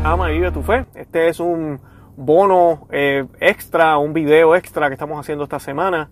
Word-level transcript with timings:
Ama 0.00 0.30
y 0.30 0.34
Vive 0.34 0.50
tu 0.52 0.62
Fe. 0.62 0.86
Este 0.94 1.28
es 1.28 1.38
un 1.38 1.78
bono 2.16 2.88
eh, 2.90 3.26
extra, 3.40 3.98
un 3.98 4.14
video 4.14 4.56
extra 4.56 4.88
que 4.88 4.94
estamos 4.94 5.20
haciendo 5.20 5.44
esta 5.44 5.58
semana. 5.58 6.08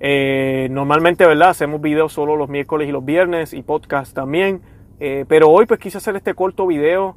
Eh, 0.00 0.68
normalmente, 0.70 1.26
¿verdad? 1.26 1.50
Hacemos 1.50 1.80
videos 1.82 2.12
solo 2.12 2.36
los 2.36 2.48
miércoles 2.48 2.88
y 2.88 2.92
los 2.92 3.04
viernes 3.04 3.52
y 3.52 3.62
podcast 3.62 4.14
también. 4.14 4.62
Eh, 4.98 5.26
pero 5.28 5.50
hoy 5.50 5.66
pues 5.66 5.78
quise 5.78 5.98
hacer 5.98 6.16
este 6.16 6.32
corto 6.34 6.66
video 6.66 7.16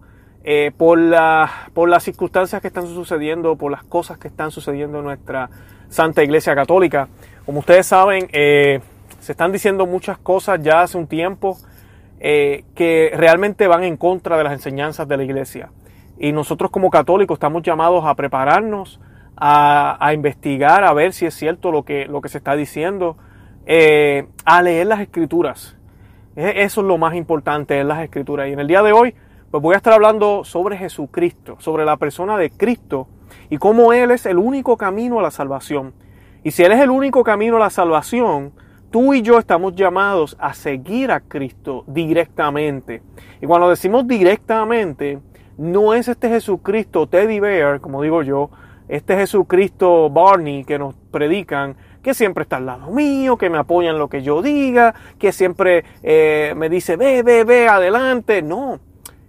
por, 0.78 1.00
por 1.74 1.90
las 1.90 2.04
circunstancias 2.04 2.62
que 2.62 2.68
están 2.68 2.88
sucediendo, 2.88 3.56
por 3.56 3.72
las 3.72 3.84
cosas 3.84 4.18
que 4.18 4.28
están 4.28 4.52
sucediendo 4.52 5.00
en 5.00 5.06
nuestra 5.06 5.50
Santa 5.88 6.24
Iglesia 6.24 6.54
Católica. 6.56 7.08
Como 7.46 7.60
ustedes 7.60 7.86
saben, 7.86 8.28
se 8.32 9.32
están 9.32 9.52
diciendo 9.52 9.86
muchas 9.86 10.18
cosas 10.18 10.62
ya 10.62 10.82
hace 10.82 10.98
un 10.98 11.08
tiempo. 11.08 11.58
Que 12.20 13.12
realmente 13.16 13.68
van 13.68 13.84
en 13.84 13.98
contra 13.98 14.38
de 14.38 14.44
las 14.44 14.54
enseñanzas 14.54 15.08
de 15.08 15.18
la 15.18 15.24
iglesia. 15.24 15.72
Y 16.24 16.34
nosotros 16.34 16.70
como 16.70 16.92
católicos 16.92 17.38
estamos 17.38 17.64
llamados 17.64 18.06
a 18.06 18.14
prepararnos, 18.14 19.00
a, 19.36 20.12
investigar, 20.14 20.84
a 20.84 20.94
ver 20.94 21.14
si 21.14 21.26
es 21.26 21.34
cierto 21.34 21.72
lo 21.72 21.82
que, 21.82 22.06
lo 22.06 22.22
que 22.22 22.30
se 22.30 22.38
está 22.38 22.56
diciendo, 22.56 23.18
eh, 23.66 24.28
a 24.46 24.62
leer 24.62 24.86
las 24.86 25.00
escrituras. 25.00 25.76
E, 26.36 26.62
eso 26.62 26.82
es 26.82 26.88
lo 26.88 27.00
más 27.00 27.16
importante, 27.16 27.80
en 27.80 27.88
las 27.88 28.04
escrituras. 28.04 28.48
Y 28.50 28.54
en 28.54 28.60
el 28.60 28.68
día 28.68 28.84
de 28.84 28.92
hoy, 28.92 29.16
pues 29.50 29.64
voy 29.64 29.74
a 29.74 29.78
estar 29.78 29.94
hablando 29.94 30.44
sobre 30.44 30.78
Jesucristo, 30.78 31.56
sobre 31.58 31.86
la 31.86 31.98
persona 31.98 32.38
de 32.38 32.52
Cristo 32.52 33.08
y 33.50 33.58
cómo 33.58 33.92
Él 33.92 34.12
es 34.12 34.28
el 34.28 34.38
único 34.38 34.78
camino 34.78 35.18
a 35.18 35.24
la 35.24 35.32
salvación. 35.32 35.92
Y 36.44 36.52
si 36.52 36.62
Él 36.62 36.72
es 36.72 36.82
el 36.82 36.92
único 36.92 37.24
camino 37.24 37.56
a 37.56 37.62
la 37.62 37.72
salvación, 37.72 38.52
tú 38.92 39.16
y 39.16 39.24
yo 39.24 39.40
estamos 39.40 39.74
llamados 39.74 40.38
a 40.40 40.54
seguir 40.54 41.10
a 41.12 41.22
Cristo 41.22 41.84
directamente. 41.88 43.02
Y 43.42 43.48
cuando 43.48 43.72
decimos 43.72 44.08
directamente, 44.08 45.20
no 45.58 45.94
es 45.94 46.08
este 46.08 46.30
Jesucristo 46.30 47.08
Teddy 47.08 47.40
Bear, 47.40 47.82
como 47.82 48.02
digo 48.02 48.24
yo, 48.24 48.50
este 48.88 49.16
Jesucristo 49.16 50.10
Barney 50.10 50.64
que 50.64 50.78
nos 50.78 50.96
predican, 51.12 51.76
que 52.02 52.14
siempre 52.14 52.44
está 52.44 52.58
al 52.58 52.66
lado 52.66 52.92
mío, 52.92 53.38
que 53.38 53.50
me 53.50 53.58
apoya 53.58 53.92
en 53.92 53.98
lo 53.98 54.10
que 54.10 54.22
yo 54.22 54.42
diga, 54.42 54.94
que 55.18 55.32
siempre 55.32 55.86
eh, 56.04 56.54
me 56.58 56.68
dice, 56.68 56.98
ve, 56.98 57.24
ve, 57.24 57.44
ve, 57.44 57.68
adelante. 57.68 58.42
No, 58.42 58.80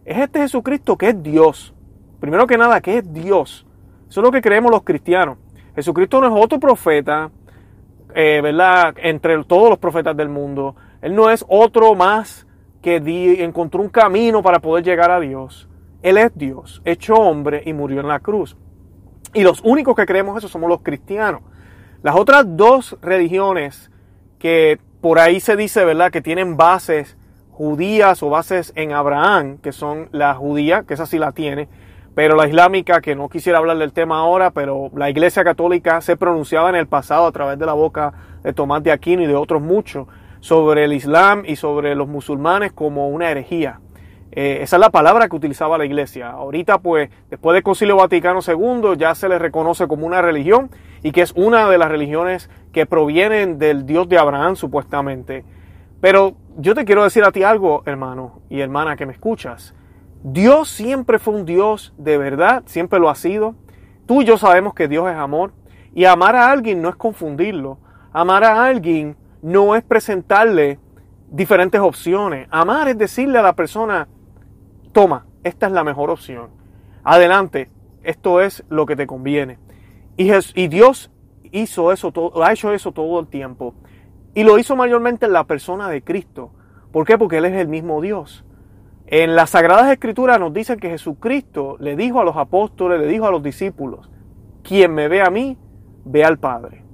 es 0.04 0.18
este 0.18 0.40
Jesucristo 0.40 0.96
que 0.96 1.10
es 1.10 1.22
Dios. 1.22 1.74
Primero 2.18 2.46
que 2.46 2.58
nada, 2.58 2.80
que 2.80 2.98
es 2.98 3.12
Dios. 3.12 3.66
Eso 4.08 4.20
es 4.20 4.24
lo 4.24 4.32
que 4.32 4.42
creemos 4.42 4.70
los 4.70 4.82
cristianos. 4.82 5.38
Jesucristo 5.74 6.20
no 6.20 6.26
es 6.26 6.44
otro 6.44 6.58
profeta, 6.58 7.30
eh, 8.14 8.40
¿verdad? 8.42 8.94
Entre 8.98 9.42
todos 9.44 9.70
los 9.70 9.78
profetas 9.78 10.16
del 10.16 10.28
mundo. 10.28 10.76
Él 11.00 11.14
no 11.14 11.30
es 11.30 11.44
otro 11.48 11.94
más 11.94 12.46
que 12.80 12.96
encontró 13.44 13.80
un 13.80 13.88
camino 13.88 14.42
para 14.42 14.58
poder 14.58 14.84
llegar 14.84 15.10
a 15.10 15.20
Dios. 15.20 15.68
Él 16.02 16.18
es 16.18 16.32
Dios, 16.34 16.82
hecho 16.84 17.14
hombre 17.14 17.62
y 17.64 17.72
murió 17.72 18.00
en 18.00 18.08
la 18.08 18.20
cruz. 18.20 18.56
Y 19.34 19.42
los 19.42 19.60
únicos 19.62 19.96
que 19.96 20.06
creemos 20.06 20.36
eso 20.36 20.48
somos 20.48 20.68
los 20.68 20.82
cristianos. 20.82 21.42
Las 22.02 22.16
otras 22.16 22.44
dos 22.48 22.98
religiones 23.00 23.90
que 24.38 24.78
por 25.00 25.18
ahí 25.18 25.40
se 25.40 25.56
dice, 25.56 25.84
¿verdad?, 25.84 26.10
que 26.10 26.20
tienen 26.20 26.56
bases 26.56 27.16
judías 27.50 28.22
o 28.22 28.30
bases 28.30 28.72
en 28.76 28.92
Abraham, 28.92 29.58
que 29.58 29.72
son 29.72 30.08
la 30.10 30.34
judía, 30.34 30.82
que 30.82 30.94
esa 30.94 31.06
sí 31.06 31.18
la 31.18 31.32
tiene, 31.32 31.68
pero 32.14 32.36
la 32.36 32.46
islámica, 32.46 33.00
que 33.00 33.14
no 33.14 33.28
quisiera 33.28 33.58
hablar 33.58 33.78
del 33.78 33.92
tema 33.92 34.18
ahora, 34.18 34.50
pero 34.50 34.90
la 34.94 35.08
iglesia 35.08 35.44
católica 35.44 36.00
se 36.00 36.16
pronunciaba 36.16 36.68
en 36.68 36.76
el 36.76 36.86
pasado 36.86 37.26
a 37.26 37.32
través 37.32 37.58
de 37.58 37.66
la 37.66 37.72
boca 37.72 38.12
de 38.42 38.52
Tomás 38.52 38.82
de 38.82 38.92
Aquino 38.92 39.22
y 39.22 39.26
de 39.26 39.34
otros 39.34 39.62
muchos 39.62 40.08
sobre 40.40 40.84
el 40.84 40.92
Islam 40.92 41.44
y 41.46 41.56
sobre 41.56 41.94
los 41.94 42.08
musulmanes 42.08 42.72
como 42.72 43.08
una 43.08 43.30
herejía. 43.30 43.80
Eh, 44.34 44.60
esa 44.62 44.76
es 44.76 44.80
la 44.80 44.88
palabra 44.88 45.28
que 45.28 45.36
utilizaba 45.36 45.76
la 45.76 45.84
iglesia. 45.84 46.30
Ahorita, 46.30 46.78
pues, 46.78 47.10
después 47.28 47.54
del 47.54 47.62
Concilio 47.62 47.96
Vaticano 47.96 48.40
II, 48.46 48.96
ya 48.96 49.14
se 49.14 49.28
le 49.28 49.38
reconoce 49.38 49.86
como 49.86 50.06
una 50.06 50.22
religión 50.22 50.70
y 51.02 51.12
que 51.12 51.20
es 51.20 51.32
una 51.36 51.68
de 51.68 51.76
las 51.76 51.90
religiones 51.90 52.48
que 52.72 52.86
provienen 52.86 53.58
del 53.58 53.84
Dios 53.84 54.08
de 54.08 54.18
Abraham, 54.18 54.56
supuestamente. 54.56 55.44
Pero 56.00 56.34
yo 56.56 56.74
te 56.74 56.86
quiero 56.86 57.04
decir 57.04 57.24
a 57.24 57.30
ti 57.30 57.42
algo, 57.42 57.82
hermano 57.84 58.40
y 58.48 58.60
hermana 58.60 58.96
que 58.96 59.04
me 59.04 59.12
escuchas. 59.12 59.74
Dios 60.24 60.68
siempre 60.70 61.18
fue 61.18 61.34
un 61.34 61.44
Dios 61.44 61.92
de 61.98 62.16
verdad, 62.16 62.62
siempre 62.64 62.98
lo 62.98 63.10
ha 63.10 63.14
sido. 63.14 63.54
Tú 64.06 64.22
y 64.22 64.24
yo 64.24 64.38
sabemos 64.38 64.72
que 64.72 64.88
Dios 64.88 65.10
es 65.10 65.16
amor. 65.16 65.52
Y 65.94 66.06
amar 66.06 66.36
a 66.36 66.50
alguien 66.50 66.80
no 66.80 66.88
es 66.88 66.96
confundirlo. 66.96 67.78
Amar 68.14 68.44
a 68.44 68.64
alguien 68.64 69.14
no 69.42 69.76
es 69.76 69.82
presentarle 69.82 70.78
diferentes 71.30 71.80
opciones. 71.80 72.48
Amar 72.50 72.88
es 72.88 72.96
decirle 72.96 73.38
a 73.38 73.42
la 73.42 73.54
persona, 73.54 74.08
toma, 74.92 75.26
esta 75.42 75.66
es 75.66 75.72
la 75.72 75.84
mejor 75.84 76.10
opción. 76.10 76.50
Adelante, 77.04 77.70
esto 78.02 78.40
es 78.40 78.64
lo 78.68 78.86
que 78.86 78.96
te 78.96 79.06
conviene. 79.06 79.58
Y, 80.16 80.30
y 80.54 80.68
Dios 80.68 81.10
hizo 81.50 81.92
eso 81.92 82.12
todo, 82.12 82.42
ha 82.42 82.52
hecho 82.52 82.72
eso 82.72 82.92
todo 82.92 83.20
el 83.20 83.26
tiempo. 83.26 83.74
Y 84.34 84.44
lo 84.44 84.58
hizo 84.58 84.76
mayormente 84.76 85.26
en 85.26 85.32
la 85.32 85.44
persona 85.44 85.88
de 85.88 86.02
Cristo. 86.02 86.52
¿Por 86.90 87.06
qué? 87.06 87.18
Porque 87.18 87.38
Él 87.38 87.44
es 87.44 87.54
el 87.54 87.68
mismo 87.68 88.00
Dios. 88.00 88.44
En 89.06 89.34
las 89.34 89.50
Sagradas 89.50 89.90
Escrituras 89.90 90.40
nos 90.40 90.54
dicen 90.54 90.78
que 90.78 90.88
Jesucristo 90.88 91.76
le 91.78 91.96
dijo 91.96 92.20
a 92.20 92.24
los 92.24 92.36
apóstoles, 92.36 93.00
le 93.00 93.06
dijo 93.06 93.26
a 93.26 93.30
los 93.30 93.42
discípulos, 93.42 94.10
quien 94.62 94.94
me 94.94 95.08
ve 95.08 95.20
a 95.20 95.30
mí, 95.30 95.58
ve 96.04 96.24
al 96.24 96.38
Padre. 96.38 96.84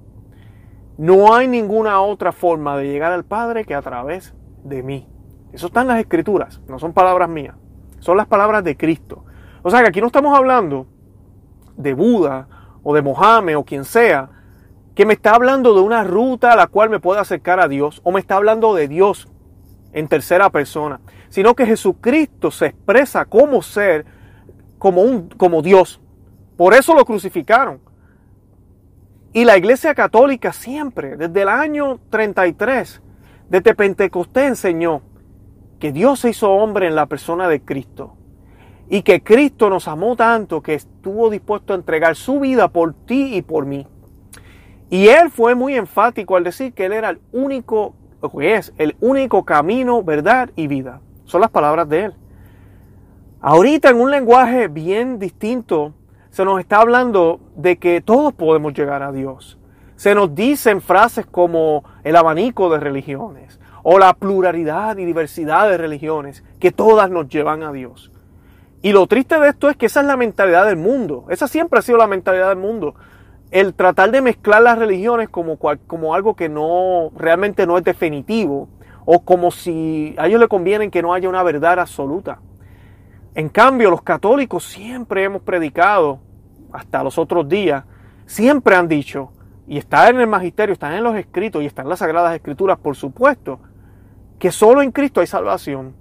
No 0.96 1.34
hay 1.34 1.46
ninguna 1.46 2.00
otra 2.00 2.32
forma 2.32 2.76
de 2.76 2.88
llegar 2.88 3.12
al 3.12 3.24
Padre 3.24 3.64
que 3.64 3.74
a 3.74 3.82
través 3.82 4.34
de 4.64 4.82
mí. 4.82 5.06
Eso 5.52 5.68
está 5.68 5.82
en 5.82 5.88
las 5.88 6.00
Escrituras, 6.00 6.60
no 6.66 6.78
son 6.78 6.92
palabras 6.92 7.28
mías, 7.28 7.54
son 8.00 8.16
las 8.16 8.26
palabras 8.26 8.64
de 8.64 8.76
Cristo. 8.76 9.24
O 9.62 9.70
sea 9.70 9.82
que 9.82 9.88
aquí 9.88 10.00
no 10.00 10.06
estamos 10.06 10.36
hablando 10.36 10.86
de 11.76 11.94
Buda 11.94 12.48
o 12.82 12.94
de 12.94 13.02
Mohammed 13.02 13.56
o 13.56 13.64
quien 13.64 13.84
sea, 13.84 14.30
que 14.94 15.06
me 15.06 15.14
está 15.14 15.34
hablando 15.34 15.74
de 15.74 15.80
una 15.80 16.04
ruta 16.04 16.52
a 16.52 16.56
la 16.56 16.66
cual 16.66 16.90
me 16.90 17.00
pueda 17.00 17.20
acercar 17.20 17.60
a 17.60 17.68
Dios, 17.68 18.00
o 18.04 18.10
me 18.10 18.20
está 18.20 18.36
hablando 18.36 18.74
de 18.74 18.88
Dios 18.88 19.28
en 19.92 20.08
tercera 20.08 20.50
persona 20.50 21.00
sino 21.28 21.54
que 21.54 21.66
Jesucristo 21.66 22.50
se 22.50 22.66
expresa 22.66 23.24
como 23.24 23.62
ser, 23.62 24.06
como, 24.78 25.02
un, 25.02 25.28
como 25.28 25.62
Dios. 25.62 26.00
Por 26.56 26.74
eso 26.74 26.94
lo 26.94 27.04
crucificaron. 27.04 27.80
Y 29.32 29.44
la 29.44 29.56
Iglesia 29.56 29.94
Católica 29.94 30.52
siempre, 30.52 31.16
desde 31.16 31.42
el 31.42 31.48
año 31.48 32.00
33, 32.10 33.02
desde 33.50 33.74
Pentecostés 33.74 34.48
enseñó 34.48 35.02
que 35.78 35.92
Dios 35.92 36.20
se 36.20 36.30
hizo 36.30 36.50
hombre 36.50 36.86
en 36.86 36.94
la 36.94 37.06
persona 37.06 37.48
de 37.48 37.60
Cristo. 37.60 38.14
Y 38.88 39.02
que 39.02 39.22
Cristo 39.22 39.68
nos 39.68 39.86
amó 39.86 40.16
tanto 40.16 40.62
que 40.62 40.74
estuvo 40.74 41.30
dispuesto 41.30 41.72
a 41.72 41.76
entregar 41.76 42.16
su 42.16 42.40
vida 42.40 42.68
por 42.68 42.94
ti 42.94 43.36
y 43.36 43.42
por 43.42 43.66
mí. 43.66 43.86
Y 44.90 45.08
él 45.08 45.30
fue 45.30 45.54
muy 45.54 45.74
enfático 45.74 46.36
al 46.36 46.44
decir 46.44 46.72
que 46.72 46.86
él 46.86 46.92
era 46.94 47.10
el 47.10 47.20
único, 47.32 47.94
es 48.40 48.72
el 48.78 48.96
único 49.00 49.44
camino, 49.44 50.02
verdad 50.02 50.50
y 50.56 50.66
vida. 50.66 51.00
Son 51.24 51.42
las 51.42 51.50
palabras 51.50 51.88
de 51.90 52.04
Él. 52.06 52.14
Ahorita 53.40 53.90
en 53.90 54.00
un 54.00 54.10
lenguaje 54.10 54.68
bien 54.68 55.18
distinto 55.18 55.92
se 56.30 56.44
nos 56.44 56.58
está 56.58 56.80
hablando 56.80 57.40
de 57.54 57.76
que 57.76 58.00
todos 58.00 58.32
podemos 58.32 58.72
llegar 58.72 59.02
a 59.02 59.12
Dios. 59.12 59.58
Se 59.96 60.14
nos 60.14 60.34
dicen 60.34 60.80
frases 60.80 61.26
como 61.26 61.84
el 62.02 62.16
abanico 62.16 62.70
de 62.70 62.80
religiones 62.80 63.60
o 63.82 63.98
la 63.98 64.14
pluralidad 64.14 64.96
y 64.98 65.04
diversidad 65.04 65.68
de 65.68 65.78
religiones 65.78 66.44
que 66.60 66.72
todas 66.72 67.10
nos 67.10 67.28
llevan 67.28 67.62
a 67.62 67.72
Dios. 67.72 68.10
Y 68.82 68.92
lo 68.92 69.06
triste 69.06 69.38
de 69.38 69.48
esto 69.48 69.68
es 69.68 69.76
que 69.76 69.86
esa 69.86 70.00
es 70.00 70.06
la 70.06 70.16
mentalidad 70.16 70.66
del 70.66 70.76
mundo. 70.76 71.24
Esa 71.28 71.48
siempre 71.48 71.78
ha 71.78 71.82
sido 71.82 71.98
la 71.98 72.06
mentalidad 72.06 72.48
del 72.48 72.58
mundo. 72.58 72.94
El 73.50 73.74
tratar 73.74 74.10
de 74.10 74.20
mezclar 74.20 74.62
las 74.62 74.78
religiones 74.78 75.28
como, 75.28 75.58
como 75.58 76.14
algo 76.14 76.36
que 76.36 76.48
no 76.48 77.10
realmente 77.16 77.66
no 77.66 77.78
es 77.78 77.84
definitivo 77.84 78.68
o 79.04 79.24
como 79.24 79.50
si 79.50 80.14
a 80.18 80.26
ellos 80.26 80.38
le 80.38 80.48
conviene 80.48 80.90
que 80.90 81.02
no 81.02 81.14
haya 81.14 81.28
una 81.28 81.42
verdad 81.42 81.80
absoluta. 81.80 82.40
En 83.34 83.48
cambio, 83.48 83.90
los 83.90 84.02
católicos 84.02 84.64
siempre 84.64 85.24
hemos 85.24 85.42
predicado, 85.42 86.20
hasta 86.72 87.02
los 87.02 87.18
otros 87.18 87.48
días, 87.48 87.84
siempre 88.26 88.76
han 88.76 88.86
dicho, 88.86 89.30
y 89.66 89.78
está 89.78 90.08
en 90.08 90.20
el 90.20 90.26
magisterio, 90.26 90.72
está 90.72 90.96
en 90.96 91.04
los 91.04 91.16
escritos 91.16 91.62
y 91.62 91.66
está 91.66 91.82
en 91.82 91.88
las 91.88 92.00
sagradas 92.00 92.34
escrituras, 92.34 92.78
por 92.78 92.96
supuesto, 92.96 93.60
que 94.38 94.52
solo 94.52 94.82
en 94.82 94.92
Cristo 94.92 95.20
hay 95.20 95.26
salvación 95.26 95.94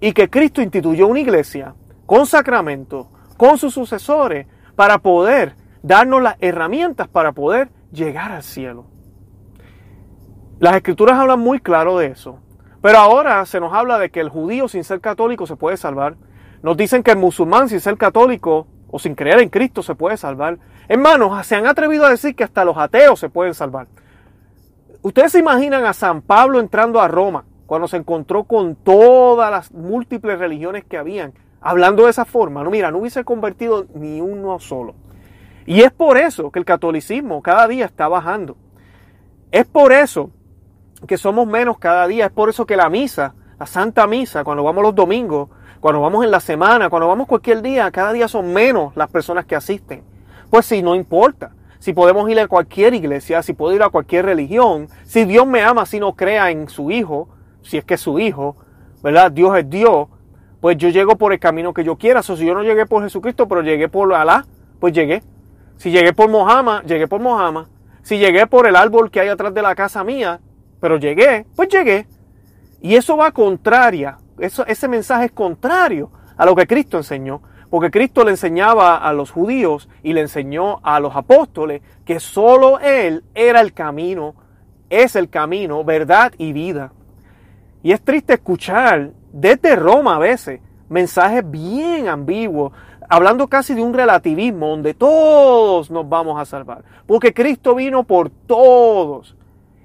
y 0.00 0.12
que 0.12 0.30
Cristo 0.30 0.62
instituyó 0.62 1.06
una 1.06 1.20
iglesia 1.20 1.74
con 2.06 2.26
sacramento, 2.26 3.10
con 3.36 3.58
sus 3.58 3.74
sucesores, 3.74 4.46
para 4.74 4.98
poder 4.98 5.56
darnos 5.82 6.22
las 6.22 6.36
herramientas 6.40 7.08
para 7.08 7.32
poder 7.32 7.68
llegar 7.92 8.32
al 8.32 8.42
cielo. 8.42 8.86
Las 10.58 10.74
escrituras 10.74 11.18
hablan 11.18 11.40
muy 11.40 11.60
claro 11.60 11.98
de 11.98 12.06
eso. 12.06 12.40
Pero 12.82 12.98
ahora 12.98 13.44
se 13.46 13.60
nos 13.60 13.72
habla 13.72 13.98
de 13.98 14.10
que 14.10 14.20
el 14.20 14.28
judío 14.28 14.68
sin 14.68 14.84
ser 14.84 15.00
católico 15.00 15.46
se 15.46 15.56
puede 15.56 15.76
salvar. 15.76 16.16
Nos 16.62 16.76
dicen 16.76 17.02
que 17.02 17.10
el 17.10 17.18
musulmán 17.18 17.68
sin 17.68 17.80
ser 17.80 17.96
católico 17.96 18.66
o 18.88 18.98
sin 18.98 19.14
creer 19.14 19.40
en 19.40 19.48
Cristo 19.48 19.82
se 19.82 19.94
puede 19.94 20.16
salvar. 20.16 20.58
Hermanos, 20.88 21.46
se 21.46 21.56
han 21.56 21.66
atrevido 21.66 22.06
a 22.06 22.10
decir 22.10 22.34
que 22.34 22.44
hasta 22.44 22.64
los 22.64 22.76
ateos 22.76 23.18
se 23.18 23.28
pueden 23.28 23.54
salvar. 23.54 23.88
Ustedes 25.06 25.30
se 25.30 25.38
imaginan 25.38 25.84
a 25.84 25.92
San 25.92 26.20
Pablo 26.20 26.58
entrando 26.58 27.00
a 27.00 27.06
Roma 27.06 27.44
cuando 27.66 27.86
se 27.86 27.96
encontró 27.96 28.42
con 28.42 28.74
todas 28.74 29.52
las 29.52 29.70
múltiples 29.70 30.36
religiones 30.36 30.82
que 30.84 30.96
habían. 30.96 31.32
hablando 31.60 32.06
de 32.06 32.10
esa 32.10 32.24
forma, 32.24 32.64
no, 32.64 32.72
mira, 32.72 32.90
no 32.90 32.98
hubiese 32.98 33.22
convertido 33.22 33.86
ni 33.94 34.20
uno 34.20 34.58
solo. 34.58 34.96
Y 35.64 35.82
es 35.82 35.92
por 35.92 36.18
eso 36.18 36.50
que 36.50 36.58
el 36.58 36.64
catolicismo 36.64 37.40
cada 37.40 37.68
día 37.68 37.84
está 37.84 38.08
bajando. 38.08 38.56
Es 39.52 39.64
por 39.64 39.92
eso 39.92 40.32
que 41.06 41.16
somos 41.16 41.46
menos 41.46 41.78
cada 41.78 42.08
día. 42.08 42.26
Es 42.26 42.32
por 42.32 42.48
eso 42.48 42.66
que 42.66 42.76
la 42.76 42.90
misa, 42.90 43.32
la 43.60 43.66
Santa 43.66 44.08
Misa, 44.08 44.42
cuando 44.42 44.64
vamos 44.64 44.82
los 44.82 44.94
domingos, 44.96 45.50
cuando 45.78 46.00
vamos 46.00 46.24
en 46.24 46.32
la 46.32 46.40
semana, 46.40 46.90
cuando 46.90 47.06
vamos 47.06 47.28
cualquier 47.28 47.62
día, 47.62 47.88
cada 47.92 48.12
día 48.12 48.26
son 48.26 48.52
menos 48.52 48.96
las 48.96 49.08
personas 49.08 49.46
que 49.46 49.54
asisten. 49.54 50.02
Pues 50.50 50.66
sí, 50.66 50.82
no 50.82 50.96
importa. 50.96 51.52
Si 51.78 51.92
podemos 51.92 52.28
ir 52.30 52.40
a 52.40 52.48
cualquier 52.48 52.94
iglesia, 52.94 53.42
si 53.42 53.52
puedo 53.52 53.74
ir 53.74 53.82
a 53.82 53.90
cualquier 53.90 54.24
religión, 54.24 54.88
si 55.04 55.24
Dios 55.24 55.46
me 55.46 55.62
ama, 55.62 55.86
si 55.86 56.00
no 56.00 56.14
crea 56.14 56.50
en 56.50 56.68
su 56.68 56.90
Hijo, 56.90 57.28
si 57.62 57.78
es 57.78 57.84
que 57.84 57.94
es 57.94 58.00
su 58.00 58.18
Hijo, 58.18 58.56
¿verdad? 59.02 59.30
Dios 59.30 59.56
es 59.58 59.68
Dios, 59.68 60.08
pues 60.60 60.76
yo 60.78 60.88
llego 60.88 61.16
por 61.16 61.32
el 61.32 61.38
camino 61.38 61.72
que 61.72 61.84
yo 61.84 61.96
quiera. 61.96 62.20
O 62.20 62.22
si 62.22 62.44
yo 62.44 62.54
no 62.54 62.62
llegué 62.62 62.86
por 62.86 63.02
Jesucristo, 63.02 63.46
pero 63.46 63.62
llegué 63.62 63.88
por 63.88 64.12
Alá, 64.14 64.46
pues 64.80 64.92
llegué. 64.92 65.22
Si 65.76 65.90
llegué 65.90 66.12
por 66.12 66.28
Mohammed, 66.28 66.86
llegué 66.86 67.06
por 67.06 67.20
Mohammed. 67.20 67.66
Si 68.02 68.18
llegué 68.18 68.46
por 68.46 68.66
el 68.66 68.76
árbol 68.76 69.10
que 69.10 69.20
hay 69.20 69.28
atrás 69.28 69.52
de 69.52 69.62
la 69.62 69.74
casa 69.74 70.02
mía, 70.04 70.40
pero 70.80 70.96
llegué, 70.96 71.46
pues 71.54 71.68
llegué. 71.68 72.06
Y 72.80 72.94
eso 72.94 73.16
va 73.16 73.32
contraria, 73.32 74.18
eso, 74.38 74.64
ese 74.66 74.88
mensaje 74.88 75.26
es 75.26 75.32
contrario 75.32 76.10
a 76.36 76.46
lo 76.46 76.54
que 76.54 76.66
Cristo 76.66 76.98
enseñó. 76.98 77.42
Porque 77.76 77.90
Cristo 77.90 78.24
le 78.24 78.30
enseñaba 78.30 78.96
a 78.96 79.12
los 79.12 79.30
judíos 79.30 79.90
y 80.02 80.14
le 80.14 80.22
enseñó 80.22 80.80
a 80.82 80.98
los 80.98 81.14
apóstoles 81.14 81.82
que 82.06 82.20
solo 82.20 82.80
Él 82.80 83.22
era 83.34 83.60
el 83.60 83.74
camino, 83.74 84.34
es 84.88 85.14
el 85.14 85.28
camino, 85.28 85.84
verdad 85.84 86.32
y 86.38 86.54
vida. 86.54 86.94
Y 87.82 87.92
es 87.92 88.00
triste 88.00 88.32
escuchar 88.32 89.10
desde 89.30 89.76
Roma 89.76 90.16
a 90.16 90.18
veces 90.18 90.62
mensajes 90.88 91.44
bien 91.50 92.08
ambiguos, 92.08 92.72
hablando 93.10 93.46
casi 93.46 93.74
de 93.74 93.82
un 93.82 93.92
relativismo 93.92 94.68
donde 94.68 94.94
todos 94.94 95.90
nos 95.90 96.08
vamos 96.08 96.40
a 96.40 96.46
salvar. 96.46 96.82
Porque 97.06 97.34
Cristo 97.34 97.74
vino 97.74 98.04
por 98.04 98.30
todos. 98.30 99.36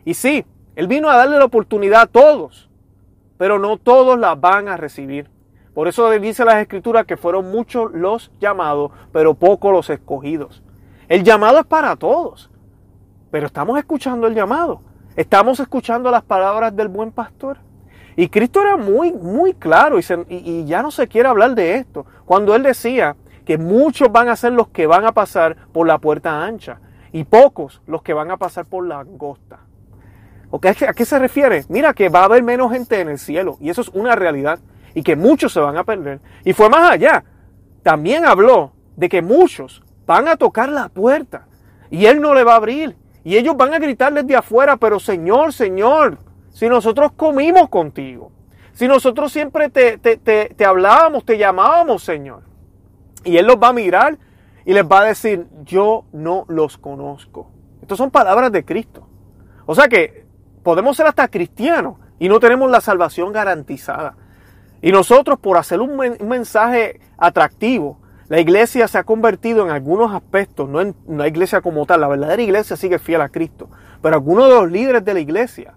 Y 0.05 0.13
sí, 0.13 0.45
Él 0.77 0.87
vino 0.87 1.09
a 1.09 1.17
darle 1.17 1.37
la 1.37 1.43
oportunidad 1.43 2.03
a 2.03 2.07
todos, 2.07 2.69
pero 3.37 3.59
no 3.59 3.75
todos 3.75 4.17
la 4.17 4.35
van 4.35 4.69
a 4.69 4.77
recibir. 4.77 5.29
Por 5.73 5.87
eso 5.87 6.09
dice 6.11 6.43
las 6.43 6.55
escrituras 6.55 7.05
que 7.05 7.15
fueron 7.15 7.49
muchos 7.49 7.91
los 7.93 8.31
llamados, 8.39 8.91
pero 9.13 9.33
pocos 9.33 9.71
los 9.71 9.89
escogidos. 9.89 10.61
El 11.07 11.23
llamado 11.23 11.59
es 11.59 11.65
para 11.65 11.95
todos, 11.95 12.49
pero 13.31 13.47
estamos 13.47 13.77
escuchando 13.77 14.27
el 14.27 14.35
llamado. 14.35 14.81
Estamos 15.15 15.59
escuchando 15.59 16.11
las 16.11 16.23
palabras 16.23 16.75
del 16.75 16.89
buen 16.89 17.11
pastor. 17.11 17.57
Y 18.15 18.27
Cristo 18.27 18.61
era 18.61 18.75
muy, 18.75 19.13
muy 19.13 19.53
claro 19.53 19.97
y, 19.97 20.03
y, 20.29 20.65
ya 20.65 20.81
no 20.81 20.91
se 20.91 21.07
quiere 21.07 21.29
hablar 21.29 21.55
de 21.55 21.75
esto. 21.75 22.05
Cuando 22.25 22.53
Él 22.53 22.63
decía 22.63 23.15
que 23.45 23.57
muchos 23.57 24.11
van 24.11 24.27
a 24.27 24.35
ser 24.35 24.51
los 24.51 24.67
que 24.67 24.85
van 24.87 25.05
a 25.05 25.13
pasar 25.13 25.55
por 25.71 25.87
la 25.87 25.97
puerta 25.97 26.43
ancha 26.43 26.79
y 27.13 27.23
pocos 27.23 27.81
los 27.87 28.01
que 28.01 28.13
van 28.13 28.31
a 28.31 28.37
pasar 28.37 28.65
por 28.65 28.85
la 28.85 28.99
angosta. 28.99 29.59
¿A 30.51 30.93
qué 30.93 31.05
se 31.05 31.19
refiere? 31.19 31.63
Mira 31.69 31.93
que 31.93 32.09
va 32.09 32.21
a 32.21 32.25
haber 32.25 32.43
menos 32.43 32.71
gente 32.73 32.99
en 32.99 33.07
el 33.07 33.19
cielo 33.19 33.57
y 33.61 33.69
eso 33.69 33.81
es 33.81 33.89
una 33.89 34.15
realidad 34.15 34.59
y 34.93 35.03
que 35.03 35.15
muchos 35.15 35.53
se 35.53 35.59
van 35.59 35.77
a 35.77 35.83
perder. 35.83 36.19
Y 36.43 36.53
fue 36.53 36.69
más 36.69 36.91
allá. 36.91 37.23
También 37.83 38.25
habló 38.25 38.73
de 38.95 39.09
que 39.09 39.21
muchos 39.21 39.83
van 40.05 40.27
a 40.27 40.35
tocar 40.35 40.69
la 40.69 40.89
puerta 40.89 41.47
y 41.89 42.05
Él 42.05 42.21
no 42.21 42.33
le 42.33 42.43
va 42.43 42.53
a 42.53 42.57
abrir. 42.57 42.95
Y 43.23 43.37
ellos 43.37 43.55
van 43.55 43.73
a 43.73 43.79
gritar 43.79 44.13
desde 44.13 44.35
afuera, 44.35 44.77
pero 44.77 44.99
Señor, 44.99 45.53
Señor, 45.53 46.17
si 46.49 46.67
nosotros 46.67 47.11
comimos 47.15 47.69
contigo, 47.69 48.31
si 48.73 48.87
nosotros 48.87 49.31
siempre 49.31 49.69
te, 49.69 49.97
te, 49.97 50.17
te, 50.17 50.65
hablábamos, 50.65 51.23
te 51.23 51.37
llamábamos, 51.37 52.03
Señor. 52.03 52.43
Y 53.23 53.37
Él 53.37 53.45
los 53.45 53.57
va 53.57 53.67
a 53.67 53.73
mirar 53.73 54.17
y 54.65 54.73
les 54.73 54.83
va 54.83 55.01
a 55.01 55.05
decir, 55.05 55.45
yo 55.63 56.05
no 56.13 56.45
los 56.47 56.77
conozco. 56.77 57.51
Estas 57.81 57.97
son 57.97 58.09
palabras 58.09 58.51
de 58.51 58.65
Cristo. 58.65 59.07
O 59.65 59.75
sea 59.75 59.87
que 59.87 60.25
podemos 60.63 60.97
ser 60.97 61.05
hasta 61.05 61.27
cristianos 61.27 61.97
y 62.17 62.29
no 62.29 62.39
tenemos 62.39 62.71
la 62.71 62.81
salvación 62.81 63.31
garantizada. 63.31 64.15
Y 64.81 64.91
nosotros 64.91 65.39
por 65.39 65.57
hacer 65.57 65.79
un, 65.79 65.95
mensaje 66.27 66.99
atractivo, 67.17 67.99
la 68.27 68.39
iglesia 68.39 68.87
se 68.87 68.97
ha 68.97 69.03
convertido 69.03 69.63
en 69.63 69.71
algunos 69.71 70.13
aspectos, 70.13 70.67
no 70.67 70.81
en 70.81 70.95
una 71.05 71.27
iglesia 71.27 71.61
como 71.61 71.85
tal, 71.85 72.01
la 72.01 72.07
verdadera 72.07 72.41
iglesia 72.41 72.75
sigue 72.75 72.97
fiel 72.97 73.21
a 73.21 73.29
Cristo, 73.29 73.69
pero 74.01 74.15
algunos 74.15 74.47
de 74.47 74.55
los 74.55 74.71
líderes 74.71 75.05
de 75.05 75.13
la 75.13 75.19
iglesia 75.19 75.75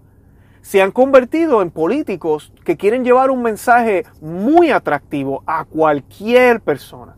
se 0.62 0.80
han 0.80 0.92
convertido 0.92 1.60
en 1.60 1.70
políticos 1.70 2.52
que 2.64 2.78
quieren 2.78 3.04
llevar 3.04 3.30
un 3.30 3.42
mensaje 3.42 4.06
muy 4.22 4.70
atractivo 4.70 5.42
a 5.46 5.66
cualquier 5.66 6.62
persona, 6.62 7.16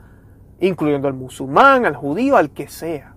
incluyendo 0.59 1.07
al 1.07 1.15
musulmán, 1.15 1.87
al 1.87 1.95
judío, 1.95 2.37
al 2.37 2.51
que 2.51 2.67
sea. 2.67 3.15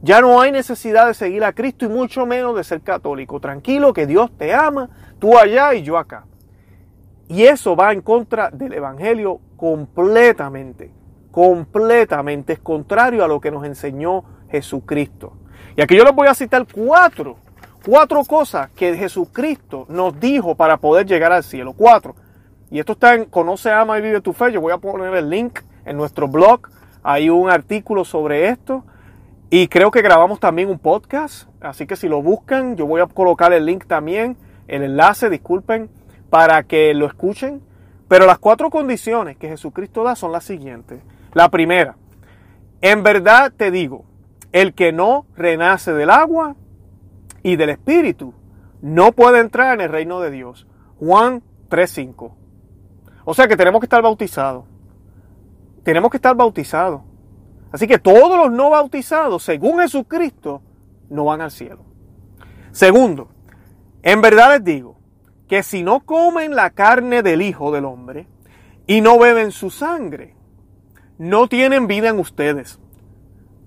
Ya 0.00 0.22
no 0.22 0.40
hay 0.40 0.52
necesidad 0.52 1.08
de 1.08 1.12
seguir 1.12 1.44
a 1.44 1.52
Cristo 1.52 1.84
y 1.84 1.88
mucho 1.88 2.24
menos 2.24 2.56
de 2.56 2.64
ser 2.64 2.80
católico. 2.80 3.40
Tranquilo 3.40 3.92
que 3.92 4.06
Dios 4.06 4.30
te 4.38 4.54
ama, 4.54 4.88
tú 5.18 5.36
allá 5.36 5.74
y 5.74 5.82
yo 5.82 5.98
acá. 5.98 6.24
Y 7.28 7.44
eso 7.44 7.76
va 7.76 7.92
en 7.92 8.00
contra 8.00 8.50
del 8.50 8.72
Evangelio 8.72 9.40
completamente, 9.56 10.90
completamente. 11.30 12.54
Es 12.54 12.58
contrario 12.58 13.22
a 13.22 13.28
lo 13.28 13.38
que 13.38 13.50
nos 13.50 13.66
enseñó 13.66 14.24
Jesucristo. 14.50 15.34
Y 15.76 15.82
aquí 15.82 15.94
yo 15.94 16.04
les 16.04 16.14
voy 16.14 16.26
a 16.26 16.34
citar 16.34 16.66
cuatro, 16.72 17.36
cuatro 17.84 18.24
cosas 18.24 18.70
que 18.70 18.96
Jesucristo 18.96 19.84
nos 19.90 20.18
dijo 20.18 20.54
para 20.54 20.78
poder 20.78 21.06
llegar 21.06 21.30
al 21.30 21.44
cielo. 21.44 21.74
Cuatro. 21.74 22.14
Y 22.70 22.78
esto 22.78 22.92
está 22.92 23.14
en 23.14 23.26
Conoce, 23.26 23.70
Ama 23.70 23.98
y 23.98 24.02
Vive 24.02 24.22
tu 24.22 24.32
Fe. 24.32 24.50
Yo 24.50 24.62
voy 24.62 24.72
a 24.72 24.78
poner 24.78 25.14
el 25.14 25.28
link 25.28 25.60
en 25.84 25.98
nuestro 25.98 26.28
blog. 26.28 26.68
Hay 27.02 27.28
un 27.28 27.50
artículo 27.50 28.06
sobre 28.06 28.48
esto. 28.48 28.84
Y 29.50 29.68
creo 29.68 29.90
que 29.90 30.00
grabamos 30.00 30.40
también 30.40 30.70
un 30.70 30.78
podcast. 30.78 31.48
Así 31.60 31.86
que 31.86 31.96
si 31.96 32.08
lo 32.08 32.22
buscan, 32.22 32.76
yo 32.76 32.86
voy 32.86 33.02
a 33.02 33.06
colocar 33.06 33.52
el 33.52 33.66
link 33.66 33.86
también, 33.86 34.36
el 34.66 34.82
enlace, 34.82 35.28
disculpen 35.28 35.90
para 36.30 36.62
que 36.64 36.94
lo 36.94 37.06
escuchen. 37.06 37.62
Pero 38.08 38.26
las 38.26 38.38
cuatro 38.38 38.70
condiciones 38.70 39.36
que 39.36 39.48
Jesucristo 39.48 40.02
da 40.02 40.16
son 40.16 40.32
las 40.32 40.44
siguientes. 40.44 41.00
La 41.34 41.50
primera, 41.50 41.96
en 42.80 43.02
verdad 43.02 43.52
te 43.54 43.70
digo, 43.70 44.04
el 44.52 44.72
que 44.72 44.92
no 44.92 45.26
renace 45.36 45.92
del 45.92 46.10
agua 46.10 46.56
y 47.42 47.56
del 47.56 47.70
Espíritu 47.70 48.32
no 48.80 49.12
puede 49.12 49.40
entrar 49.40 49.74
en 49.74 49.82
el 49.82 49.90
reino 49.90 50.20
de 50.20 50.30
Dios. 50.30 50.66
Juan 50.98 51.42
3.5. 51.68 52.32
O 53.24 53.34
sea 53.34 53.46
que 53.46 53.56
tenemos 53.56 53.80
que 53.80 53.86
estar 53.86 54.02
bautizados. 54.02 54.64
Tenemos 55.82 56.10
que 56.10 56.16
estar 56.16 56.34
bautizados. 56.34 57.02
Así 57.70 57.86
que 57.86 57.98
todos 57.98 58.38
los 58.38 58.50
no 58.50 58.70
bautizados, 58.70 59.42
según 59.42 59.80
Jesucristo, 59.80 60.62
no 61.10 61.26
van 61.26 61.42
al 61.42 61.50
cielo. 61.50 61.84
Segundo, 62.70 63.28
en 64.02 64.20
verdad 64.20 64.50
les 64.54 64.64
digo, 64.64 64.97
que 65.48 65.62
si 65.62 65.82
no 65.82 66.00
comen 66.00 66.54
la 66.54 66.70
carne 66.70 67.22
del 67.22 67.42
Hijo 67.42 67.72
del 67.72 67.86
Hombre 67.86 68.26
y 68.86 69.00
no 69.00 69.18
beben 69.18 69.50
su 69.50 69.70
sangre, 69.70 70.34
no 71.18 71.48
tienen 71.48 71.86
vida 71.86 72.10
en 72.10 72.18
ustedes. 72.18 72.78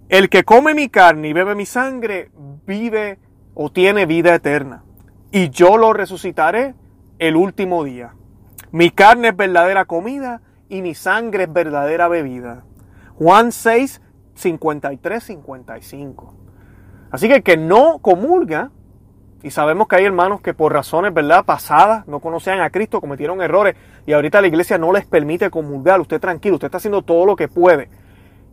El 0.10 0.30
que 0.30 0.44
come 0.44 0.74
mi 0.74 0.90
carne 0.90 1.30
y 1.30 1.34
bebe 1.34 1.56
mi 1.56 1.66
sangre 1.66 2.32
vive 2.66 3.20
o 3.54 3.72
tiene 3.72 4.06
vida 4.06 4.36
eterna, 4.36 4.84
y 5.32 5.50
yo 5.50 5.78
lo 5.78 5.94
resucitaré 5.94 6.76
el 7.20 7.36
último 7.36 7.84
día. 7.84 8.14
Mi 8.72 8.92
carne 8.92 9.30
es 9.30 9.36
verdadera 9.36 9.86
comida 9.86 10.42
y 10.70 10.82
mi 10.82 10.96
sangre 10.96 11.44
es 11.44 11.54
verdadera 11.54 12.08
bebida. 12.08 12.64
Juan 13.16 13.52
6, 13.52 14.02
53, 14.36 15.24
55. 15.24 16.34
Así 17.12 17.28
que 17.28 17.36
el 17.36 17.44
que 17.44 17.58
no 17.58 18.00
comulga 18.00 18.72
y 19.44 19.52
sabemos 19.52 19.88
que 19.88 19.96
hay 19.96 20.06
hermanos 20.06 20.42
que 20.42 20.54
por 20.54 20.74
razones, 20.74 21.14
¿verdad?, 21.14 21.46
pasadas, 21.46 22.08
no 22.08 22.20
conocían 22.20 22.62
a 22.62 22.70
Cristo, 22.70 23.02
cometieron 23.02 23.42
errores 23.42 23.76
y 24.06 24.14
ahorita 24.14 24.42
la 24.42 24.48
iglesia 24.48 24.78
no 24.78 24.92
les 24.92 25.06
permite 25.06 25.50
comulgar. 25.50 26.00
Usted 26.00 26.20
tranquilo, 26.20 26.56
usted 26.56 26.68
está 26.68 26.78
haciendo 26.78 27.02
todo 27.02 27.26
lo 27.26 27.36
que 27.36 27.48
puede 27.48 27.90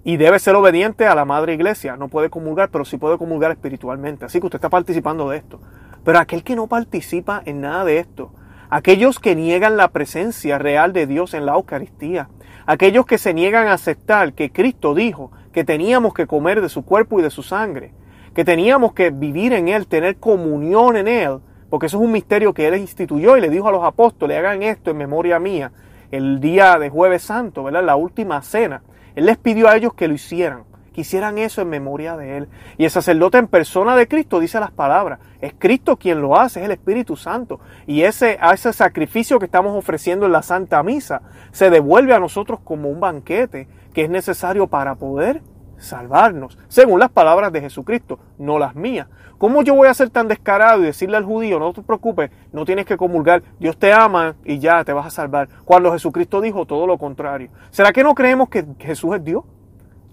y 0.05 0.17
debe 0.17 0.39
ser 0.39 0.55
obediente 0.55 1.07
a 1.07 1.15
la 1.15 1.27
madre 1.27 1.53
iglesia. 1.53 1.97
No 1.97 2.09
puede 2.09 2.31
comulgar, 2.31 2.71
pero 2.71 2.85
sí 2.85 2.97
puede 2.97 3.19
comulgar 3.19 3.51
espiritualmente. 3.51 4.25
Así 4.25 4.41
que 4.41 4.47
usted 4.47 4.57
está 4.57 4.71
participando 4.71 5.29
de 5.29 5.39
esto. 5.39 5.61
Pero 6.05 6.19
aquel 6.19 6.43
que 6.43 6.57
no 6.57 6.67
participa 6.67 7.43
en 7.45 7.61
nada 7.61 7.85
de 7.85 7.99
esto, 7.99 8.33
aquellos 8.71 9.19
que 9.19 9.35
niegan 9.35 9.77
la 9.77 9.89
presencia 9.89 10.59
real 10.59 10.95
de 10.95 11.07
Dios 11.07 11.35
en 11.35 11.45
la 11.45 11.53
Eucaristía, 11.53 12.31
aquellos 12.65 13.05
que 13.05 13.19
se 13.19 13.35
niegan 13.35 13.67
a 13.67 13.75
aceptar 13.75 14.33
que 14.33 14.51
Cristo 14.51 14.95
dijo 14.95 15.31
que 15.53 15.65
teníamos 15.65 16.15
que 16.15 16.27
comer 16.27 16.63
de 16.63 16.69
su 16.71 16.85
cuerpo 16.85 17.21
y 17.21 17.23
de 17.23 17.31
su 17.31 17.43
sangre, 17.43 17.93
que 18.39 18.45
teníamos 18.45 18.93
que 18.93 19.11
vivir 19.11 19.53
en 19.53 19.67
Él, 19.67 19.89
tener 19.89 20.19
comunión 20.19 20.97
en 20.97 21.09
Él, 21.09 21.39
porque 21.71 21.87
eso 21.87 21.97
es 21.97 22.05
un 22.05 22.13
misterio 22.13 22.55
que 22.55 22.69
Él 22.69 22.77
instituyó 22.77 23.37
y 23.37 23.41
le 23.41 23.51
dijo 23.51 23.67
a 23.67 23.73
los 23.73 23.83
apóstoles, 23.83 24.39
hagan 24.39 24.63
esto 24.63 24.93
en 24.93 24.97
memoria 24.97 25.41
mía, 25.41 25.73
el 26.13 26.39
día 26.39 26.79
de 26.79 26.89
jueves 26.89 27.23
santo, 27.23 27.65
¿verdad? 27.65 27.83
La 27.83 27.97
última 27.97 28.41
cena. 28.43 28.83
Él 29.17 29.27
les 29.27 29.39
pidió 29.39 29.69
a 29.69 29.75
ellos 29.75 29.93
que 29.93 30.07
lo 30.07 30.15
hicieran, 30.15 30.63
que 30.93 31.01
hicieran 31.01 31.37
eso 31.39 31.63
en 31.63 31.69
memoria 31.69 32.17
de 32.17 32.37
Él. 32.37 32.49
Y 32.77 32.85
el 32.85 32.93
sacerdote 32.93 33.39
en 33.39 33.49
persona 33.49 33.97
de 33.97 34.07
Cristo 34.07 34.39
dice 34.39 34.61
las 34.61 34.71
palabras. 34.71 35.19
Es 35.41 35.55
Cristo 35.59 35.97
quien 35.97 36.21
lo 36.21 36.39
hace, 36.39 36.61
es 36.61 36.67
el 36.67 36.71
Espíritu 36.71 37.17
Santo. 37.17 37.59
Y 37.89 38.03
ese, 38.03 38.39
ese 38.55 38.73
sacrificio 38.73 39.41
que 39.41 39.47
estamos 39.47 39.77
ofreciendo 39.77 40.27
en 40.27 40.31
la 40.31 40.43
Santa 40.43 40.81
Misa 40.85 41.23
se 41.51 41.71
devuelve 41.71 42.15
a 42.15 42.21
nosotros 42.21 42.61
como 42.63 42.89
un 42.89 43.01
banquete 43.01 43.67
que 43.93 44.05
es 44.05 44.11
necesario 44.11 44.69
para 44.69 44.95
poder 44.95 45.43
salvarnos, 45.79 46.59
según 46.69 47.01
las 47.01 47.11
palabras 47.11 47.53
de 47.53 47.61
Jesucristo, 47.61 48.19
no 48.39 48.59
las 48.59 48.75
mías. 48.75 49.09
¿Cómo 49.39 49.63
yo 49.63 49.75
voy 49.75 49.87
a 49.87 49.95
ser 49.95 50.11
tan 50.11 50.27
descarado 50.27 50.83
y 50.83 50.87
decirle 50.87 51.17
al 51.17 51.25
judío, 51.25 51.61
no 51.61 51.73
te 51.73 51.83
preocupes, 51.83 52.31
no 52.53 52.65
tienes 52.65 52.87
que 52.87 52.97
comulgar, 52.97 53.43
Dios 53.61 53.79
te 53.79 53.93
ama 53.93 54.35
y 54.45 54.59
ya 54.59 54.85
te 54.85 54.93
vas 54.93 55.07
a 55.07 55.11
salvar? 55.11 55.49
Cuando 55.65 55.93
Jesucristo 55.93 56.41
dijo 56.41 56.67
todo 56.67 56.87
lo 56.87 56.99
contrario. 56.99 57.51
¿Será 57.71 57.93
que 57.93 58.03
no 58.03 58.15
creemos 58.15 58.49
que 58.49 58.67
Jesús 58.81 59.15
es 59.15 59.25
Dios? 59.25 59.45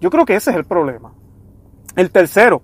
Yo 0.00 0.10
creo 0.10 0.24
que 0.24 0.36
ese 0.36 0.50
es 0.50 0.56
el 0.56 0.64
problema. 0.64 1.12
El 1.96 2.10
tercero, 2.10 2.62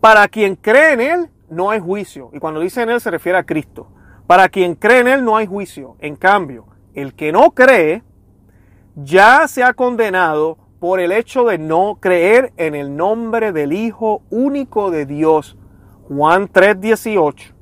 para 0.00 0.28
quien 0.28 0.54
cree 0.54 0.92
en 0.92 1.00
Él 1.00 1.30
no 1.50 1.70
hay 1.70 1.80
juicio. 1.80 2.30
Y 2.32 2.38
cuando 2.38 2.60
dice 2.60 2.82
en 2.82 2.90
Él 2.90 3.00
se 3.00 3.10
refiere 3.10 3.38
a 3.38 3.44
Cristo. 3.44 3.88
Para 4.26 4.48
quien 4.48 4.74
cree 4.74 5.00
en 5.00 5.08
Él 5.08 5.24
no 5.24 5.36
hay 5.36 5.46
juicio. 5.46 5.96
En 5.98 6.14
cambio, 6.16 6.66
el 6.94 7.14
que 7.14 7.32
no 7.32 7.52
cree 7.52 8.04
ya 8.94 9.48
se 9.48 9.64
ha 9.64 9.74
condenado 9.74 10.58
por 10.86 11.00
el 11.00 11.10
hecho 11.10 11.42
de 11.46 11.58
no 11.58 11.98
creer 12.00 12.52
en 12.56 12.76
el 12.76 12.94
nombre 12.96 13.50
del 13.50 13.72
Hijo 13.72 14.22
único 14.30 14.92
de 14.92 15.04
Dios. 15.04 15.56
Juan 16.06 16.46
3:18. 16.46 17.52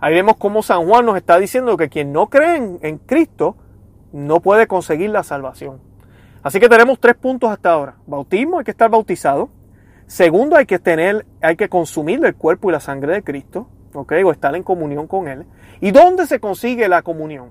Ahí 0.00 0.14
vemos 0.14 0.38
cómo 0.38 0.62
San 0.62 0.88
Juan 0.88 1.04
nos 1.04 1.18
está 1.18 1.38
diciendo 1.38 1.76
que 1.76 1.90
quien 1.90 2.10
no 2.10 2.30
cree 2.30 2.78
en, 2.80 2.96
Cristo 2.96 3.58
no 4.14 4.40
puede 4.40 4.66
conseguir 4.66 5.10
la 5.10 5.24
salvación. 5.24 5.82
Así 6.42 6.58
que 6.58 6.70
tenemos 6.70 6.98
tres 6.98 7.16
puntos 7.16 7.50
hasta 7.50 7.70
ahora. 7.70 7.96
Bautismo, 8.06 8.60
hay 8.60 8.64
que 8.64 8.70
estar 8.70 8.88
bautizado. 8.88 9.50
Segundo, 10.06 10.56
hay 10.56 10.64
que 10.64 10.78
tener, 10.78 11.26
hay 11.42 11.56
que 11.56 11.68
consumir 11.68 12.24
el 12.24 12.34
cuerpo 12.34 12.70
y 12.70 12.72
la 12.72 12.80
sangre 12.80 13.12
de 13.12 13.22
Cristo, 13.22 13.68
¿ok? 13.92 14.14
O 14.24 14.32
estar 14.32 14.56
en 14.56 14.62
comunión 14.62 15.06
con 15.06 15.28
Él. 15.28 15.44
¿Y 15.82 15.90
dónde 15.90 16.26
se 16.26 16.40
consigue 16.40 16.88
la 16.88 17.02
comunión? 17.02 17.50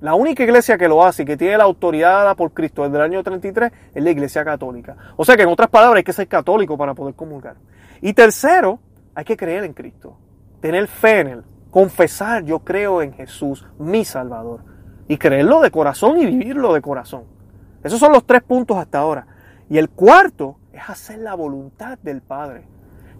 La 0.00 0.14
única 0.14 0.42
iglesia 0.42 0.76
que 0.76 0.88
lo 0.88 1.02
hace 1.02 1.22
y 1.22 1.24
que 1.24 1.38
tiene 1.38 1.56
la 1.56 1.64
autoridad 1.64 2.10
dada 2.10 2.34
por 2.34 2.52
Cristo 2.52 2.82
desde 2.82 2.96
el 2.96 3.02
año 3.02 3.22
33 3.22 3.72
es 3.94 4.04
la 4.04 4.10
iglesia 4.10 4.44
católica. 4.44 4.94
O 5.16 5.24
sea 5.24 5.36
que 5.36 5.42
en 5.42 5.48
otras 5.48 5.70
palabras 5.70 5.98
hay 5.98 6.04
que 6.04 6.12
ser 6.12 6.28
católico 6.28 6.76
para 6.76 6.92
poder 6.92 7.14
comulgar. 7.14 7.56
Y 8.02 8.12
tercero, 8.12 8.78
hay 9.14 9.24
que 9.24 9.38
creer 9.38 9.64
en 9.64 9.72
Cristo, 9.72 10.18
tener 10.60 10.86
fe 10.86 11.20
en 11.20 11.26
Él, 11.28 11.44
confesar 11.70 12.44
yo 12.44 12.58
creo 12.58 13.00
en 13.00 13.14
Jesús, 13.14 13.66
mi 13.78 14.04
Salvador, 14.04 14.60
y 15.08 15.16
creerlo 15.16 15.62
de 15.62 15.70
corazón 15.70 16.18
y 16.18 16.26
vivirlo 16.26 16.74
de 16.74 16.82
corazón. 16.82 17.24
Esos 17.82 17.98
son 17.98 18.12
los 18.12 18.26
tres 18.26 18.42
puntos 18.42 18.76
hasta 18.76 18.98
ahora. 18.98 19.26
Y 19.70 19.78
el 19.78 19.88
cuarto 19.88 20.58
es 20.74 20.82
hacer 20.90 21.20
la 21.20 21.34
voluntad 21.34 21.98
del 22.02 22.20
Padre. 22.20 22.64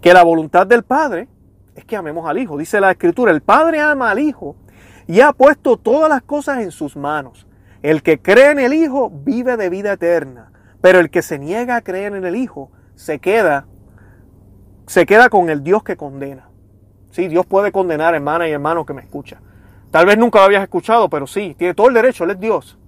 Que 0.03 0.13
la 0.13 0.25
voluntad 0.25 0.67
del 0.67 0.83
Padre 0.83 1.29
es 1.75 1.87
que 1.87 1.97
amemos 1.97 2.29
al 2.29 2.37
Hijo. 2.37 2.59
Dice 2.59 2.81
la 2.81 2.91
Escritura, 2.91 3.33
el 3.33 3.41
Padre 3.41 3.81
ama 3.81 4.11
al 4.11 4.19
Hijo 4.19 4.57
y 5.07 5.21
ha 5.21 5.33
puesto 5.33 5.77
todas 5.77 6.09
las 6.09 6.23
cosas 6.23 6.59
en 6.59 6.71
sus 6.71 6.97
manos. 6.97 7.47
El 7.83 8.03
que 8.03 8.21
cree 8.21 8.51
en 8.51 8.59
el 8.59 8.73
Hijo 8.73 9.11
vive 9.11 9.57
de 9.57 9.71
vida 9.71 9.93
eterna, 9.93 10.51
pero 10.81 10.99
el 10.99 11.11
que 11.11 11.23
se 11.23 11.39
niega 11.39 11.77
a 11.77 11.83
creer 11.83 12.15
en 12.15 12.25
el 12.25 12.37
Hijo 12.37 12.71
se 12.95 13.19
queda 13.19 13.67
se 14.87 15.05
queda 15.05 15.29
con 15.29 15.51
el 15.51 15.63
Dios 15.63 15.83
que 15.83 15.97
condena. 15.97 16.49
Sí, 17.11 17.29
Dios 17.29 17.45
puede 17.47 17.73
condenar, 17.73 18.15
hermana 18.15 18.49
y 18.49 18.53
hermano 18.53 18.87
que 18.87 18.95
me 18.95 19.03
escucha. 19.03 19.41
Tal 19.91 20.07
vez 20.07 20.17
nunca 20.19 20.39
lo 20.39 20.45
habías 20.45 20.63
escuchado, 20.63 21.09
pero 21.09 21.27
sí, 21.27 21.55
tiene 21.59 21.75
todo 21.75 21.89
el 21.89 21.95
derecho, 21.95 22.25
Él 22.25 22.31
es 22.31 22.41
Dios. 22.41 22.79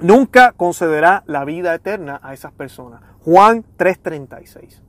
Nunca 0.00 0.52
concederá 0.52 1.22
la 1.26 1.44
vida 1.44 1.74
eterna 1.74 2.20
a 2.22 2.32
esas 2.34 2.52
personas. 2.52 3.00
Juan 3.24 3.64
3:36. 3.76 4.82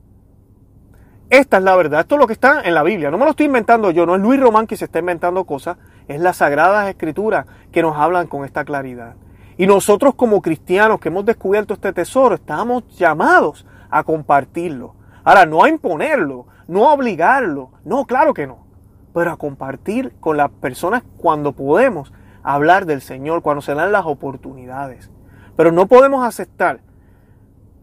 Esta 1.30 1.56
es 1.56 1.62
la 1.62 1.74
verdad, 1.74 2.00
esto 2.00 2.16
es 2.16 2.20
lo 2.20 2.26
que 2.26 2.34
está 2.34 2.60
en 2.62 2.74
la 2.74 2.82
Biblia, 2.82 3.10
no 3.10 3.16
me 3.16 3.24
lo 3.24 3.30
estoy 3.30 3.46
inventando 3.46 3.90
yo, 3.90 4.04
no 4.04 4.14
es 4.14 4.20
Luis 4.20 4.38
Román 4.38 4.66
que 4.66 4.76
se 4.76 4.84
está 4.84 4.98
inventando 4.98 5.44
cosas, 5.44 5.78
es 6.06 6.20
las 6.20 6.36
sagradas 6.36 6.88
escrituras 6.88 7.46
que 7.72 7.82
nos 7.82 7.96
hablan 7.96 8.26
con 8.26 8.44
esta 8.44 8.64
claridad. 8.64 9.14
Y 9.56 9.66
nosotros 9.66 10.14
como 10.14 10.42
cristianos 10.42 11.00
que 11.00 11.08
hemos 11.08 11.24
descubierto 11.24 11.74
este 11.74 11.92
tesoro, 11.92 12.34
estamos 12.34 12.86
llamados 12.96 13.66
a 13.88 14.02
compartirlo. 14.02 14.94
Ahora, 15.22 15.46
no 15.46 15.64
a 15.64 15.68
imponerlo, 15.68 16.46
no 16.68 16.88
a 16.88 16.92
obligarlo, 16.92 17.70
no, 17.84 18.04
claro 18.04 18.34
que 18.34 18.46
no, 18.46 18.66
pero 19.14 19.32
a 19.32 19.36
compartir 19.36 20.12
con 20.20 20.36
las 20.36 20.50
personas 20.50 21.04
cuando 21.16 21.52
podemos 21.52 22.12
hablar 22.42 22.84
del 22.84 23.00
Señor, 23.00 23.42
cuando 23.42 23.62
se 23.62 23.74
dan 23.74 23.92
las 23.92 24.04
oportunidades. 24.04 25.10
Pero 25.56 25.72
no 25.72 25.86
podemos 25.86 26.26
aceptar 26.26 26.80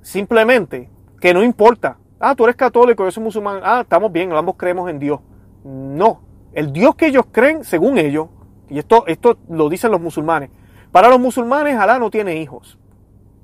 simplemente 0.02 0.90
que 1.20 1.34
no 1.34 1.42
importa 1.42 1.98
Ah, 2.22 2.36
tú 2.36 2.44
eres 2.44 2.56
católico, 2.56 3.04
yo 3.04 3.10
soy 3.10 3.24
musulmán. 3.24 3.62
Ah, 3.64 3.82
estamos 3.82 4.12
bien, 4.12 4.32
ambos 4.32 4.56
creemos 4.56 4.90
en 4.90 5.00
Dios. 5.00 5.20
No, 5.64 6.22
el 6.54 6.72
Dios 6.72 6.96
que 6.96 7.08
ellos 7.08 7.26
creen, 7.32 7.64
según 7.64 7.98
ellos, 7.98 8.28
y 8.70 8.78
esto, 8.78 9.06
esto 9.08 9.38
lo 9.50 9.70
dicen 9.70 9.92
los 9.92 10.00
musulmanes, 10.00 10.52
para 10.92 11.10
los 11.10 11.20
musulmanes 11.20 11.78
Alá 11.78 11.98
no 11.98 12.12
tiene 12.12 12.36
hijos. 12.36 12.78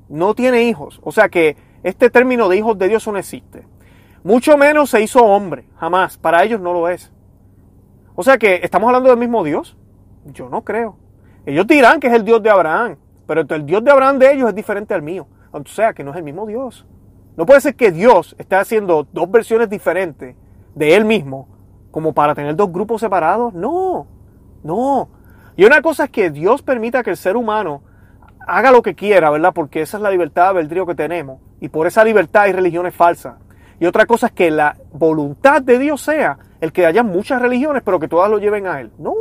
No 0.10 0.36
tiene 0.36 0.64
hijos. 0.64 1.00
O 1.04 1.12
sea 1.12 1.28
que 1.30 1.58
este 1.84 2.10
término 2.10 2.50
de 2.50 2.58
hijos 2.58 2.78
de 2.78 2.88
Dios 2.88 3.08
no 3.08 3.18
existe. 3.18 3.66
Mucho 4.24 4.58
menos 4.58 4.92
se 4.92 5.02
hizo 5.02 5.26
hombre, 5.26 5.66
jamás. 5.78 6.18
Para 6.18 6.44
ellos 6.44 6.62
no 6.62 6.72
lo 6.72 6.88
es. 6.88 7.12
O 8.16 8.24
sea 8.24 8.38
que 8.38 8.60
estamos 8.64 8.88
hablando 8.88 9.10
del 9.10 9.18
mismo 9.18 9.44
Dios. 9.44 9.76
Yo 10.26 10.50
no 10.50 10.64
creo. 10.64 10.98
Ellos 11.46 11.66
dirán 11.66 12.00
que 12.00 12.08
es 12.08 12.14
el 12.14 12.26
Dios 12.26 12.44
de 12.44 12.50
Abraham, 12.50 12.98
pero 13.26 13.42
el 13.42 13.66
Dios 13.66 13.84
de 13.84 13.92
Abraham 13.92 14.20
de 14.20 14.34
ellos 14.34 14.50
es 14.50 14.56
diferente 14.56 14.94
al 14.94 15.02
mío. 15.02 15.28
O 15.52 15.66
sea 15.66 15.94
que 15.94 16.04
no 16.04 16.12
es 16.12 16.18
el 16.18 16.24
mismo 16.24 16.46
Dios. 16.46 16.86
No 17.38 17.46
puede 17.46 17.62
ser 17.62 17.76
que 17.76 17.92
Dios 17.92 18.36
esté 18.40 18.56
haciendo 18.56 19.08
dos 19.14 19.30
versiones 19.30 19.70
diferentes 19.70 20.36
de 20.74 20.96
Él 20.96 21.06
mismo 21.06 21.48
como 21.92 22.14
para 22.14 22.34
tener 22.34 22.56
dos 22.56 22.72
grupos 22.72 23.00
separados. 23.00 23.54
No, 23.54 24.08
no. 24.64 25.10
Y 25.56 25.64
una 25.64 25.82
cosa 25.82 26.06
es 26.06 26.10
que 26.10 26.32
Dios 26.32 26.64
permita 26.64 27.04
que 27.04 27.12
el 27.12 27.18
ser 27.18 27.38
humano 27.38 27.84
haga 28.48 28.72
lo 28.72 28.82
que 28.82 28.96
quiera, 28.96 29.30
¿verdad? 29.30 29.54
Porque 29.54 29.82
esa 29.82 29.98
es 29.98 30.04
la 30.04 30.10
libertad 30.10 30.44
de 30.54 30.60
albedrío 30.60 30.86
que 30.88 30.96
tenemos. 30.96 31.40
Y 31.62 31.70
por 31.70 31.86
esa 31.86 32.04
libertad 32.04 32.44
hay 32.44 32.54
religiones 32.54 32.96
falsas. 32.96 33.36
Y 33.80 33.86
otra 33.86 34.08
cosa 34.08 34.28
es 34.28 34.32
que 34.34 34.50
la 34.50 34.76
voluntad 34.92 35.62
de 35.62 35.78
Dios 35.78 36.02
sea 36.02 36.40
el 36.60 36.72
que 36.72 36.88
haya 36.88 37.04
muchas 37.04 37.40
religiones, 37.40 37.84
pero 37.86 38.00
que 38.00 38.08
todas 38.08 38.32
lo 38.32 38.40
lleven 38.40 38.66
a 38.66 38.82
Él. 38.82 38.92
No, 38.98 39.14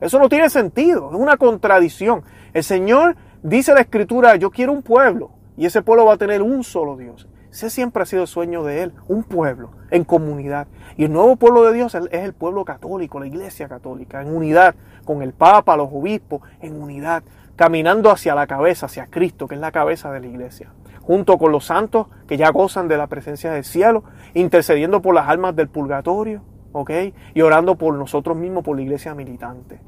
eso 0.00 0.18
no 0.18 0.28
tiene 0.30 0.48
sentido, 0.48 1.10
es 1.10 1.16
una 1.16 1.36
contradicción. 1.36 2.22
El 2.54 2.64
Señor 2.64 3.16
dice 3.42 3.72
en 3.72 3.74
la 3.76 3.82
Escritura, 3.82 4.36
yo 4.36 4.50
quiero 4.50 4.72
un 4.72 4.82
pueblo, 4.82 5.32
y 5.56 5.66
ese 5.66 5.82
pueblo 5.82 6.06
va 6.06 6.14
a 6.14 6.18
tener 6.18 6.40
un 6.40 6.64
solo 6.64 6.96
Dios. 6.96 7.28
Ese 7.52 7.68
siempre 7.68 8.02
ha 8.02 8.06
sido 8.06 8.22
el 8.22 8.28
sueño 8.28 8.64
de 8.64 8.82
él, 8.82 8.94
un 9.08 9.24
pueblo 9.24 9.72
en 9.90 10.04
comunidad. 10.04 10.68
Y 10.96 11.04
el 11.04 11.12
nuevo 11.12 11.36
pueblo 11.36 11.62
de 11.64 11.74
Dios 11.74 11.94
es 11.94 12.08
el 12.10 12.32
pueblo 12.32 12.64
católico, 12.64 13.20
la 13.20 13.26
iglesia 13.26 13.68
católica, 13.68 14.22
en 14.22 14.34
unidad 14.34 14.74
con 15.04 15.22
el 15.22 15.34
Papa, 15.34 15.76
los 15.76 15.90
obispos, 15.92 16.40
en 16.62 16.80
unidad, 16.80 17.22
caminando 17.54 18.10
hacia 18.10 18.34
la 18.34 18.46
cabeza, 18.46 18.86
hacia 18.86 19.06
Cristo, 19.06 19.46
que 19.46 19.56
es 19.56 19.60
la 19.60 19.70
cabeza 19.70 20.10
de 20.10 20.20
la 20.20 20.28
iglesia, 20.28 20.72
junto 21.02 21.36
con 21.36 21.52
los 21.52 21.66
santos 21.66 22.06
que 22.26 22.38
ya 22.38 22.50
gozan 22.50 22.88
de 22.88 22.96
la 22.96 23.06
presencia 23.06 23.52
del 23.52 23.64
cielo, 23.64 24.04
intercediendo 24.32 25.02
por 25.02 25.14
las 25.14 25.28
almas 25.28 25.54
del 25.54 25.68
purgatorio, 25.68 26.42
¿ok? 26.72 26.90
Y 27.34 27.42
orando 27.42 27.76
por 27.76 27.94
nosotros 27.94 28.34
mismos, 28.34 28.64
por 28.64 28.76
la 28.76 28.82
iglesia 28.82 29.14
militante. 29.14 29.78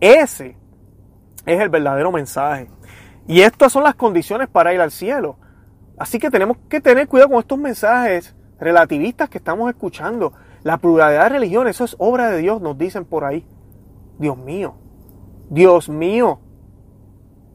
Ese 0.00 0.56
es 1.44 1.60
el 1.60 1.68
verdadero 1.68 2.12
mensaje. 2.12 2.70
Y 3.26 3.42
estas 3.42 3.72
son 3.72 3.84
las 3.84 3.94
condiciones 3.94 4.48
para 4.48 4.72
ir 4.72 4.80
al 4.80 4.90
cielo. 4.90 5.36
Así 6.00 6.18
que 6.18 6.30
tenemos 6.30 6.56
que 6.70 6.80
tener 6.80 7.06
cuidado 7.08 7.28
con 7.28 7.40
estos 7.40 7.58
mensajes 7.58 8.34
relativistas 8.58 9.28
que 9.28 9.36
estamos 9.36 9.68
escuchando. 9.68 10.32
La 10.62 10.78
pluralidad 10.78 11.24
de 11.24 11.28
religiones, 11.28 11.76
eso 11.76 11.84
es 11.84 11.94
obra 11.98 12.30
de 12.30 12.38
Dios, 12.38 12.62
nos 12.62 12.78
dicen 12.78 13.04
por 13.04 13.22
ahí. 13.22 13.46
Dios 14.18 14.38
mío, 14.38 14.76
Dios 15.50 15.90
mío. 15.90 16.40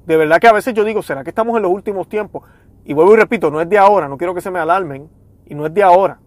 De 0.05 0.15
verdad 0.15 0.39
que 0.39 0.47
a 0.47 0.53
veces 0.53 0.75
yo 0.75 0.83
digo, 0.83 1.01
¿será 1.01 1.23
que 1.23 1.31
estamos 1.31 1.57
en 1.57 1.63
los 1.63 1.71
últimos 1.71 2.07
tiempos? 2.07 2.43
Y 2.83 2.93
vuelvo 2.93 3.15
y 3.15 3.17
repito, 3.17 3.49
no 3.49 3.61
es 3.61 3.67
de 3.67 3.79
ahora, 3.79 4.07
no 4.07 4.15
quiero 4.15 4.35
que 4.35 4.41
se 4.41 4.51
me 4.51 4.59
alarmen, 4.59 5.09
y 5.47 5.55
no 5.55 5.65
es 5.65 5.73
de 5.73 5.81
ahora. 5.81 6.19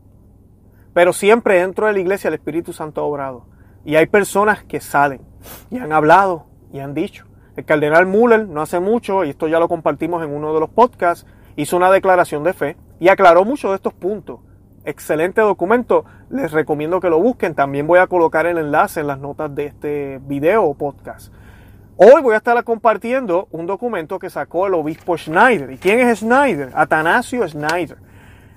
Pero 0.94 1.12
siempre 1.12 1.60
dentro 1.60 1.86
de 1.86 1.92
la 1.92 2.00
iglesia 2.00 2.26
el 2.26 2.34
Espíritu 2.34 2.72
Santo 2.72 3.00
ha 3.00 3.04
obrado. 3.04 3.46
Y 3.84 3.94
hay 3.94 4.06
personas 4.06 4.64
que 4.64 4.80
salen 4.80 5.20
y 5.70 5.78
han 5.78 5.92
hablado 5.92 6.46
y 6.72 6.80
han 6.80 6.94
dicho. 6.94 7.26
El 7.54 7.64
cardenal 7.64 8.06
Müller 8.06 8.48
no 8.48 8.60
hace 8.60 8.80
mucho, 8.80 9.22
y 9.24 9.30
esto 9.30 9.46
ya 9.46 9.60
lo 9.60 9.68
compartimos 9.68 10.24
en 10.24 10.32
uno 10.32 10.52
de 10.52 10.58
los 10.58 10.70
podcasts, 10.70 11.24
hizo 11.58 11.76
una 11.76 11.90
declaración 11.90 12.44
de 12.44 12.52
fe 12.52 12.76
y 13.00 13.08
aclaró 13.08 13.44
muchos 13.44 13.72
de 13.72 13.76
estos 13.76 13.92
puntos. 13.92 14.38
Excelente 14.84 15.40
documento, 15.40 16.04
les 16.30 16.52
recomiendo 16.52 17.00
que 17.00 17.10
lo 17.10 17.20
busquen. 17.20 17.56
También 17.56 17.86
voy 17.88 17.98
a 17.98 18.06
colocar 18.06 18.46
el 18.46 18.58
enlace 18.58 19.00
en 19.00 19.08
las 19.08 19.18
notas 19.18 19.52
de 19.52 19.66
este 19.66 20.20
video 20.22 20.64
o 20.64 20.74
podcast. 20.74 21.32
Hoy 21.96 22.22
voy 22.22 22.34
a 22.34 22.36
estar 22.36 22.62
compartiendo 22.62 23.48
un 23.50 23.66
documento 23.66 24.20
que 24.20 24.30
sacó 24.30 24.68
el 24.68 24.74
obispo 24.74 25.18
Schneider. 25.18 25.72
¿Y 25.72 25.78
quién 25.78 25.98
es 25.98 26.20
Schneider? 26.20 26.70
Atanasio 26.74 27.46
Schneider. 27.46 27.98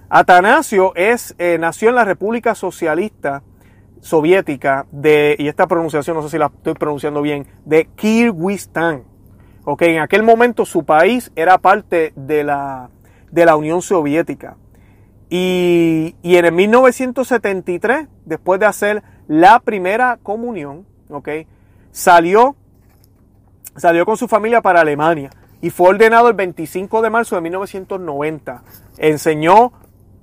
Atanasio 0.08 0.93
es, 0.96 1.34
eh, 1.39 1.58
nació 1.60 1.89
en 1.89 1.96
la 1.96 2.05
República 2.05 2.53
Socialista 2.53 3.41
Soviética 4.00 4.86
de, 4.91 5.36
y 5.39 5.48
esta 5.48 5.65
pronunciación 5.65 6.15
no 6.15 6.22
sé 6.22 6.29
si 6.29 6.38
la 6.38 6.51
estoy 6.55 6.75
pronunciando 6.75 7.24
bien, 7.24 7.48
de 7.65 7.86
Kirguistán. 7.96 9.11
Okay, 9.63 9.96
en 9.96 10.01
aquel 10.01 10.24
momento 10.24 10.65
su 10.65 10.86
país 10.86 11.32
era 11.36 11.60
parte 11.60 12.13
de 12.15 12.44
la, 12.44 12.89
de 13.32 13.46
la 13.46 13.56
Unión 13.56 13.82
Soviética. 13.82 14.58
Y, 15.30 16.15
y 16.24 16.36
en 16.38 16.46
el 16.46 16.51
1973, 16.51 18.08
después 18.25 18.60
de 18.60 18.65
hacer 18.65 19.03
la 19.27 19.60
primera 19.60 20.18
comunión, 20.22 20.86
¿ok? 21.10 21.30
Salió, 21.91 22.56
salió 23.75 24.06
con 24.06 24.18
su 24.18 24.27
familia 24.27 24.62
para 24.62 24.82
Alemania 24.82 25.30
y 25.62 25.70
fue 25.70 25.89
ordenado 25.89 26.27
el 26.27 26.34
25 26.34 27.01
de 27.01 27.10
marzo 27.12 27.36
de 27.36 27.41
1990. 27.41 28.63
Enseñó, 28.98 29.74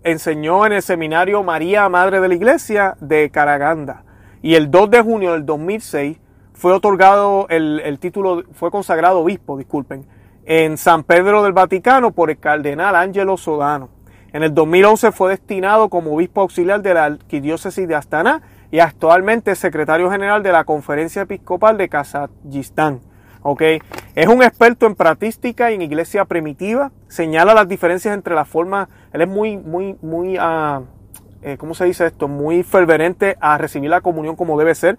enseñó 0.02 0.66
en 0.66 0.72
el 0.72 0.82
seminario 0.82 1.44
María, 1.44 1.88
Madre 1.88 2.20
de 2.20 2.28
la 2.28 2.34
Iglesia 2.34 2.96
de 3.00 3.30
Caraganda. 3.30 4.04
Y 4.42 4.56
el 4.56 4.70
2 4.70 4.90
de 4.90 5.00
junio 5.00 5.32
del 5.32 5.46
2006 5.46 6.18
fue 6.58 6.72
otorgado 6.72 7.46
el, 7.50 7.80
el 7.84 8.00
título, 8.00 8.42
fue 8.52 8.72
consagrado 8.72 9.20
obispo, 9.20 9.56
disculpen, 9.56 10.04
en 10.44 10.76
San 10.76 11.04
Pedro 11.04 11.44
del 11.44 11.52
Vaticano 11.52 12.10
por 12.10 12.30
el 12.30 12.38
cardenal 12.38 12.96
Angelo 12.96 13.36
Sodano. 13.36 13.90
En 14.32 14.42
el 14.42 14.52
2011 14.52 15.12
fue 15.12 15.30
destinado 15.30 15.88
como 15.88 16.14
obispo 16.14 16.40
auxiliar 16.40 16.82
de 16.82 16.94
la 16.94 17.04
arquidiócesis 17.04 17.86
de 17.86 17.94
Astana 17.94 18.42
y 18.72 18.80
actualmente 18.80 19.54
secretario 19.54 20.10
general 20.10 20.42
de 20.42 20.50
la 20.50 20.64
Conferencia 20.64 21.22
Episcopal 21.22 21.78
de 21.78 21.88
Kazajistán. 21.88 23.00
Okay. 23.40 23.78
Es 24.16 24.26
un 24.26 24.42
experto 24.42 24.86
en 24.86 24.96
práctica 24.96 25.70
y 25.70 25.76
en 25.76 25.82
iglesia 25.82 26.24
primitiva. 26.24 26.90
Señala 27.06 27.54
las 27.54 27.68
diferencias 27.68 28.12
entre 28.14 28.34
las 28.34 28.48
formas. 28.48 28.88
Él 29.12 29.20
es 29.20 29.28
muy, 29.28 29.56
muy, 29.56 29.96
muy, 30.02 30.38
uh, 30.38 30.84
¿cómo 31.56 31.74
se 31.74 31.84
dice 31.84 32.06
esto? 32.06 32.26
Muy 32.26 32.64
fervente 32.64 33.36
a 33.40 33.56
recibir 33.58 33.90
la 33.90 34.00
comunión 34.00 34.34
como 34.34 34.58
debe 34.58 34.74
ser. 34.74 34.98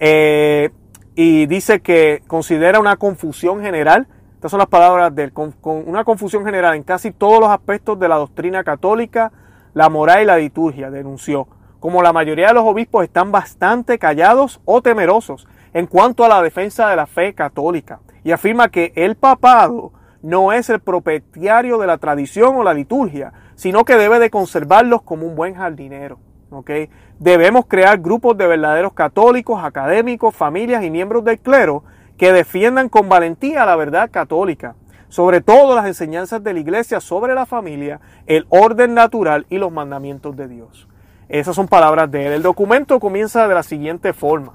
Eh, 0.00 0.70
y 1.16 1.46
dice 1.46 1.80
que 1.80 2.22
considera 2.26 2.78
una 2.78 2.96
confusión 2.96 3.62
general. 3.62 4.06
Estas 4.34 4.50
son 4.50 4.58
las 4.58 4.68
palabras 4.68 5.14
de 5.14 5.24
él. 5.24 5.32
Con, 5.32 5.54
una 5.64 6.04
confusión 6.04 6.44
general 6.44 6.76
en 6.76 6.82
casi 6.82 7.10
todos 7.10 7.40
los 7.40 7.48
aspectos 7.48 7.98
de 7.98 8.06
la 8.06 8.16
doctrina 8.16 8.62
católica, 8.62 9.32
la 9.72 9.88
moral 9.88 10.22
y 10.22 10.26
la 10.26 10.36
liturgia, 10.36 10.90
denunció. 10.90 11.48
Como 11.80 12.02
la 12.02 12.12
mayoría 12.12 12.48
de 12.48 12.54
los 12.54 12.64
obispos 12.64 13.02
están 13.02 13.32
bastante 13.32 13.98
callados 13.98 14.60
o 14.66 14.82
temerosos 14.82 15.48
en 15.72 15.86
cuanto 15.86 16.22
a 16.22 16.28
la 16.28 16.42
defensa 16.42 16.88
de 16.90 16.96
la 16.96 17.06
fe 17.06 17.34
católica 17.34 18.00
y 18.22 18.32
afirma 18.32 18.68
que 18.68 18.92
el 18.94 19.16
papado 19.16 19.92
no 20.20 20.52
es 20.52 20.68
el 20.68 20.80
propietario 20.80 21.78
de 21.78 21.86
la 21.86 21.96
tradición 21.96 22.56
o 22.56 22.62
la 22.62 22.74
liturgia, 22.74 23.32
sino 23.54 23.84
que 23.84 23.96
debe 23.96 24.18
de 24.18 24.28
conservarlos 24.28 25.00
como 25.02 25.26
un 25.26 25.34
buen 25.34 25.54
jardinero. 25.54 26.18
¿okay? 26.50 26.90
Debemos 27.18 27.66
crear 27.66 27.98
grupos 27.98 28.36
de 28.36 28.46
verdaderos 28.46 28.92
católicos, 28.92 29.64
académicos, 29.64 30.34
familias 30.34 30.84
y 30.84 30.90
miembros 30.90 31.24
del 31.24 31.38
clero 31.38 31.82
que 32.18 32.32
defiendan 32.32 32.88
con 32.88 33.08
valentía 33.08 33.64
la 33.64 33.76
verdad 33.76 34.10
católica, 34.10 34.74
sobre 35.08 35.40
todo 35.40 35.74
las 35.74 35.86
enseñanzas 35.86 36.44
de 36.44 36.52
la 36.52 36.60
iglesia 36.60 37.00
sobre 37.00 37.34
la 37.34 37.46
familia, 37.46 38.00
el 38.26 38.46
orden 38.50 38.94
natural 38.94 39.46
y 39.48 39.58
los 39.58 39.72
mandamientos 39.72 40.36
de 40.36 40.48
Dios. 40.48 40.88
Esas 41.28 41.56
son 41.56 41.68
palabras 41.68 42.10
de 42.10 42.26
él. 42.26 42.32
El 42.34 42.42
documento 42.42 43.00
comienza 43.00 43.48
de 43.48 43.54
la 43.54 43.62
siguiente 43.62 44.12
forma. 44.12 44.52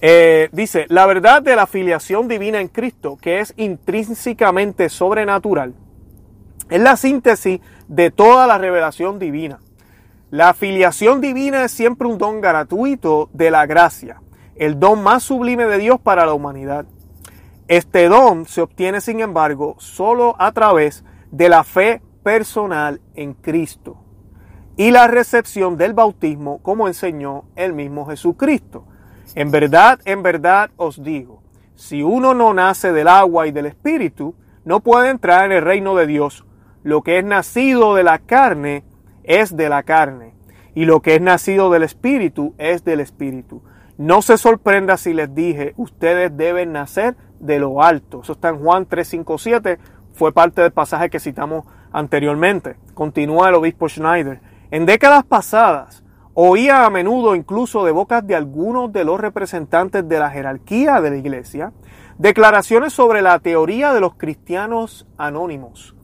Eh, 0.00 0.48
dice, 0.52 0.86
la 0.88 1.06
verdad 1.06 1.42
de 1.42 1.56
la 1.56 1.66
filiación 1.66 2.26
divina 2.26 2.60
en 2.60 2.68
Cristo, 2.68 3.18
que 3.20 3.40
es 3.40 3.52
intrínsecamente 3.56 4.88
sobrenatural, 4.88 5.74
es 6.70 6.80
la 6.80 6.96
síntesis 6.96 7.60
de 7.88 8.10
toda 8.10 8.46
la 8.46 8.56
revelación 8.58 9.18
divina. 9.18 9.58
La 10.30 10.54
filiación 10.54 11.20
divina 11.20 11.64
es 11.64 11.72
siempre 11.72 12.06
un 12.06 12.16
don 12.16 12.40
gratuito 12.40 13.30
de 13.32 13.50
la 13.50 13.66
gracia, 13.66 14.22
el 14.54 14.78
don 14.78 15.02
más 15.02 15.24
sublime 15.24 15.66
de 15.66 15.78
Dios 15.78 16.00
para 16.00 16.24
la 16.24 16.34
humanidad. 16.34 16.86
Este 17.66 18.08
don 18.08 18.46
se 18.46 18.60
obtiene, 18.60 19.00
sin 19.00 19.18
embargo, 19.18 19.74
solo 19.78 20.36
a 20.38 20.52
través 20.52 21.04
de 21.32 21.48
la 21.48 21.64
fe 21.64 22.00
personal 22.22 23.00
en 23.16 23.34
Cristo 23.34 24.04
y 24.76 24.92
la 24.92 25.08
recepción 25.08 25.76
del 25.76 25.94
bautismo 25.94 26.62
como 26.62 26.86
enseñó 26.86 27.46
el 27.56 27.72
mismo 27.72 28.06
Jesucristo. 28.06 28.84
En 29.34 29.50
verdad, 29.50 29.98
en 30.04 30.22
verdad 30.22 30.70
os 30.76 31.02
digo, 31.02 31.42
si 31.74 32.04
uno 32.04 32.34
no 32.34 32.54
nace 32.54 32.92
del 32.92 33.08
agua 33.08 33.48
y 33.48 33.50
del 33.50 33.66
espíritu, 33.66 34.36
no 34.64 34.78
puede 34.78 35.10
entrar 35.10 35.46
en 35.46 35.52
el 35.52 35.64
reino 35.64 35.96
de 35.96 36.06
Dios. 36.06 36.46
Lo 36.84 37.02
que 37.02 37.18
es 37.18 37.24
nacido 37.24 37.96
de 37.96 38.04
la 38.04 38.20
carne 38.20 38.84
es 39.38 39.56
de 39.56 39.68
la 39.68 39.82
carne, 39.82 40.34
y 40.74 40.84
lo 40.84 41.02
que 41.02 41.14
es 41.14 41.20
nacido 41.20 41.70
del 41.70 41.82
espíritu 41.82 42.54
es 42.58 42.84
del 42.84 43.00
espíritu. 43.00 43.62
No 43.96 44.22
se 44.22 44.38
sorprenda 44.38 44.96
si 44.96 45.12
les 45.12 45.34
dije, 45.34 45.74
ustedes 45.76 46.36
deben 46.36 46.72
nacer 46.72 47.16
de 47.38 47.58
lo 47.58 47.82
alto. 47.82 48.22
Eso 48.22 48.32
está 48.32 48.48
en 48.48 48.58
Juan 48.58 48.86
357, 48.86 49.78
fue 50.12 50.32
parte 50.32 50.62
del 50.62 50.72
pasaje 50.72 51.10
que 51.10 51.20
citamos 51.20 51.64
anteriormente. 51.92 52.76
Continúa 52.94 53.48
el 53.48 53.54
obispo 53.54 53.88
Schneider. 53.88 54.40
En 54.70 54.86
décadas 54.86 55.24
pasadas, 55.24 56.02
Oía 56.32 56.86
a 56.86 56.90
menudo 56.90 57.34
incluso 57.34 57.84
de 57.84 57.90
bocas 57.90 58.24
de 58.24 58.36
algunos 58.36 58.92
de 58.92 59.02
los 59.04 59.20
representantes 59.20 60.08
de 60.08 60.18
la 60.20 60.30
jerarquía 60.30 61.00
de 61.00 61.10
la 61.10 61.16
iglesia 61.16 61.72
declaraciones 62.18 62.92
sobre 62.92 63.20
la 63.20 63.38
teoría 63.38 63.92
de 63.92 64.00
los 64.00 64.14
cristianos 64.14 65.06
anónimos. 65.16 65.96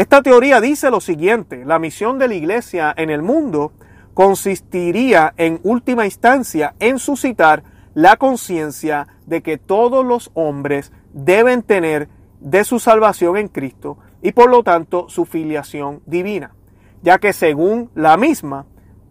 Esta 0.00 0.22
teoría 0.22 0.62
dice 0.62 0.90
lo 0.90 1.02
siguiente, 1.02 1.62
la 1.66 1.78
misión 1.78 2.18
de 2.18 2.26
la 2.26 2.32
iglesia 2.32 2.94
en 2.96 3.10
el 3.10 3.20
mundo 3.20 3.72
consistiría 4.14 5.34
en 5.36 5.60
última 5.62 6.06
instancia 6.06 6.74
en 6.78 6.98
suscitar 6.98 7.64
la 7.92 8.16
conciencia 8.16 9.08
de 9.26 9.42
que 9.42 9.58
todos 9.58 10.02
los 10.02 10.30
hombres 10.32 10.90
deben 11.12 11.62
tener 11.62 12.08
de 12.40 12.64
su 12.64 12.80
salvación 12.80 13.36
en 13.36 13.48
Cristo 13.48 13.98
y 14.22 14.32
por 14.32 14.48
lo 14.48 14.62
tanto 14.62 15.10
su 15.10 15.26
filiación 15.26 16.00
divina, 16.06 16.54
ya 17.02 17.18
que 17.18 17.34
según 17.34 17.90
la 17.94 18.16
misma, 18.16 18.64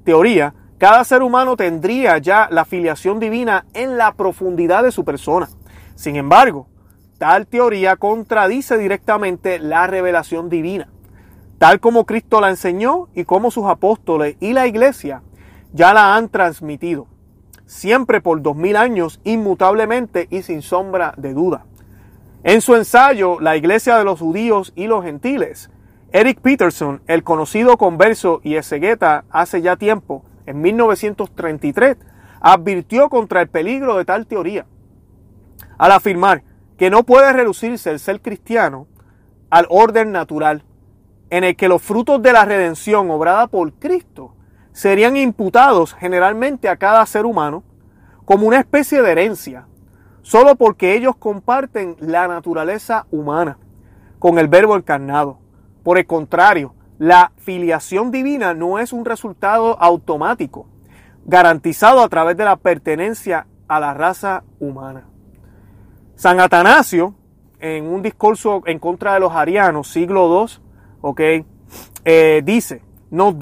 teoría, 0.03 0.55
cada 0.79 1.03
ser 1.03 1.21
humano 1.21 1.55
tendría 1.55 2.17
ya 2.17 2.47
la 2.49 2.65
filiación 2.65 3.19
divina 3.19 3.67
en 3.75 3.95
la 3.95 4.15
profundidad 4.15 4.81
de 4.81 4.91
su 4.91 5.05
persona. 5.05 5.49
Sin 5.93 6.15
embargo, 6.15 6.65
tal 7.19 7.47
teoría 7.47 7.97
contradice 7.97 8.77
directamente 8.77 9.59
la 9.59 9.85
revelación 9.87 10.49
divina, 10.49 10.87
tal 11.59 11.81
como 11.81 12.05
Cristo 12.05 12.39
la 12.39 12.49
enseñó 12.49 13.09
y 13.13 13.25
como 13.25 13.51
sus 13.51 13.65
apóstoles 13.65 14.37
y 14.39 14.53
la 14.53 14.67
iglesia 14.67 15.21
ya 15.73 15.93
la 15.93 16.15
han 16.15 16.29
transmitido, 16.29 17.07
siempre 17.65 18.21
por 18.21 18.41
dos 18.41 18.55
mil 18.55 18.77
años, 18.77 19.19
inmutablemente 19.25 20.27
y 20.31 20.41
sin 20.43 20.61
sombra 20.61 21.13
de 21.17 21.33
duda. 21.33 21.65
En 22.43 22.61
su 22.61 22.75
ensayo, 22.75 23.41
La 23.41 23.57
Iglesia 23.57 23.97
de 23.97 24.05
los 24.05 24.21
Judíos 24.21 24.71
y 24.73 24.87
los 24.87 25.03
Gentiles, 25.03 25.69
Eric 26.13 26.39
Peterson, 26.39 27.01
el 27.05 27.23
conocido 27.23 27.77
converso 27.77 28.39
y 28.43 28.55
exegueta 28.55 29.25
hace 29.29 29.61
ya 29.61 29.75
tiempo, 29.75 30.23
en 30.45 30.61
1933, 30.61 31.97
advirtió 32.39 33.09
contra 33.09 33.41
el 33.41 33.49
peligro 33.49 33.97
de 33.97 34.05
tal 34.05 34.25
teoría, 34.25 34.65
al 35.77 35.91
afirmar 35.91 36.43
que 36.79 36.89
no 36.89 37.03
puede 37.03 37.33
reducirse 37.33 37.91
el 37.91 37.99
ser 37.99 38.21
cristiano 38.21 38.87
al 39.49 39.67
orden 39.69 40.13
natural, 40.13 40.63
en 41.29 41.43
el 41.43 41.57
que 41.57 41.67
los 41.67 41.81
frutos 41.81 42.21
de 42.21 42.31
la 42.31 42.45
redención 42.45 43.11
obrada 43.11 43.47
por 43.47 43.73
Cristo 43.73 44.33
serían 44.71 45.17
imputados 45.17 45.93
generalmente 45.93 46.69
a 46.69 46.77
cada 46.77 47.05
ser 47.05 47.25
humano 47.25 47.65
como 48.23 48.47
una 48.47 48.59
especie 48.59 49.01
de 49.01 49.11
herencia, 49.11 49.67
solo 50.21 50.55
porque 50.55 50.95
ellos 50.95 51.17
comparten 51.17 51.97
la 51.99 52.29
naturaleza 52.29 53.07
humana 53.11 53.57
con 54.17 54.39
el 54.39 54.47
verbo 54.47 54.77
encarnado. 54.77 55.37
Por 55.83 55.97
el 55.97 56.07
contrario, 56.07 56.75
la 56.97 57.33
filiación 57.35 58.09
divina 58.09 58.53
no 58.53 58.79
es 58.79 58.93
un 58.93 59.03
resultado 59.03 59.77
automático, 59.81 60.69
garantizado 61.25 62.01
a 62.01 62.07
través 62.07 62.37
de 62.37 62.45
la 62.45 62.55
pertenencia 62.55 63.47
a 63.67 63.81
la 63.81 63.93
raza 63.93 64.43
humana. 64.61 65.08
San 66.19 66.41
Atanasio, 66.41 67.15
en 67.61 67.85
un 67.85 68.01
discurso 68.01 68.61
en 68.65 68.77
contra 68.77 69.13
de 69.13 69.21
los 69.21 69.31
arianos, 69.31 69.87
siglo 69.87 70.49
II, 71.07 71.45
eh, 72.03 72.41
dice, 72.43 72.81
nos 73.09 73.35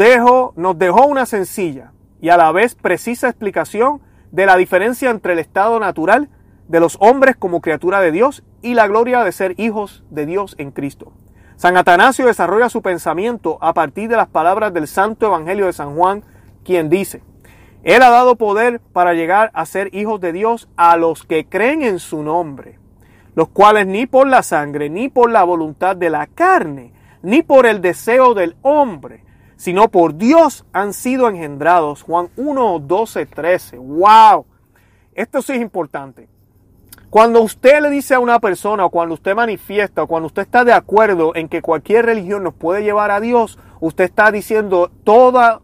nos 0.55 0.77
dejó 0.77 1.07
una 1.07 1.25
sencilla 1.25 1.91
y 2.21 2.29
a 2.29 2.37
la 2.37 2.51
vez 2.51 2.75
precisa 2.75 3.29
explicación 3.29 3.99
de 4.31 4.45
la 4.45 4.55
diferencia 4.55 5.09
entre 5.09 5.33
el 5.33 5.39
estado 5.39 5.79
natural 5.79 6.29
de 6.67 6.79
los 6.79 6.97
hombres 6.99 7.35
como 7.35 7.61
criatura 7.61 7.99
de 7.99 8.11
Dios 8.11 8.43
y 8.61 8.75
la 8.75 8.87
gloria 8.87 9.23
de 9.23 9.31
ser 9.31 9.55
hijos 9.59 10.03
de 10.11 10.27
Dios 10.27 10.53
en 10.59 10.69
Cristo. 10.69 11.13
San 11.55 11.77
Atanasio 11.77 12.27
desarrolla 12.27 12.69
su 12.69 12.83
pensamiento 12.83 13.57
a 13.59 13.73
partir 13.73 14.07
de 14.07 14.17
las 14.17 14.27
palabras 14.27 14.71
del 14.71 14.87
Santo 14.87 15.25
Evangelio 15.25 15.65
de 15.65 15.73
San 15.73 15.95
Juan, 15.95 16.23
quien 16.63 16.89
dice, 16.89 17.23
Él 17.87 18.03
ha 18.03 18.09
dado 18.09 18.35
poder 18.35 18.81
para 18.81 19.13
llegar 19.13 19.49
a 19.53 19.65
ser 19.65 19.95
hijos 19.95 20.19
de 20.19 20.33
Dios 20.33 20.67
a 20.75 20.97
los 20.97 21.23
que 21.23 21.45
creen 21.45 21.83
en 21.83 21.99
su 21.99 22.21
nombre, 22.21 22.77
los 23.33 23.47
cuales 23.47 23.87
ni 23.87 24.05
por 24.05 24.27
la 24.27 24.43
sangre, 24.43 24.89
ni 24.89 25.07
por 25.07 25.31
la 25.31 25.45
voluntad 25.45 25.95
de 25.95 26.09
la 26.09 26.27
carne, 26.27 26.91
ni 27.21 27.43
por 27.43 27.65
el 27.65 27.79
deseo 27.79 28.33
del 28.33 28.57
hombre, 28.61 29.23
sino 29.55 29.87
por 29.87 30.17
Dios 30.17 30.65
han 30.73 30.91
sido 30.91 31.29
engendrados. 31.29 32.03
Juan 32.03 32.27
1, 32.35 32.79
12, 32.79 33.25
13. 33.25 33.77
¡Wow! 33.77 34.45
Esto 35.13 35.41
sí 35.41 35.53
es 35.53 35.61
importante. 35.61 36.27
Cuando 37.09 37.41
usted 37.41 37.81
le 37.81 37.89
dice 37.89 38.15
a 38.15 38.19
una 38.19 38.41
persona 38.41 38.83
o 38.83 38.89
cuando 38.89 39.13
usted 39.13 39.33
manifiesta 39.33 40.03
o 40.03 40.07
cuando 40.07 40.27
usted 40.27 40.41
está 40.41 40.65
de 40.65 40.73
acuerdo 40.73 41.33
en 41.35 41.47
que 41.47 41.61
cualquier 41.61 42.05
religión 42.05 42.43
nos 42.43 42.53
puede 42.53 42.83
llevar 42.83 43.11
a 43.11 43.21
Dios, 43.21 43.57
usted 43.79 44.03
está 44.03 44.29
diciendo 44.29 44.91
toda 45.05 45.61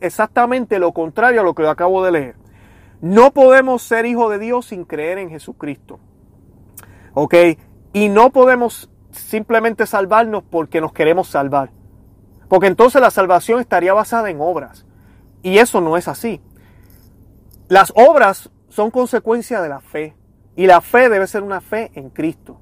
exactamente 0.00 0.78
lo 0.78 0.92
contrario 0.92 1.40
a 1.40 1.44
lo 1.44 1.54
que 1.54 1.66
acabo 1.66 2.04
de 2.04 2.12
leer. 2.12 2.36
No 3.00 3.32
podemos 3.32 3.82
ser 3.82 4.06
hijos 4.06 4.30
de 4.30 4.38
Dios 4.38 4.66
sin 4.66 4.84
creer 4.84 5.18
en 5.18 5.30
Jesucristo. 5.30 6.00
¿Ok? 7.12 7.34
Y 7.92 8.08
no 8.08 8.30
podemos 8.30 8.90
simplemente 9.10 9.86
salvarnos 9.86 10.42
porque 10.42 10.80
nos 10.80 10.92
queremos 10.92 11.28
salvar. 11.28 11.70
Porque 12.48 12.66
entonces 12.66 13.00
la 13.00 13.10
salvación 13.10 13.60
estaría 13.60 13.94
basada 13.94 14.30
en 14.30 14.40
obras. 14.40 14.86
Y 15.42 15.58
eso 15.58 15.80
no 15.80 15.96
es 15.96 16.08
así. 16.08 16.40
Las 17.68 17.92
obras 17.94 18.50
son 18.68 18.90
consecuencia 18.90 19.60
de 19.60 19.68
la 19.68 19.80
fe. 19.80 20.16
Y 20.56 20.66
la 20.66 20.80
fe 20.80 21.08
debe 21.08 21.26
ser 21.26 21.42
una 21.42 21.60
fe 21.60 21.90
en 21.94 22.10
Cristo. 22.10 22.60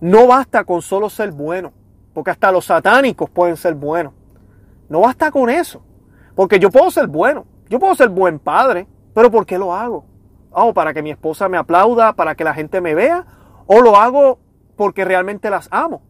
No 0.00 0.26
basta 0.26 0.64
con 0.64 0.82
solo 0.82 1.10
ser 1.10 1.32
bueno. 1.32 1.72
Porque 2.12 2.30
hasta 2.30 2.50
los 2.50 2.66
satánicos 2.66 3.30
pueden 3.30 3.56
ser 3.56 3.74
buenos. 3.74 4.14
No 4.88 5.00
basta 5.00 5.30
con 5.30 5.50
eso. 5.50 5.82
Porque 6.38 6.60
yo 6.60 6.70
puedo 6.70 6.88
ser 6.92 7.08
bueno. 7.08 7.46
Yo 7.68 7.80
puedo 7.80 7.96
ser 7.96 8.10
buen 8.10 8.38
padre. 8.38 8.86
Pero 9.12 9.28
¿por 9.28 9.44
qué 9.44 9.58
lo 9.58 9.74
hago? 9.74 10.04
¿O 10.52 10.72
para 10.72 10.94
que 10.94 11.02
mi 11.02 11.10
esposa 11.10 11.48
me 11.48 11.56
aplauda, 11.56 12.12
para 12.12 12.36
que 12.36 12.44
la 12.44 12.54
gente 12.54 12.80
me 12.80 12.94
vea, 12.94 13.26
o 13.66 13.80
lo 13.80 13.96
hago 13.96 14.38
porque 14.76 15.04
realmente 15.04 15.50
las 15.50 15.66
amo. 15.72 16.00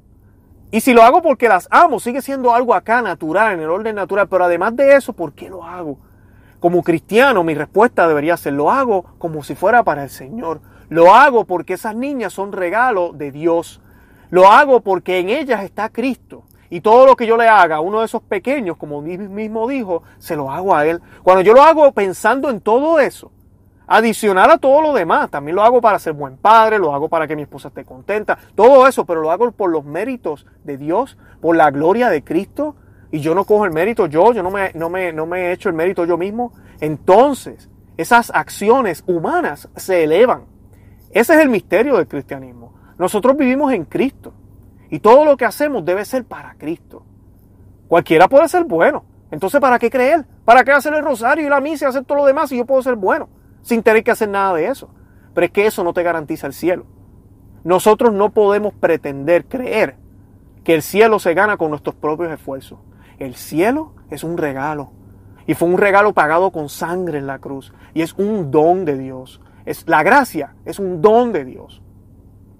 Y 0.71 0.83
si 0.83 0.93
lo 0.93 1.03
hago 1.03 1.23
porque 1.23 1.49
las 1.49 1.67
amo, 1.71 1.99
sigue 1.99 2.21
siendo 2.21 2.53
algo 2.53 2.75
acá 2.75 3.01
natural, 3.01 3.55
en 3.55 3.61
el 3.61 3.71
orden 3.71 3.95
natural, 3.95 4.29
pero 4.29 4.45
además 4.45 4.77
de 4.77 4.97
eso, 4.97 5.15
¿por 5.15 5.33
qué 5.33 5.49
lo 5.49 5.65
hago? 5.65 5.99
Como 6.61 6.83
cristiano, 6.83 7.43
mi 7.43 7.55
respuesta 7.55 8.07
debería 8.07 8.37
ser, 8.37 8.53
lo 8.53 8.71
hago 8.71 9.07
como 9.17 9.43
si 9.43 9.55
fuera 9.55 9.83
para 9.83 10.03
el 10.03 10.11
Señor. 10.11 10.61
Lo 10.91 11.15
hago 11.15 11.47
porque 11.47 11.73
esas 11.73 11.97
niñas 11.97 12.35
son 12.35 12.53
regalo 12.53 13.15
de 13.15 13.33
Dios. 13.33 13.81
Lo 14.29 14.49
hago 14.49 14.83
porque 14.83 15.21
en 15.21 15.31
ellas 15.31 15.65
está 15.65 15.89
Cristo. 15.89 16.45
Y 16.71 16.81
todo 16.81 17.07
lo 17.07 17.17
que 17.17 17.27
yo 17.27 17.37
le 17.37 17.49
haga 17.49 17.77
a 17.77 17.81
uno 17.81 18.01
de 18.01 18.07
esos 18.07 18.23
pequeños, 18.23 18.77
como 18.77 19.01
mismo 19.01 19.69
dijo, 19.69 20.03
se 20.19 20.37
lo 20.37 20.51
hago 20.51 20.75
a 20.75 20.87
Él. 20.87 21.01
Cuando 21.23 21.43
yo 21.43 21.55
lo 21.55 21.63
hago 21.63 21.91
pensando 21.93 22.51
en 22.51 22.61
todo 22.61 23.01
eso, 23.01 23.33
adicional 23.87 24.51
a 24.51 24.59
todo 24.59 24.83
lo 24.83 24.93
demás, 24.93 25.31
también 25.31 25.57
lo 25.57 25.63
hago 25.63 25.81
para 25.81 25.99
ser 25.99 26.13
buen 26.13 26.37
padre, 26.37 26.79
lo 26.79 26.95
hago 26.95 27.09
para 27.09 27.27
que 27.27 27.35
mi 27.35 27.43
esposa 27.43 27.69
esté 27.69 27.85
contenta, 27.85 28.39
todo 28.55 28.87
eso, 28.87 29.07
pero 29.07 29.23
lo 29.23 29.31
hago 29.31 29.51
por 29.51 29.71
los 29.71 29.85
méritos 29.85 30.47
de 30.65 30.77
Dios, 30.77 31.17
por 31.41 31.57
la 31.57 31.71
gloria 31.71 32.11
de 32.11 32.23
Cristo, 32.23 32.77
y 33.11 33.21
yo 33.21 33.35
no 33.35 33.45
cojo 33.45 33.65
el 33.65 33.73
mérito 33.73 34.07
yo, 34.07 34.33
yo 34.33 34.43
no 34.43 34.51
me, 34.51 34.73
no 34.75 34.91
me, 34.91 35.13
no 35.13 35.27
me 35.27 35.47
he 35.47 35.53
hecho 35.53 35.69
el 35.69 35.75
mérito 35.75 36.05
yo 36.05 36.19
mismo. 36.19 36.53
Entonces, 36.81 37.71
esas 37.97 38.31
acciones 38.35 39.03
humanas 39.07 39.69
se 39.77 40.05
elevan. 40.05 40.45
Ese 41.11 41.35
es 41.35 41.41
el 41.41 41.49
misterio 41.49 41.97
del 41.97 42.07
cristianismo. 42.07 42.75
Nosotros 42.99 43.37
vivimos 43.37 43.73
en 43.73 43.85
Cristo. 43.87 44.35
Y 44.91 45.01
todo 45.01 45.25
lo 45.25 45.37
que 45.37 45.45
hacemos 45.45 45.85
debe 45.85 46.05
ser 46.05 46.25
para 46.25 46.55
Cristo. 46.55 47.05
Cualquiera 47.89 48.29
puede 48.29 48.49
ser 48.49 48.65
bueno. 48.65 49.05
Entonces, 49.31 49.61
¿para 49.61 49.79
qué 49.79 49.91
creer? 49.91 50.27
¿Para 50.45 50.65
qué 50.65 50.73
hacer 50.73 50.95
el 50.95 51.05
rosario 51.05 51.47
y 51.47 51.51
la 51.51 51.61
misa 51.61 51.87
y 51.87 51.89
hacer 51.89 52.05
todo 52.05 52.19
lo 52.19 52.25
demás 52.27 52.49
si 52.49 52.57
yo 52.57 52.65
puedo 52.65 52.83
ser 52.83 52.97
bueno? 52.97 53.29
Sin 53.63 53.83
tener 53.83 54.03
que 54.03 54.11
hacer 54.11 54.29
nada 54.29 54.55
de 54.55 54.67
eso. 54.67 54.91
Pero 55.35 55.45
es 55.45 55.51
que 55.53 55.67
eso 55.67 55.85
no 55.85 55.93
te 55.93 56.03
garantiza 56.03 56.47
el 56.47 56.53
cielo. 56.53 56.87
Nosotros 57.65 58.13
no 58.13 58.31
podemos 58.31 58.73
pretender 58.75 59.45
creer 59.47 59.97
que 60.65 60.75
el 60.75 60.83
cielo 60.83 61.19
se 61.19 61.35
gana 61.35 61.57
con 61.57 61.71
nuestros 61.71 61.95
propios 61.95 62.33
esfuerzos. 62.33 62.79
El 63.19 63.35
cielo 63.35 63.95
es 64.11 64.25
un 64.25 64.39
regalo. 64.39 64.93
Y 65.47 65.55
fue 65.55 65.69
un 65.69 65.79
regalo 65.79 66.13
pagado 66.13 66.51
con 66.51 66.69
sangre 66.69 67.19
en 67.19 67.27
la 67.27 67.39
cruz. 67.39 67.73
Y 67.95 68.03
es 68.03 68.15
un 68.15 68.51
don 68.51 68.85
de 68.85 68.97
Dios. 68.97 69.41
Es, 69.65 69.85
la 69.87 70.03
gracia 70.03 70.55
es 70.65 70.79
un 70.79 71.03
don 71.03 71.33
de 71.33 71.45
Dios. 71.45 71.83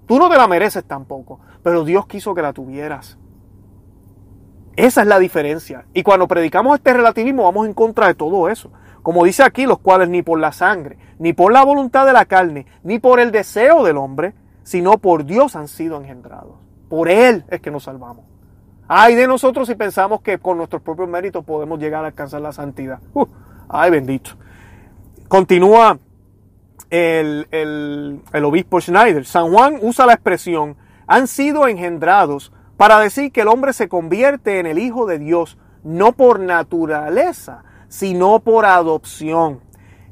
Tú 0.09 0.17
no 0.17 0.27
te 0.27 0.37
la 0.37 0.47
mereces 0.47 0.83
tampoco, 0.85 1.39
pero 1.61 1.85
Dios 1.85 2.07
quiso 2.07 2.33
que 2.33 2.41
la 2.41 2.51
tuvieras. 2.51 3.19
Esa 4.75 5.01
es 5.01 5.07
la 5.07 5.19
diferencia. 5.19 5.85
Y 5.93 6.01
cuando 6.01 6.27
predicamos 6.27 6.79
este 6.79 6.93
relativismo 6.93 7.43
vamos 7.43 7.67
en 7.67 7.75
contra 7.75 8.07
de 8.07 8.15
todo 8.15 8.49
eso. 8.49 8.71
Como 9.03 9.23
dice 9.23 9.43
aquí, 9.43 9.67
los 9.67 9.77
cuales 9.77 10.09
ni 10.09 10.23
por 10.23 10.39
la 10.39 10.51
sangre, 10.51 10.97
ni 11.19 11.33
por 11.33 11.53
la 11.53 11.63
voluntad 11.63 12.07
de 12.07 12.13
la 12.13 12.25
carne, 12.25 12.65
ni 12.81 12.97
por 12.97 13.19
el 13.19 13.29
deseo 13.29 13.83
del 13.83 13.97
hombre, 13.97 14.33
sino 14.63 14.97
por 14.97 15.25
Dios 15.25 15.55
han 15.55 15.67
sido 15.67 16.01
engendrados. 16.01 16.55
Por 16.89 17.07
Él 17.07 17.45
es 17.47 17.61
que 17.61 17.69
nos 17.69 17.83
salvamos. 17.83 18.25
Ay 18.87 19.13
de 19.13 19.27
nosotros 19.27 19.67
si 19.67 19.75
pensamos 19.75 20.21
que 20.21 20.39
con 20.39 20.57
nuestros 20.57 20.81
propios 20.81 21.07
méritos 21.07 21.45
podemos 21.45 21.77
llegar 21.77 22.03
a 22.03 22.07
alcanzar 22.07 22.41
la 22.41 22.51
santidad. 22.51 22.99
Uh, 23.13 23.27
ay 23.69 23.91
bendito. 23.91 24.31
Continúa 25.27 25.99
el, 26.89 28.21
obispo 28.43 28.81
Schneider. 28.81 29.25
San 29.25 29.51
Juan 29.51 29.77
usa 29.81 30.05
la 30.05 30.13
expresión 30.13 30.75
han 31.07 31.27
sido 31.27 31.67
engendrados 31.67 32.51
para 32.77 32.99
decir 32.99 33.31
que 33.31 33.41
el 33.41 33.47
hombre 33.47 33.73
se 33.73 33.89
convierte 33.89 34.59
en 34.59 34.67
el 34.67 34.77
Hijo 34.77 35.05
de 35.05 35.17
Dios 35.19 35.57
no 35.83 36.11
por 36.11 36.39
naturaleza, 36.39 37.63
sino 37.87 38.39
por 38.39 38.65
adopción. 38.65 39.61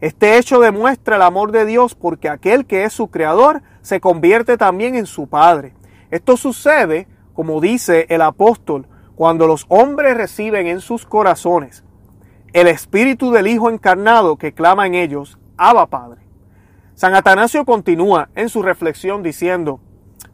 Este 0.01 0.37
hecho 0.37 0.59
demuestra 0.59 1.15
el 1.15 1.21
amor 1.21 1.51
de 1.51 1.65
Dios 1.65 1.95
porque 1.95 2.29
aquel 2.29 2.65
que 2.65 2.83
es 2.83 2.93
su 2.93 3.09
creador 3.09 3.61
se 3.81 3.99
convierte 3.99 4.57
también 4.57 4.95
en 4.95 5.05
su 5.05 5.27
Padre. 5.27 5.75
Esto 6.09 6.35
sucede, 6.35 7.07
como 7.33 7.61
dice 7.61 8.07
el 8.09 8.21
apóstol, 8.21 8.87
cuando 9.15 9.47
los 9.47 9.65
hombres 9.69 10.17
reciben 10.17 10.67
en 10.67 10.81
sus 10.81 11.05
corazones 11.05 11.83
el 12.53 12.67
espíritu 12.67 13.31
del 13.31 13.47
Hijo 13.47 13.69
encarnado 13.69 14.37
que 14.37 14.53
clama 14.53 14.87
en 14.87 14.95
ellos, 14.95 15.37
Abba 15.57 15.85
Padre. 15.87 16.26
San 16.97 17.13
Atanasio 17.13 17.63
continúa 17.63 18.29
en 18.33 18.49
su 18.49 18.63
reflexión 18.63 19.21
diciendo, 19.21 19.79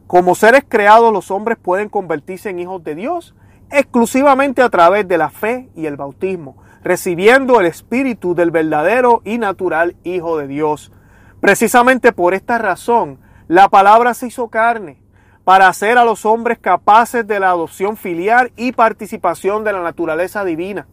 como 0.06 0.34
seres 0.34 0.64
creados 0.66 1.12
los 1.12 1.30
hombres 1.30 1.58
pueden 1.60 1.90
convertirse 1.90 2.48
en 2.48 2.58
hijos 2.58 2.82
de 2.82 2.94
Dios 2.94 3.34
exclusivamente 3.70 4.62
a 4.62 4.70
través 4.70 5.06
de 5.06 5.18
la 5.18 5.28
fe 5.28 5.68
y 5.76 5.84
el 5.84 5.98
bautismo, 5.98 6.56
recibiendo 6.82 7.60
el 7.60 7.66
espíritu 7.66 8.34
del 8.34 8.50
verdadero 8.50 9.20
y 9.26 9.36
natural 9.36 9.96
Hijo 10.04 10.38
de 10.38 10.46
Dios. 10.46 10.90
Precisamente 11.38 12.12
por 12.12 12.32
esta 12.32 12.56
razón, 12.56 13.20
la 13.46 13.68
palabra 13.68 14.14
se 14.14 14.28
hizo 14.28 14.48
carne, 14.48 15.02
para 15.44 15.68
hacer 15.68 15.98
a 15.98 16.06
los 16.06 16.24
hombres 16.24 16.58
capaces 16.58 17.26
de 17.26 17.40
la 17.40 17.50
adopción 17.50 17.98
filial 17.98 18.52
y 18.56 18.72
participación 18.72 19.64
de 19.64 19.74
la 19.74 19.82
naturaleza 19.82 20.46
divina. 20.46 20.86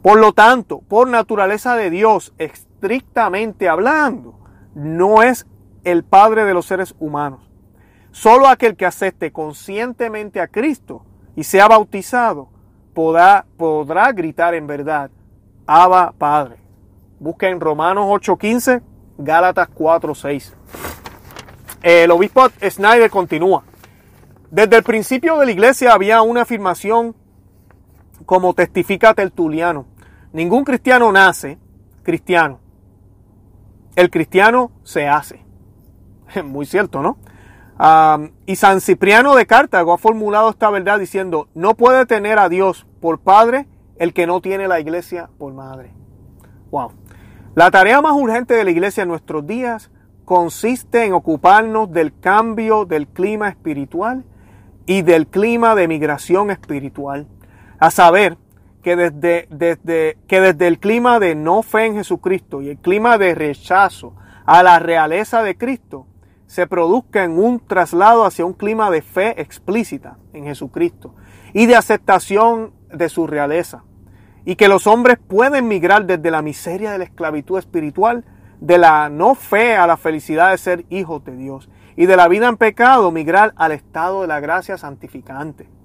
Por 0.00 0.18
lo 0.18 0.32
tanto, 0.32 0.80
por 0.88 1.06
naturaleza 1.06 1.76
de 1.76 1.90
Dios, 1.90 2.32
estrictamente 2.38 3.68
hablando, 3.68 4.45
no 4.76 5.22
es 5.22 5.46
el 5.84 6.04
Padre 6.04 6.44
de 6.44 6.52
los 6.52 6.66
seres 6.66 6.94
humanos. 6.98 7.40
Solo 8.12 8.46
aquel 8.46 8.76
que 8.76 8.84
acepte 8.84 9.32
conscientemente 9.32 10.38
a 10.38 10.48
Cristo 10.48 11.02
y 11.34 11.44
sea 11.44 11.66
bautizado 11.66 12.50
podrá, 12.92 13.46
podrá 13.56 14.12
gritar 14.12 14.54
en 14.54 14.66
verdad, 14.66 15.10
Abba 15.66 16.12
Padre. 16.16 16.56
Busca 17.18 17.48
en 17.48 17.58
Romanos 17.58 18.04
8:15, 18.06 18.82
Gálatas 19.16 19.68
4:6. 19.74 20.54
El 21.82 22.10
obispo 22.10 22.46
Snyder 22.60 23.08
continúa. 23.08 23.64
Desde 24.50 24.76
el 24.76 24.82
principio 24.82 25.38
de 25.38 25.46
la 25.46 25.52
iglesia 25.52 25.94
había 25.94 26.20
una 26.20 26.42
afirmación 26.42 27.16
como 28.26 28.52
testifica 28.52 29.14
Tertuliano. 29.14 29.86
Ningún 30.34 30.64
cristiano 30.64 31.10
nace 31.12 31.58
cristiano 32.02 32.65
el 33.96 34.10
cristiano 34.10 34.70
se 34.84 35.08
hace. 35.08 35.44
Muy 36.44 36.66
cierto, 36.66 37.02
¿no? 37.02 37.18
y 38.46 38.56
San 38.56 38.80
Cipriano 38.80 39.34
de 39.34 39.46
Cartago 39.46 39.92
ha 39.92 39.98
formulado 39.98 40.48
esta 40.48 40.70
verdad 40.70 40.98
diciendo, 40.98 41.48
no 41.52 41.74
puede 41.74 42.06
tener 42.06 42.38
a 42.38 42.48
Dios 42.48 42.86
por 43.02 43.18
padre 43.18 43.68
el 43.98 44.14
que 44.14 44.26
no 44.26 44.40
tiene 44.40 44.66
la 44.66 44.80
iglesia 44.80 45.28
por 45.36 45.52
madre. 45.52 45.92
Wow. 46.70 46.92
La 47.54 47.70
tarea 47.70 48.00
más 48.00 48.12
urgente 48.12 48.54
de 48.54 48.64
la 48.64 48.70
iglesia 48.70 49.02
en 49.02 49.10
nuestros 49.10 49.46
días 49.46 49.90
consiste 50.24 51.04
en 51.04 51.12
ocuparnos 51.12 51.92
del 51.92 52.18
cambio 52.18 52.86
del 52.86 53.08
clima 53.08 53.48
espiritual 53.48 54.24
y 54.86 55.02
del 55.02 55.26
clima 55.26 55.74
de 55.74 55.88
migración 55.88 56.50
espiritual. 56.50 57.26
A 57.78 57.90
saber, 57.90 58.38
que 58.86 58.94
desde, 58.94 59.48
desde, 59.50 60.16
que 60.28 60.40
desde 60.40 60.68
el 60.68 60.78
clima 60.78 61.18
de 61.18 61.34
no 61.34 61.64
fe 61.64 61.86
en 61.86 61.94
Jesucristo 61.96 62.62
y 62.62 62.68
el 62.68 62.78
clima 62.78 63.18
de 63.18 63.34
rechazo 63.34 64.14
a 64.44 64.62
la 64.62 64.78
realeza 64.78 65.42
de 65.42 65.56
Cristo 65.56 66.06
se 66.46 66.68
produzca 66.68 67.24
un 67.24 67.58
traslado 67.58 68.24
hacia 68.24 68.46
un 68.46 68.52
clima 68.52 68.88
de 68.92 69.02
fe 69.02 69.40
explícita 69.42 70.18
en 70.32 70.44
Jesucristo 70.44 71.16
y 71.52 71.66
de 71.66 71.74
aceptación 71.74 72.74
de 72.94 73.08
su 73.08 73.26
realeza. 73.26 73.82
Y 74.44 74.54
que 74.54 74.68
los 74.68 74.86
hombres 74.86 75.18
pueden 75.18 75.66
migrar 75.66 76.06
desde 76.06 76.30
la 76.30 76.40
miseria 76.40 76.92
de 76.92 76.98
la 76.98 77.04
esclavitud 77.06 77.58
espiritual, 77.58 78.24
de 78.60 78.78
la 78.78 79.08
no 79.08 79.34
fe 79.34 79.74
a 79.74 79.88
la 79.88 79.96
felicidad 79.96 80.52
de 80.52 80.58
ser 80.58 80.84
hijos 80.90 81.24
de 81.24 81.36
Dios 81.36 81.68
y 81.96 82.06
de 82.06 82.16
la 82.16 82.28
vida 82.28 82.46
en 82.46 82.56
pecado 82.56 83.10
migrar 83.10 83.52
al 83.56 83.72
estado 83.72 84.20
de 84.20 84.28
la 84.28 84.38
gracia 84.38 84.78
santificante. 84.78 85.75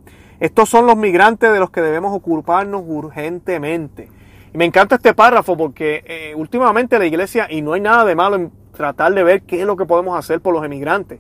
Estos 0.42 0.70
son 0.70 0.88
los 0.88 0.98
migrantes 0.98 1.54
de 1.54 1.60
los 1.60 1.70
que 1.70 1.82
debemos 1.82 2.18
ocuparnos 2.18 2.82
urgentemente. 2.84 4.10
Y 4.52 4.58
me 4.58 4.66
encanta 4.66 4.96
este 4.96 5.14
párrafo 5.14 5.56
porque 5.56 6.04
eh, 6.04 6.34
últimamente 6.36 6.98
la 6.98 7.06
iglesia, 7.06 7.46
y 7.48 7.62
no 7.62 7.74
hay 7.74 7.82
nada 7.82 8.04
de 8.06 8.16
malo 8.16 8.50
tratar 8.76 9.14
de 9.14 9.24
ver 9.24 9.44
qué 9.44 9.62
es 9.62 9.68
lo 9.68 9.78
que 9.78 9.86
podemos 9.86 10.18
hacer 10.18 10.42
por 10.42 10.56
los 10.56 10.66
emigrantes. 10.66 11.20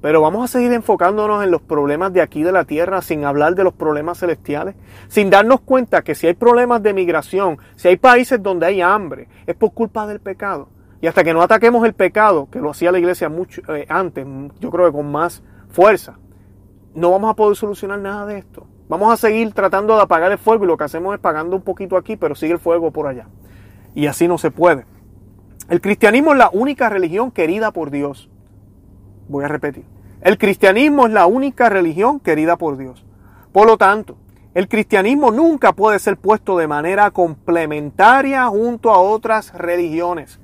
Pero 0.00 0.22
vamos 0.22 0.44
a 0.44 0.48
seguir 0.48 0.72
enfocándonos 0.72 1.44
en 1.44 1.50
los 1.50 1.60
problemas 1.60 2.14
de 2.14 2.22
aquí 2.22 2.42
de 2.42 2.52
la 2.52 2.64
tierra 2.64 3.02
sin 3.02 3.26
hablar 3.26 3.54
de 3.54 3.64
los 3.64 3.74
problemas 3.74 4.20
celestiales, 4.20 4.76
sin 5.08 5.28
darnos 5.28 5.60
cuenta 5.60 6.00
que 6.00 6.14
si 6.14 6.26
hay 6.26 6.34
problemas 6.34 6.82
de 6.82 6.94
migración, 6.94 7.58
si 7.76 7.88
hay 7.88 7.98
países 7.98 8.42
donde 8.42 8.64
hay 8.64 8.80
hambre, 8.80 9.28
es 9.46 9.56
por 9.56 9.74
culpa 9.74 10.06
del 10.06 10.20
pecado. 10.20 10.70
Y 11.02 11.06
hasta 11.06 11.22
que 11.22 11.34
no 11.34 11.42
ataquemos 11.42 11.84
el 11.84 11.92
pecado, 11.92 12.48
que 12.50 12.60
lo 12.60 12.70
hacía 12.70 12.92
la 12.92 12.98
iglesia 12.98 13.28
mucho 13.28 13.60
eh, 13.74 13.84
antes, 13.90 14.26
yo 14.58 14.70
creo 14.70 14.86
que 14.86 14.92
con 14.92 15.12
más 15.12 15.42
fuerza, 15.68 16.16
no 16.94 17.10
vamos 17.10 17.30
a 17.30 17.34
poder 17.34 17.56
solucionar 17.56 17.98
nada 17.98 18.26
de 18.26 18.38
esto. 18.38 18.66
Vamos 18.88 19.12
a 19.12 19.16
seguir 19.16 19.52
tratando 19.52 19.96
de 19.96 20.02
apagar 20.02 20.30
el 20.30 20.38
fuego 20.38 20.64
y 20.64 20.66
lo 20.68 20.76
que 20.76 20.84
hacemos 20.84 21.14
es 21.14 21.20
pagando 21.20 21.56
un 21.56 21.62
poquito 21.62 21.96
aquí, 21.96 22.16
pero 22.16 22.34
sigue 22.34 22.52
el 22.52 22.58
fuego 22.58 22.92
por 22.92 23.06
allá. 23.06 23.26
Y 23.94 24.06
así 24.06 24.28
no 24.28 24.38
se 24.38 24.50
puede. 24.50 24.86
El 25.68 25.80
cristianismo 25.80 26.32
es 26.32 26.38
la 26.38 26.50
única 26.52 26.88
religión 26.88 27.30
querida 27.30 27.72
por 27.72 27.90
Dios. 27.90 28.28
Voy 29.28 29.44
a 29.44 29.48
repetir. 29.48 29.84
El 30.20 30.38
cristianismo 30.38 31.06
es 31.06 31.12
la 31.12 31.26
única 31.26 31.68
religión 31.68 32.20
querida 32.20 32.56
por 32.56 32.76
Dios. 32.76 33.04
Por 33.52 33.66
lo 33.66 33.76
tanto, 33.76 34.16
el 34.52 34.68
cristianismo 34.68 35.30
nunca 35.30 35.72
puede 35.72 35.98
ser 35.98 36.16
puesto 36.16 36.56
de 36.56 36.68
manera 36.68 37.10
complementaria 37.10 38.46
junto 38.46 38.92
a 38.92 38.98
otras 38.98 39.52
religiones. 39.54 40.38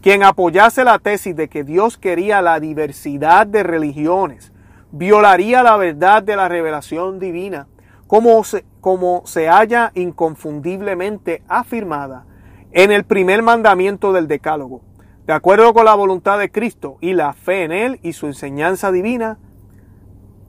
Quien 0.00 0.22
apoyase 0.22 0.84
la 0.84 0.98
tesis 0.98 1.34
de 1.34 1.48
que 1.48 1.64
Dios 1.64 1.98
quería 1.98 2.40
la 2.42 2.60
diversidad 2.60 3.46
de 3.46 3.62
religiones 3.64 4.52
violaría 4.92 5.62
la 5.62 5.76
verdad 5.76 6.22
de 6.22 6.36
la 6.36 6.48
revelación 6.48 7.18
divina, 7.18 7.68
como 8.06 8.42
se, 8.44 8.64
como 8.80 9.22
se 9.26 9.48
haya 9.48 9.92
inconfundiblemente 9.94 11.42
afirmada 11.48 12.24
en 12.72 12.90
el 12.90 13.04
primer 13.04 13.42
mandamiento 13.42 14.12
del 14.12 14.28
Decálogo. 14.28 14.82
De 15.26 15.34
acuerdo 15.34 15.74
con 15.74 15.84
la 15.84 15.94
voluntad 15.94 16.38
de 16.38 16.50
Cristo 16.50 16.96
y 17.00 17.12
la 17.12 17.34
fe 17.34 17.64
en 17.64 17.72
Él 17.72 18.00
y 18.02 18.14
su 18.14 18.26
enseñanza 18.26 18.90
divina, 18.90 19.38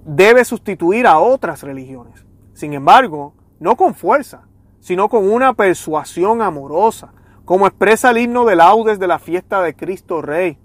debe 0.05 0.45
sustituir 0.45 1.05
a 1.05 1.19
otras 1.19 1.63
religiones. 1.63 2.25
Sin 2.53 2.73
embargo, 2.73 3.33
no 3.59 3.75
con 3.75 3.93
fuerza, 3.93 4.47
sino 4.79 5.09
con 5.09 5.29
una 5.29 5.53
persuasión 5.53 6.41
amorosa, 6.41 7.13
como 7.45 7.67
expresa 7.67 8.11
el 8.11 8.19
himno 8.19 8.45
de 8.45 8.55
laudes 8.55 8.99
de 8.99 9.07
la 9.07 9.19
fiesta 9.19 9.61
de 9.61 9.75
Cristo 9.75 10.21
Rey. 10.21 10.57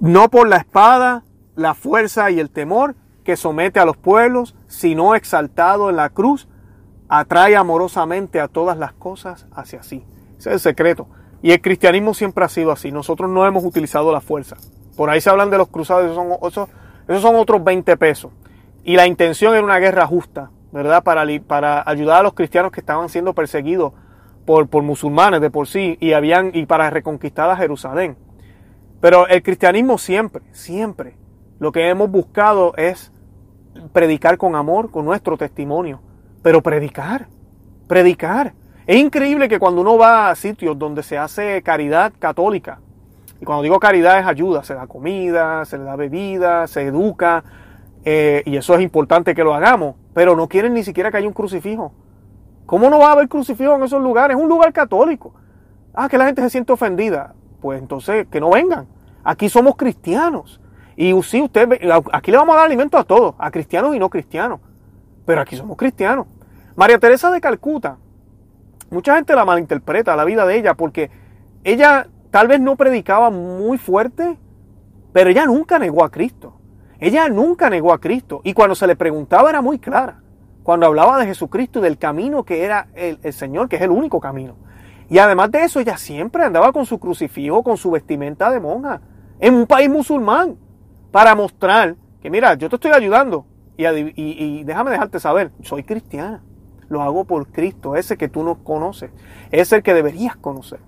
No 0.00 0.30
por 0.30 0.48
la 0.48 0.56
espada, 0.56 1.24
la 1.56 1.74
fuerza 1.74 2.30
y 2.30 2.40
el 2.40 2.48
temor 2.48 2.94
que 3.22 3.36
somete 3.36 3.80
a 3.80 3.84
los 3.84 3.98
pueblos, 3.98 4.56
sino 4.66 5.14
exaltado 5.14 5.90
en 5.90 5.96
la 5.96 6.08
cruz, 6.08 6.48
atrae 7.08 7.54
amorosamente 7.54 8.40
a 8.40 8.48
todas 8.48 8.78
las 8.78 8.94
cosas 8.94 9.46
hacia 9.52 9.82
sí. 9.82 10.04
Ese 10.38 10.48
es 10.48 10.54
el 10.54 10.60
secreto. 10.60 11.06
Y 11.42 11.52
el 11.52 11.60
cristianismo 11.60 12.14
siempre 12.14 12.44
ha 12.46 12.48
sido 12.48 12.72
así. 12.72 12.90
Nosotros 12.90 13.30
no 13.30 13.46
hemos 13.46 13.62
utilizado 13.62 14.10
la 14.10 14.22
fuerza. 14.22 14.56
Por 14.96 15.10
ahí 15.10 15.20
se 15.20 15.28
hablan 15.28 15.50
de 15.50 15.58
los 15.58 15.68
cruzados, 15.68 16.04
esos 16.04 16.16
son, 16.16 16.28
esos, 17.06 17.22
son 17.22 17.36
otros 17.36 17.62
20 17.62 17.94
pesos. 17.98 18.32
Y 18.84 18.96
la 18.96 19.06
intención 19.06 19.52
era 19.52 19.62
una 19.62 19.78
guerra 19.78 20.06
justa, 20.06 20.50
¿verdad? 20.72 21.02
Para, 21.02 21.26
para 21.46 21.82
ayudar 21.86 22.20
a 22.20 22.22
los 22.22 22.32
cristianos 22.32 22.72
que 22.72 22.80
estaban 22.80 23.10
siendo 23.10 23.34
perseguidos 23.34 23.92
por, 24.46 24.68
por 24.68 24.82
musulmanes 24.82 25.42
de 25.42 25.50
por 25.50 25.66
sí 25.66 25.98
y, 26.00 26.14
habían, 26.14 26.52
y 26.54 26.64
para 26.64 26.88
reconquistar 26.88 27.50
a 27.50 27.56
Jerusalén. 27.56 28.16
Pero 29.00 29.26
el 29.28 29.42
cristianismo 29.42 29.98
siempre, 29.98 30.42
siempre, 30.52 31.16
lo 31.58 31.72
que 31.72 31.88
hemos 31.88 32.10
buscado 32.10 32.74
es 32.76 33.12
predicar 33.92 34.36
con 34.38 34.54
amor, 34.54 34.90
con 34.90 35.04
nuestro 35.04 35.36
testimonio. 35.36 36.00
Pero 36.42 36.62
predicar, 36.62 37.28
predicar. 37.86 38.54
Es 38.86 38.96
increíble 38.96 39.48
que 39.48 39.58
cuando 39.58 39.80
uno 39.80 39.96
va 39.96 40.30
a 40.30 40.34
sitios 40.34 40.78
donde 40.78 41.02
se 41.02 41.16
hace 41.16 41.62
caridad 41.62 42.12
católica, 42.18 42.80
y 43.40 43.44
cuando 43.44 43.62
digo 43.62 43.78
caridad 43.78 44.18
es 44.18 44.26
ayuda, 44.26 44.62
se 44.64 44.74
da 44.74 44.86
comida, 44.86 45.64
se 45.64 45.78
le 45.78 45.84
da 45.84 45.96
bebida, 45.96 46.66
se 46.66 46.82
educa, 46.82 47.42
eh, 48.04 48.42
y 48.44 48.56
eso 48.56 48.74
es 48.74 48.82
importante 48.82 49.34
que 49.34 49.44
lo 49.44 49.54
hagamos, 49.54 49.96
pero 50.14 50.36
no 50.36 50.48
quieren 50.48 50.74
ni 50.74 50.84
siquiera 50.84 51.10
que 51.10 51.18
haya 51.18 51.28
un 51.28 51.32
crucifijo. 51.32 51.92
¿Cómo 52.66 52.90
no 52.90 52.98
va 52.98 53.08
a 53.08 53.12
haber 53.12 53.28
crucifijo 53.28 53.74
en 53.74 53.82
esos 53.82 54.02
lugares? 54.02 54.36
Es 54.36 54.42
un 54.42 54.48
lugar 54.48 54.72
católico. 54.72 55.34
Ah, 55.94 56.08
que 56.08 56.18
la 56.18 56.26
gente 56.26 56.42
se 56.42 56.50
siente 56.50 56.72
ofendida. 56.72 57.34
Pues 57.60 57.80
entonces, 57.80 58.26
que 58.30 58.40
no 58.40 58.50
vengan. 58.50 58.86
Aquí 59.24 59.48
somos 59.48 59.76
cristianos. 59.76 60.60
Y 60.96 61.12
sí, 61.22 61.42
usted, 61.42 61.68
aquí 62.12 62.30
le 62.30 62.36
vamos 62.36 62.54
a 62.54 62.58
dar 62.58 62.66
alimento 62.66 62.98
a 62.98 63.04
todos, 63.04 63.34
a 63.38 63.50
cristianos 63.50 63.94
y 63.94 63.98
no 63.98 64.10
cristianos. 64.10 64.60
Pero 65.24 65.40
aquí 65.40 65.56
somos 65.56 65.76
cristianos. 65.76 66.26
María 66.76 66.98
Teresa 66.98 67.30
de 67.30 67.40
Calcuta 67.40 67.98
Mucha 68.90 69.14
gente 69.14 69.36
la 69.36 69.44
malinterpreta, 69.44 70.16
la 70.16 70.24
vida 70.24 70.44
de 70.44 70.56
ella, 70.56 70.74
porque 70.74 71.10
ella 71.62 72.08
tal 72.32 72.48
vez 72.48 72.60
no 72.60 72.74
predicaba 72.74 73.30
muy 73.30 73.78
fuerte, 73.78 74.36
pero 75.12 75.30
ella 75.30 75.46
nunca 75.46 75.78
negó 75.78 76.04
a 76.04 76.10
Cristo. 76.10 76.54
Ella 76.98 77.28
nunca 77.28 77.70
negó 77.70 77.92
a 77.92 78.00
Cristo. 78.00 78.40
Y 78.42 78.52
cuando 78.52 78.74
se 78.74 78.88
le 78.88 78.96
preguntaba 78.96 79.48
era 79.48 79.62
muy 79.62 79.78
clara. 79.78 80.20
Cuando 80.64 80.86
hablaba 80.86 81.18
de 81.18 81.26
Jesucristo 81.26 81.78
y 81.78 81.82
del 81.82 81.98
camino 81.98 82.44
que 82.44 82.64
era 82.64 82.88
el, 82.94 83.20
el 83.22 83.32
Señor, 83.32 83.68
que 83.68 83.76
es 83.76 83.82
el 83.82 83.90
único 83.90 84.20
camino. 84.20 84.56
Y 85.10 85.18
además 85.18 85.50
de 85.50 85.64
eso, 85.64 85.80
ella 85.80 85.98
siempre 85.98 86.44
andaba 86.44 86.72
con 86.72 86.86
su 86.86 86.98
crucifijo, 86.98 87.62
con 87.62 87.76
su 87.76 87.90
vestimenta 87.90 88.50
de 88.50 88.60
monja, 88.60 89.00
en 89.38 89.54
un 89.54 89.66
país 89.66 89.90
musulmán, 89.90 90.56
para 91.10 91.34
mostrar 91.34 91.96
que, 92.22 92.30
mira, 92.30 92.54
yo 92.54 92.68
te 92.68 92.76
estoy 92.76 92.92
ayudando 92.92 93.44
y, 93.76 93.84
y, 93.86 94.64
déjame 94.64 94.92
dejarte 94.92 95.18
saber, 95.18 95.50
soy 95.62 95.82
cristiana 95.82 96.42
lo 96.90 97.02
hago 97.02 97.24
por 97.24 97.46
Cristo, 97.46 97.96
ese 97.96 98.18
que 98.18 98.28
tú 98.28 98.42
no 98.42 98.62
conoces, 98.64 99.10
es 99.52 99.72
el 99.72 99.82
que 99.82 99.94
deberías 99.94 100.36
conocer. 100.36 100.80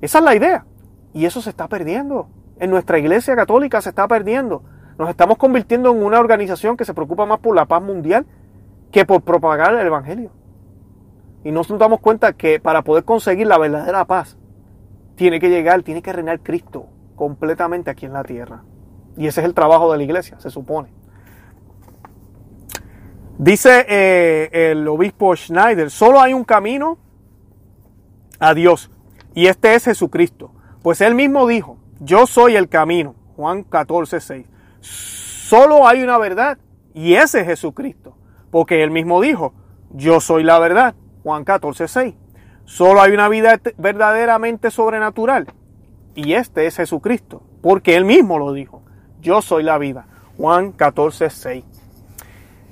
Esa 0.00 0.18
es 0.18 0.24
la 0.24 0.34
idea. 0.34 0.64
Y 1.12 1.26
eso 1.26 1.42
se 1.42 1.50
está 1.50 1.68
perdiendo. 1.68 2.28
En 2.58 2.70
nuestra 2.70 2.98
iglesia 2.98 3.34
católica 3.34 3.82
se 3.82 3.88
está 3.88 4.06
perdiendo. 4.06 4.62
Nos 4.96 5.10
estamos 5.10 5.36
convirtiendo 5.36 5.90
en 5.90 6.02
una 6.02 6.20
organización 6.20 6.76
que 6.76 6.84
se 6.84 6.94
preocupa 6.94 7.26
más 7.26 7.40
por 7.40 7.54
la 7.56 7.66
paz 7.66 7.82
mundial 7.82 8.26
que 8.92 9.04
por 9.04 9.22
propagar 9.22 9.74
el 9.74 9.86
Evangelio. 9.86 10.30
Y 11.44 11.52
nos 11.52 11.68
damos 11.78 12.00
cuenta 12.00 12.32
que 12.32 12.58
para 12.58 12.82
poder 12.82 13.04
conseguir 13.04 13.46
la 13.46 13.58
verdadera 13.58 14.04
paz, 14.06 14.38
tiene 15.14 15.38
que 15.38 15.50
llegar, 15.50 15.82
tiene 15.82 16.02
que 16.02 16.12
reinar 16.12 16.40
Cristo 16.40 16.88
completamente 17.14 17.90
aquí 17.90 18.06
en 18.06 18.14
la 18.14 18.24
tierra. 18.24 18.64
Y 19.16 19.26
ese 19.26 19.40
es 19.40 19.46
el 19.46 19.54
trabajo 19.54 19.92
de 19.92 19.98
la 19.98 20.04
iglesia, 20.04 20.40
se 20.40 20.50
supone. 20.50 20.88
Dice 23.38 23.84
eh, 23.88 24.70
el 24.70 24.86
obispo 24.88 25.34
Schneider, 25.36 25.90
solo 25.90 26.20
hay 26.20 26.34
un 26.34 26.44
camino 26.44 26.98
a 28.38 28.54
Dios 28.54 28.90
y 29.34 29.46
este 29.46 29.74
es 29.74 29.84
Jesucristo. 29.84 30.52
Pues 30.82 31.00
él 31.00 31.14
mismo 31.14 31.46
dijo, 31.46 31.78
yo 32.00 32.26
soy 32.26 32.56
el 32.56 32.68
camino, 32.68 33.14
Juan 33.36 33.64
14, 33.64 34.20
6. 34.20 34.46
Solo 34.80 35.86
hay 35.86 36.02
una 36.02 36.18
verdad 36.18 36.58
y 36.94 37.14
ese 37.14 37.40
es 37.40 37.46
Jesucristo. 37.46 38.16
Porque 38.50 38.82
él 38.84 38.90
mismo 38.92 39.20
dijo, 39.20 39.52
yo 39.90 40.20
soy 40.20 40.44
la 40.44 40.58
verdad, 40.60 40.94
Juan 41.24 41.42
14, 41.44 41.88
6. 41.88 42.14
Solo 42.66 43.02
hay 43.02 43.12
una 43.12 43.28
vida 43.28 43.58
verdaderamente 43.78 44.70
sobrenatural 44.70 45.48
y 46.14 46.34
este 46.34 46.66
es 46.66 46.76
Jesucristo. 46.76 47.42
Porque 47.62 47.96
él 47.96 48.04
mismo 48.04 48.38
lo 48.38 48.52
dijo, 48.52 48.82
yo 49.20 49.40
soy 49.40 49.62
la 49.62 49.78
vida, 49.78 50.06
Juan 50.36 50.72
14, 50.72 51.30
6. 51.30 51.64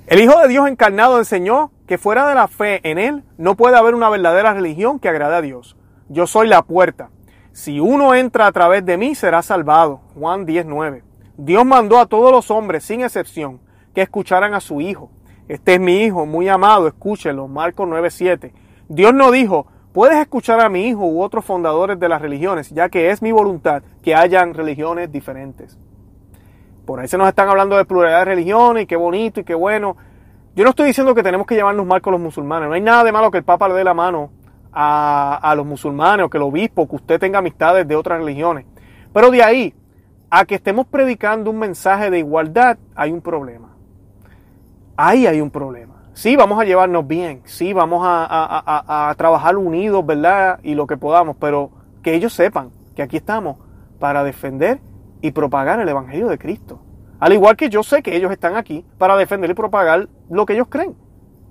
El 0.05 0.19
Hijo 0.19 0.39
de 0.39 0.47
Dios 0.47 0.69
encarnado 0.69 1.17
enseñó 1.17 1.71
que 1.87 1.97
fuera 1.97 2.27
de 2.27 2.35
la 2.35 2.47
fe 2.47 2.79
en 2.87 2.99
Él 2.99 3.23
no 3.37 3.55
puede 3.55 3.75
haber 3.75 3.95
una 3.95 4.09
verdadera 4.09 4.53
religión 4.53 4.99
que 4.99 5.09
agrade 5.09 5.35
a 5.35 5.41
Dios. 5.41 5.75
Yo 6.09 6.27
soy 6.27 6.47
la 6.47 6.61
puerta. 6.61 7.09
Si 7.53 7.79
uno 7.79 8.13
entra 8.13 8.45
a 8.45 8.51
través 8.51 8.85
de 8.85 8.97
mí 8.97 9.15
será 9.15 9.41
salvado. 9.41 10.01
Juan 10.13 10.45
19. 10.45 11.03
Dios 11.37 11.65
mandó 11.65 11.97
a 11.97 12.05
todos 12.05 12.31
los 12.31 12.51
hombres, 12.51 12.83
sin 12.83 13.01
excepción, 13.01 13.59
que 13.95 14.03
escucharan 14.03 14.53
a 14.53 14.59
su 14.59 14.81
Hijo. 14.81 15.09
Este 15.47 15.73
es 15.73 15.79
mi 15.79 16.03
Hijo, 16.03 16.25
muy 16.25 16.47
amado, 16.47 16.87
escúchenlo. 16.87 17.47
Marcos 17.47 17.87
9:7. 17.87 18.53
Dios 18.87 19.13
no 19.13 19.31
dijo, 19.31 19.67
puedes 19.91 20.17
escuchar 20.17 20.61
a 20.61 20.69
mi 20.69 20.87
Hijo 20.87 21.05
u 21.05 21.21
otros 21.21 21.43
fundadores 21.43 21.99
de 21.99 22.09
las 22.09 22.21
religiones, 22.21 22.69
ya 22.69 22.89
que 22.89 23.09
es 23.09 23.21
mi 23.21 23.31
voluntad 23.31 23.83
que 24.01 24.15
hayan 24.15 24.53
religiones 24.53 25.11
diferentes. 25.11 25.77
Por 26.85 26.99
ahí 26.99 27.07
se 27.07 27.17
nos 27.17 27.27
están 27.27 27.49
hablando 27.49 27.77
de 27.77 27.85
pluralidad 27.85 28.19
de 28.19 28.25
religiones 28.25 28.83
y 28.83 28.85
qué 28.85 28.95
bonito 28.95 29.39
y 29.39 29.43
qué 29.43 29.55
bueno. 29.55 29.95
Yo 30.55 30.63
no 30.63 30.69
estoy 30.69 30.87
diciendo 30.87 31.15
que 31.15 31.23
tenemos 31.23 31.47
que 31.47 31.55
llevarnos 31.55 31.85
mal 31.85 32.01
con 32.01 32.11
los 32.11 32.21
musulmanes. 32.21 32.69
No 32.69 32.75
hay 32.75 32.81
nada 32.81 33.03
de 33.03 33.11
malo 33.11 33.31
que 33.31 33.39
el 33.39 33.43
Papa 33.43 33.67
le 33.67 33.73
dé 33.73 33.83
la 33.83 33.93
mano 33.93 34.31
a, 34.71 35.53
los 35.55 35.65
musulmanes 35.65 36.25
o 36.25 36.29
que 36.29 36.37
el 36.37 36.43
obispo, 36.43 36.87
que 36.87 36.95
usted 36.95 37.19
tenga 37.19 37.39
amistades 37.39 37.87
de 37.87 37.95
otras 37.95 38.19
religiones. 38.19 38.65
Pero 39.13 39.31
de 39.31 39.43
ahí 39.43 39.73
a 40.29 40.45
que 40.45 40.55
estemos 40.55 40.87
predicando 40.87 41.51
un 41.51 41.59
mensaje 41.59 42.09
de 42.09 42.19
igualdad, 42.19 42.77
hay 42.95 43.11
un 43.11 43.21
problema. 43.21 43.72
Ahí 45.05 45.27
hay 45.27 45.41
un 45.41 45.51
problema. 45.51 45.95
Sí, 46.13 46.37
vamos 46.37 46.57
a 46.61 46.63
llevarnos 46.63 47.05
bien, 47.05 47.41
sí, 47.43 47.73
vamos 47.73 48.03
a, 48.05 49.13
trabajar 49.17 49.57
unidos, 49.57 50.05
¿verdad? 50.05 50.61
Y 50.63 50.75
lo 50.75 50.87
que 50.87 50.95
podamos, 50.95 51.35
pero 51.35 51.71
que 52.01 52.15
ellos 52.15 52.31
sepan 52.31 52.71
que 52.95 53.01
aquí 53.01 53.17
estamos 53.17 53.57
para 53.99 54.23
defender 54.23 54.79
y 55.21 55.31
propagar 55.31 55.81
el 55.81 55.89
Evangelio 55.89 56.29
de 56.29 56.37
Cristo. 56.37 56.79
Al 57.19 57.33
igual 57.33 57.57
que 57.57 57.69
yo 57.69 57.83
sé 57.83 58.01
que 58.01 58.15
ellos 58.15 58.31
están 58.31 58.55
aquí 58.55 58.85
para 58.97 59.17
defender 59.17 59.49
y 59.49 59.53
propagar 59.53 60.07
lo 60.29 60.45
que 60.45 60.53
ellos 60.53 60.67
creen. 60.69 60.95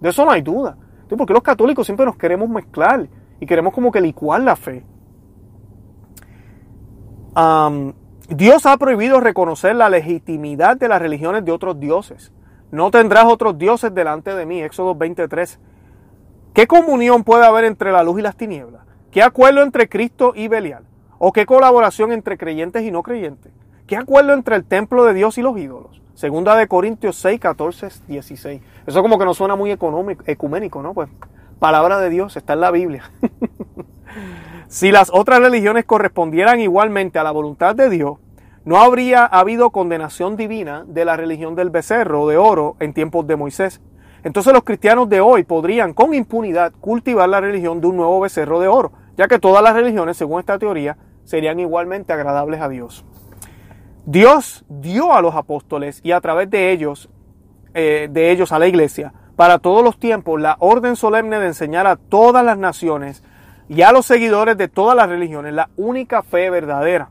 De 0.01 0.09
eso 0.09 0.25
no 0.25 0.31
hay 0.31 0.41
duda. 0.41 0.79
Porque 1.15 1.35
los 1.35 1.43
católicos 1.43 1.85
siempre 1.85 2.07
nos 2.07 2.17
queremos 2.17 2.49
mezclar 2.49 3.07
y 3.39 3.45
queremos 3.45 3.75
como 3.75 3.93
que 3.93 4.01
licuar 4.01 4.41
la 4.41 4.57
fe. 4.57 4.83
Dios 8.31 8.65
ha 8.65 8.79
prohibido 8.79 9.21
reconocer 9.21 9.77
la 9.77 9.91
legitimidad 9.91 10.79
de 10.79 10.89
las 10.89 11.03
religiones 11.03 11.45
de 11.45 11.53
otros 11.53 11.79
dioses. 11.79 12.33
No 12.73 12.91
tendrás 12.91 13.27
otros 13.27 13.59
dioses 13.59 13.95
delante 13.95 14.35
de 14.35 14.47
mí. 14.47 14.63
Éxodo 14.63 14.95
23. 14.95 15.61
¿Qué 16.55 16.67
comunión 16.67 17.23
puede 17.23 17.45
haber 17.45 17.65
entre 17.65 17.93
la 17.93 18.03
luz 18.03 18.19
y 18.19 18.23
las 18.23 18.35
tinieblas? 18.35 18.83
¿Qué 19.11 19.23
acuerdo 19.23 19.63
entre 19.63 19.91
Cristo 19.91 20.33
y 20.35 20.49
Belial? 20.49 20.85
¿O 21.19 21.33
qué 21.33 21.45
colaboración 21.45 22.13
entre 22.13 22.39
creyentes 22.39 22.83
y 22.83 22.91
no 22.91 23.03
creyentes? 23.03 23.53
¿Qué 23.87 23.97
acuerdo 23.97 24.33
entre 24.33 24.57
el 24.57 24.65
templo 24.65 25.05
de 25.05 25.13
Dios 25.13 25.37
y 25.37 25.43
los 25.43 25.57
ídolos? 25.59 26.01
Segunda 26.15 26.57
de 26.57 26.67
Corintios 26.67 27.17
6, 27.17 27.39
14, 27.41 27.89
16. 28.09 28.63
Eso 28.87 29.03
como 29.03 29.19
que 29.19 29.27
nos 29.27 29.37
suena 29.37 29.55
muy 29.55 29.71
económico, 29.71 30.25
ecuménico, 30.27 30.83
¿no? 30.83 30.95
Pues 30.95 31.11
palabra 31.59 31.99
de 31.99 32.09
Dios 32.09 32.39
está 32.39 32.55
en 32.55 32.61
la 32.61 32.71
Biblia. 32.71 33.11
si 34.69 34.93
las 34.93 35.11
otras 35.13 35.41
religiones 35.41 35.85
correspondieran 35.85 36.59
igualmente 36.61 37.19
a 37.19 37.23
la 37.23 37.33
voluntad 37.33 37.75
de 37.75 37.91
Dios, 37.91 38.19
no 38.65 38.81
habría 38.81 39.25
habido 39.25 39.71
condenación 39.71 40.37
divina 40.37 40.85
de 40.87 41.05
la 41.05 41.17
religión 41.17 41.57
del 41.57 41.71
becerro 41.71 42.29
de 42.29 42.37
oro 42.37 42.77
en 42.79 42.95
tiempos 42.95 43.27
de 43.27 43.37
Moisés. 43.37 43.81
Entonces 44.23 44.53
los 44.53 44.63
cristianos 44.63 45.09
de 45.09 45.21
hoy 45.21 45.43
podrían 45.43 45.95
con 45.95 46.15
impunidad 46.15 46.73
cultivar 46.81 47.29
la 47.29 47.41
religión 47.41 47.81
de 47.81 47.89
un 47.89 47.97
nuevo 47.97 48.21
becerro 48.21 48.61
de 48.61 48.69
oro, 48.69 48.93
ya 49.17 49.27
que 49.27 49.41
todas 49.41 49.65
las 49.65 49.75
religiones, 49.75 50.17
según 50.17 50.39
esta 50.39 50.61
teoría, 50.61 50.97
serían 51.25 51.59
igualmente 51.59 52.13
agradables 52.13 52.61
a 52.61 52.69
Dios. 52.69 53.05
Dios 54.07 54.65
dio 54.69 55.13
a 55.13 55.23
los 55.23 55.35
apóstoles 55.35 56.01
y 56.05 56.13
a 56.13 56.21
través 56.21 56.49
de 56.51 56.71
ellos, 56.71 57.09
eh, 57.75 58.09
de 58.11 58.31
ellos 58.31 58.53
a 58.53 58.61
la 58.61 58.69
iglesia, 58.69 59.13
para 59.35 59.59
todos 59.59 59.83
los 59.83 59.99
tiempos, 59.99 60.41
la 60.41 60.57
orden 60.61 60.95
solemne 60.95 61.41
de 61.41 61.47
enseñar 61.47 61.89
a 61.89 61.97
todas 61.97 62.45
las 62.45 62.59
naciones 62.59 63.25
y 63.69 63.83
a 63.83 63.91
los 63.91 64.07
seguidores 64.07 64.57
de 64.57 64.69
todas 64.69 64.97
las 64.97 65.09
religiones 65.09 65.53
la 65.53 65.71
única 65.77 66.23
fe 66.23 66.51
verdadera 66.51 67.11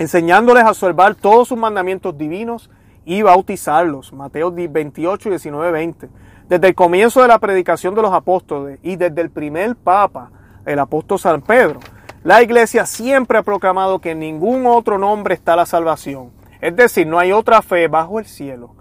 enseñándoles 0.00 0.64
a 0.64 0.70
observar 0.70 1.14
todos 1.14 1.48
sus 1.48 1.58
mandamientos 1.58 2.16
divinos 2.16 2.70
y 3.04 3.20
bautizarlos. 3.20 4.14
Mateo 4.14 4.50
28, 4.50 5.28
19, 5.28 5.70
20. 5.70 6.08
Desde 6.48 6.68
el 6.68 6.74
comienzo 6.74 7.20
de 7.20 7.28
la 7.28 7.38
predicación 7.38 7.94
de 7.94 8.00
los 8.00 8.14
apóstoles 8.14 8.80
y 8.82 8.96
desde 8.96 9.20
el 9.20 9.28
primer 9.28 9.76
papa, 9.76 10.30
el 10.64 10.78
apóstol 10.78 11.18
San 11.18 11.42
Pedro, 11.42 11.80
la 12.24 12.42
iglesia 12.42 12.86
siempre 12.86 13.36
ha 13.36 13.42
proclamado 13.42 13.98
que 13.98 14.12
en 14.12 14.20
ningún 14.20 14.64
otro 14.64 14.96
nombre 14.96 15.34
está 15.34 15.54
la 15.54 15.66
salvación. 15.66 16.30
Es 16.62 16.74
decir, 16.74 17.06
no 17.06 17.18
hay 17.18 17.32
otra 17.32 17.60
fe 17.60 17.86
bajo 17.86 18.18
el 18.18 18.24
cielo 18.24 18.74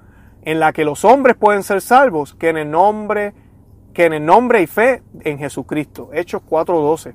en 0.43 0.61
la 0.61 0.71
que 0.71 0.85
los 0.85 1.03
hombres 1.03 1.35
pueden 1.35 1.63
ser 1.63 1.81
salvos 1.81 2.33
que 2.33 2.47
en 2.47 2.57
el 2.57 2.71
nombre 2.71 3.33
que 3.93 4.05
en 4.05 4.13
el 4.13 4.25
nombre 4.25 4.61
y 4.61 4.67
fe 4.67 5.03
en 5.19 5.37
Jesucristo. 5.37 6.11
Hechos 6.13 6.41
4:12. 6.49 7.13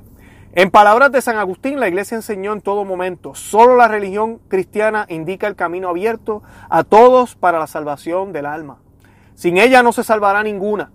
En 0.56 0.70
palabras 0.70 1.10
de 1.10 1.20
San 1.20 1.36
Agustín, 1.36 1.80
la 1.80 1.88
iglesia 1.88 2.14
enseñó 2.14 2.52
en 2.52 2.60
todo 2.60 2.84
momento, 2.84 3.34
solo 3.34 3.74
la 3.74 3.88
religión 3.88 4.38
cristiana 4.46 5.04
indica 5.08 5.48
el 5.48 5.56
camino 5.56 5.88
abierto 5.88 6.44
a 6.70 6.84
todos 6.84 7.34
para 7.34 7.58
la 7.58 7.66
salvación 7.66 8.32
del 8.32 8.46
alma. 8.46 8.78
Sin 9.34 9.58
ella 9.58 9.82
no 9.82 9.90
se 9.92 10.04
salvará 10.04 10.44
ninguna. 10.44 10.92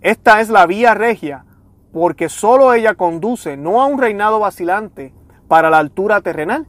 Esta 0.00 0.40
es 0.40 0.48
la 0.48 0.64
vía 0.64 0.94
regia, 0.94 1.44
porque 1.92 2.30
solo 2.30 2.72
ella 2.72 2.94
conduce 2.94 3.58
no 3.58 3.82
a 3.82 3.84
un 3.84 3.98
reinado 3.98 4.40
vacilante 4.40 5.12
para 5.48 5.68
la 5.68 5.76
altura 5.76 6.22
terrenal, 6.22 6.66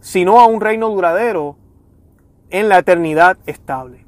sino 0.00 0.40
a 0.40 0.46
un 0.48 0.60
reino 0.60 0.90
duradero 0.90 1.56
en 2.50 2.68
la 2.68 2.80
eternidad 2.80 3.38
estable. 3.46 4.04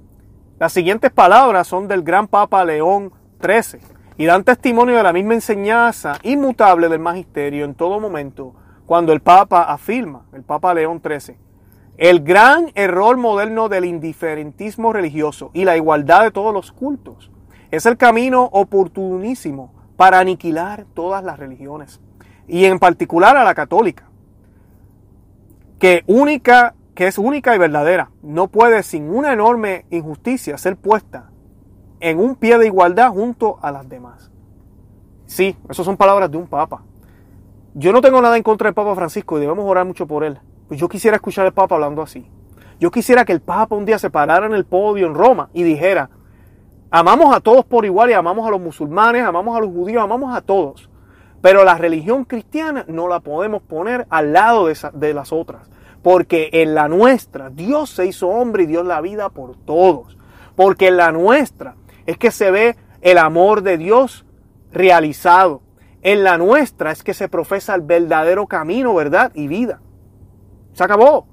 Las 0.58 0.74
siguientes 0.74 1.10
palabras 1.12 1.66
son 1.66 1.88
del 1.88 2.02
gran 2.02 2.28
Papa 2.28 2.62
León 2.66 3.10
XIII 3.40 3.93
y 4.16 4.26
dan 4.26 4.44
testimonio 4.44 4.96
de 4.96 5.02
la 5.02 5.12
misma 5.12 5.34
enseñanza 5.34 6.18
inmutable 6.22 6.88
del 6.88 7.00
magisterio 7.00 7.64
en 7.64 7.74
todo 7.74 8.00
momento, 8.00 8.54
cuando 8.86 9.12
el 9.12 9.20
Papa 9.20 9.62
afirma, 9.62 10.26
el 10.32 10.42
Papa 10.42 10.74
León 10.74 11.00
XIII, 11.02 11.36
el 11.96 12.20
gran 12.20 12.70
error 12.74 13.16
moderno 13.16 13.68
del 13.68 13.84
indiferentismo 13.84 14.92
religioso 14.92 15.50
y 15.52 15.64
la 15.64 15.76
igualdad 15.76 16.22
de 16.22 16.30
todos 16.30 16.52
los 16.52 16.72
cultos 16.72 17.30
es 17.70 17.86
el 17.86 17.96
camino 17.96 18.44
oportunísimo 18.52 19.72
para 19.96 20.18
aniquilar 20.18 20.86
todas 20.94 21.24
las 21.24 21.38
religiones, 21.38 22.00
y 22.46 22.66
en 22.66 22.78
particular 22.78 23.36
a 23.36 23.44
la 23.44 23.54
católica, 23.54 24.08
que 25.78 26.04
única 26.06 26.74
que 26.94 27.08
es 27.08 27.18
única 27.18 27.54
y 27.54 27.58
verdadera, 27.58 28.10
no 28.22 28.48
puede 28.48 28.82
sin 28.82 29.10
una 29.10 29.32
enorme 29.32 29.84
injusticia 29.90 30.56
ser 30.58 30.76
puesta 30.76 31.30
en 32.04 32.20
un 32.20 32.36
pie 32.36 32.58
de 32.58 32.66
igualdad 32.66 33.08
junto 33.08 33.58
a 33.62 33.72
las 33.72 33.88
demás. 33.88 34.30
Sí, 35.24 35.56
esas 35.70 35.86
son 35.86 35.96
palabras 35.96 36.30
de 36.30 36.36
un 36.36 36.46
papa. 36.46 36.82
Yo 37.72 37.94
no 37.94 38.02
tengo 38.02 38.20
nada 38.20 38.36
en 38.36 38.42
contra 38.42 38.68
del 38.68 38.74
Papa 38.74 38.94
Francisco 38.94 39.38
y 39.38 39.40
debemos 39.40 39.64
orar 39.66 39.86
mucho 39.86 40.06
por 40.06 40.22
él. 40.22 40.38
Pues 40.68 40.78
yo 40.78 40.86
quisiera 40.86 41.16
escuchar 41.16 41.46
al 41.46 41.54
Papa 41.54 41.76
hablando 41.76 42.02
así. 42.02 42.30
Yo 42.78 42.90
quisiera 42.90 43.24
que 43.24 43.32
el 43.32 43.40
Papa 43.40 43.74
un 43.74 43.86
día 43.86 43.98
se 43.98 44.10
parara 44.10 44.44
en 44.44 44.52
el 44.52 44.66
podio 44.66 45.06
en 45.06 45.14
Roma 45.14 45.48
y 45.54 45.62
dijera, 45.62 46.10
amamos 46.90 47.34
a 47.34 47.40
todos 47.40 47.64
por 47.64 47.86
igual 47.86 48.10
y 48.10 48.12
amamos 48.12 48.46
a 48.46 48.50
los 48.50 48.60
musulmanes, 48.60 49.24
amamos 49.24 49.56
a 49.56 49.60
los 49.60 49.70
judíos, 49.70 50.02
amamos 50.04 50.36
a 50.36 50.42
todos. 50.42 50.90
Pero 51.40 51.64
la 51.64 51.78
religión 51.78 52.26
cristiana 52.26 52.84
no 52.86 53.08
la 53.08 53.20
podemos 53.20 53.62
poner 53.62 54.06
al 54.10 54.34
lado 54.34 54.66
de, 54.66 54.76
de 54.92 55.14
las 55.14 55.32
otras. 55.32 55.70
Porque 56.02 56.50
en 56.52 56.74
la 56.74 56.86
nuestra 56.86 57.48
Dios 57.48 57.88
se 57.88 58.04
hizo 58.04 58.28
hombre 58.28 58.64
y 58.64 58.66
dio 58.66 58.82
la 58.82 59.00
vida 59.00 59.30
por 59.30 59.56
todos. 59.56 60.18
Porque 60.54 60.88
en 60.88 60.98
la 60.98 61.10
nuestra 61.10 61.76
es 62.06 62.18
que 62.18 62.30
se 62.30 62.50
ve 62.50 62.76
el 63.00 63.18
amor 63.18 63.62
de 63.62 63.78
Dios 63.78 64.24
realizado. 64.72 65.62
En 66.02 66.22
la 66.22 66.36
nuestra 66.36 66.90
es 66.90 67.02
que 67.02 67.14
se 67.14 67.28
profesa 67.28 67.74
el 67.74 67.80
verdadero 67.80 68.46
camino, 68.46 68.94
verdad 68.94 69.32
y 69.34 69.48
vida. 69.48 69.80
Se 70.72 70.84
acabó. 70.84 71.26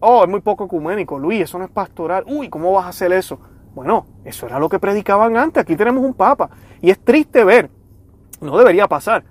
Oh, 0.00 0.22
es 0.24 0.28
muy 0.28 0.40
poco 0.40 0.64
ecuménico. 0.64 1.18
Luis, 1.18 1.42
eso 1.42 1.58
no 1.58 1.64
es 1.64 1.70
pastoral. 1.70 2.24
Uy, 2.26 2.48
¿cómo 2.48 2.72
vas 2.72 2.86
a 2.86 2.88
hacer 2.90 3.12
eso? 3.12 3.38
Bueno, 3.74 4.06
eso 4.24 4.46
era 4.46 4.58
lo 4.58 4.68
que 4.68 4.78
predicaban 4.78 5.36
antes. 5.36 5.62
Aquí 5.62 5.76
tenemos 5.76 6.02
un 6.02 6.14
papa. 6.14 6.48
Y 6.80 6.90
es 6.90 6.98
triste 6.98 7.44
ver, 7.44 7.70
no 8.40 8.56
debería 8.56 8.86
pasar, 8.86 9.24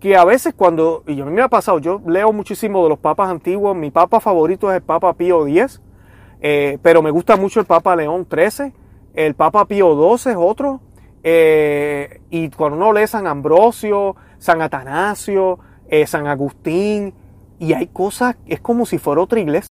que 0.00 0.16
a 0.16 0.24
veces 0.24 0.54
cuando, 0.54 1.02
y 1.06 1.20
a 1.20 1.24
mí 1.24 1.32
me 1.32 1.42
ha 1.42 1.48
pasado, 1.48 1.78
yo 1.78 2.00
leo 2.06 2.32
muchísimo 2.32 2.82
de 2.82 2.90
los 2.90 2.98
papas 2.98 3.30
antiguos. 3.30 3.76
Mi 3.76 3.90
papa 3.90 4.20
favorito 4.20 4.70
es 4.70 4.76
el 4.76 4.82
Papa 4.82 5.12
Pío 5.14 5.46
X, 5.46 5.82
eh, 6.40 6.78
pero 6.82 7.02
me 7.02 7.10
gusta 7.10 7.36
mucho 7.36 7.60
el 7.60 7.66
Papa 7.66 7.96
León 7.96 8.26
XIII 8.30 8.72
el 9.14 9.34
Papa 9.34 9.64
Pío 9.66 9.94
XII 9.94 10.32
es 10.32 10.38
otro, 10.38 10.80
eh, 11.22 12.20
y 12.30 12.50
cuando 12.50 12.76
uno 12.76 12.92
lee 12.92 13.06
San 13.06 13.26
Ambrosio, 13.26 14.16
San 14.38 14.60
Atanasio, 14.60 15.58
eh, 15.88 16.06
San 16.06 16.26
Agustín, 16.26 17.14
y 17.58 17.72
hay 17.72 17.86
cosas, 17.86 18.36
es 18.46 18.60
como 18.60 18.84
si 18.84 18.98
fuera 18.98 19.22
otra 19.22 19.40
iglesia, 19.40 19.70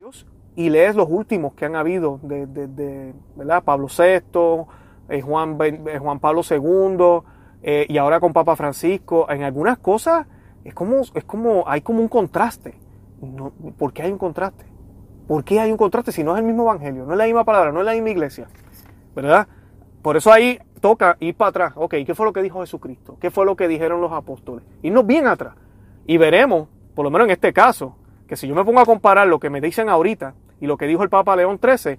y 0.55 0.69
lees 0.69 0.95
los 0.95 1.09
últimos 1.09 1.55
que 1.55 1.65
han 1.65 1.75
habido, 1.75 2.21
de, 2.23 2.47
de, 2.47 3.15
¿verdad? 3.35 3.65
Pablo 3.65 3.89
VI, 3.89 4.67
eh, 5.09 5.23
Juan, 5.23 5.59
Juan 6.01 6.21
Pablo 6.21 6.43
II, 6.49 7.87
y 7.89 7.99
ahora 7.99 8.21
con 8.21 8.33
Papa 8.33 8.57
Francisco, 8.57 9.27
en 9.31 9.43
algunas 9.43 9.79
cosas 9.79 10.27
es 10.65 10.75
como, 10.75 11.01
es 11.15 11.25
como, 11.25 11.65
hay 11.67 11.81
como 11.81 12.01
un 12.01 12.09
contraste. 12.09 12.75
¿Por 13.79 13.93
qué 13.93 14.03
hay 14.03 14.13
un 14.13 14.19
contraste? 14.19 14.65
¿Por 15.27 15.45
qué 15.45 15.61
hay 15.61 15.71
un 15.71 15.77
contraste 15.77 16.13
si 16.13 16.25
no 16.25 16.35
es 16.35 16.41
el 16.41 16.45
mismo 16.45 16.63
evangelio? 16.63 17.05
No 17.05 17.13
es 17.13 17.19
la 17.19 17.25
misma 17.25 17.45
palabra, 17.45 17.73
no 17.73 17.81
es 17.81 17.87
la 17.87 17.93
misma 17.93 18.11
iglesia. 18.11 18.49
¿Verdad? 19.15 19.49
Por 20.03 20.17
eso 20.17 20.33
ahí 20.33 20.59
toca 20.81 21.17
ir 21.21 21.35
para 21.35 21.51
atrás. 21.51 21.73
Ok, 21.77 21.97
¿qué 22.07 22.15
fue 22.15 22.27
lo 22.27 22.33
que 22.33 22.43
dijo 22.43 22.61
Jesucristo? 22.61 23.17
¿Qué 23.21 23.31
fue 23.31 23.45
lo 23.45 23.57
que 23.57 23.69
dijeron 23.69 24.01
los 24.01 24.13
apóstoles? 24.13 24.65
Irnos 24.83 25.07
bien 25.07 25.27
atrás. 25.27 25.55
Y 26.07 26.17
veremos, 26.17 26.69
por 26.95 27.05
lo 27.05 27.11
menos 27.11 27.27
en 27.27 27.33
este 27.33 27.53
caso, 27.53 27.97
que 28.27 28.37
si 28.37 28.49
yo 28.49 28.55
me 28.55 28.65
pongo 28.65 28.81
a 28.81 28.87
comparar 28.87 29.27
lo 29.27 29.39
que 29.39 29.51
me 29.51 29.61
dicen 29.61 29.89
ahorita 29.89 30.35
y 30.61 30.67
lo 30.67 30.77
que 30.77 30.87
dijo 30.87 31.03
el 31.03 31.11
Papa 31.11 31.37
León 31.37 31.61
XIII, 31.63 31.99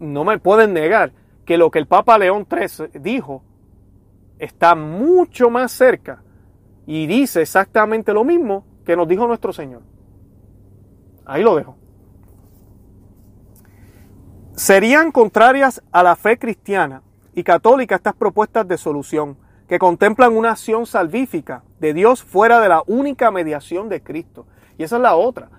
no 0.00 0.24
me 0.24 0.38
pueden 0.38 0.72
negar 0.72 1.12
que 1.44 1.56
lo 1.56 1.70
que 1.70 1.78
el 1.78 1.86
Papa 1.86 2.18
León 2.18 2.46
XIII 2.48 3.00
dijo 3.00 3.42
está 4.38 4.74
mucho 4.74 5.48
más 5.48 5.72
cerca 5.72 6.22
y 6.86 7.06
dice 7.06 7.40
exactamente 7.40 8.12
lo 8.12 8.24
mismo 8.24 8.64
que 8.84 8.96
nos 8.96 9.08
dijo 9.08 9.26
nuestro 9.26 9.52
Señor. 9.52 9.82
Ahí 11.24 11.42
lo 11.42 11.56
dejo 11.56 11.76
serían 14.56 15.12
contrarias 15.12 15.82
a 15.92 16.02
la 16.02 16.16
fe 16.16 16.38
cristiana 16.38 17.02
y 17.34 17.44
católica 17.44 17.94
estas 17.94 18.14
propuestas 18.14 18.66
de 18.66 18.78
solución 18.78 19.36
que 19.68 19.78
contemplan 19.78 20.34
una 20.34 20.52
acción 20.52 20.86
salvífica 20.86 21.62
de 21.78 21.92
Dios 21.92 22.22
fuera 22.22 22.58
de 22.60 22.70
la 22.70 22.82
única 22.86 23.30
mediación 23.30 23.90
de 23.90 24.02
Cristo. 24.02 24.46
Y 24.78 24.84
esa 24.84 24.96
es 24.96 25.02
la 25.02 25.14
otra. 25.14 25.50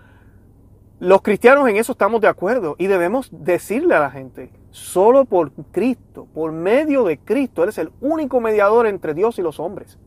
Los 1.00 1.22
cristianos 1.22 1.70
en 1.70 1.78
eso 1.78 1.92
estamos 1.92 2.22
de 2.22 2.28
acuerdo 2.28 2.76
y 2.80 2.88
debemos 2.88 3.30
decirle 3.32 3.94
a 3.94 4.00
la 4.00 4.10
gente, 4.10 4.52
solo 4.72 5.26
por 5.26 5.52
Cristo, 5.72 6.28
por 6.34 6.52
medio 6.52 7.04
de 7.04 7.20
Cristo, 7.20 7.62
Él 7.62 7.70
es 7.70 7.78
el 7.78 7.92
único 8.02 8.42
mediador 8.42 8.88
entre 8.88 9.14
Dios 9.14 9.38
y 9.38 9.44
los 9.44 9.60
hombres. 9.60 10.00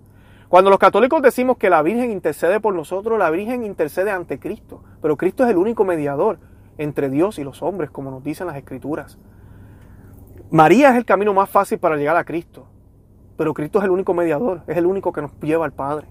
Cuando 0.48 0.68
los 0.68 0.80
católicos 0.80 1.22
decimos 1.22 1.58
que 1.58 1.70
la 1.70 1.82
Virgen 1.82 2.10
intercede 2.10 2.58
por 2.58 2.74
nosotros, 2.74 3.20
la 3.20 3.30
Virgen 3.30 3.62
intercede 3.62 4.10
ante 4.10 4.40
Cristo, 4.40 4.82
pero 5.00 5.16
Cristo 5.16 5.44
es 5.44 5.50
el 5.50 5.58
único 5.58 5.84
mediador 5.84 6.40
entre 6.80 7.10
Dios 7.10 7.38
y 7.38 7.44
los 7.44 7.62
hombres, 7.62 7.90
como 7.90 8.10
nos 8.10 8.24
dicen 8.24 8.46
las 8.46 8.56
Escrituras. 8.56 9.18
María 10.50 10.90
es 10.90 10.96
el 10.96 11.04
camino 11.04 11.34
más 11.34 11.48
fácil 11.50 11.78
para 11.78 11.96
llegar 11.96 12.16
a 12.16 12.24
Cristo, 12.24 12.66
pero 13.36 13.52
Cristo 13.54 13.78
es 13.78 13.84
el 13.84 13.90
único 13.90 14.14
mediador, 14.14 14.62
es 14.66 14.76
el 14.76 14.86
único 14.86 15.12
que 15.12 15.20
nos 15.20 15.38
lleva 15.40 15.66
al 15.66 15.72
Padre. 15.72 16.08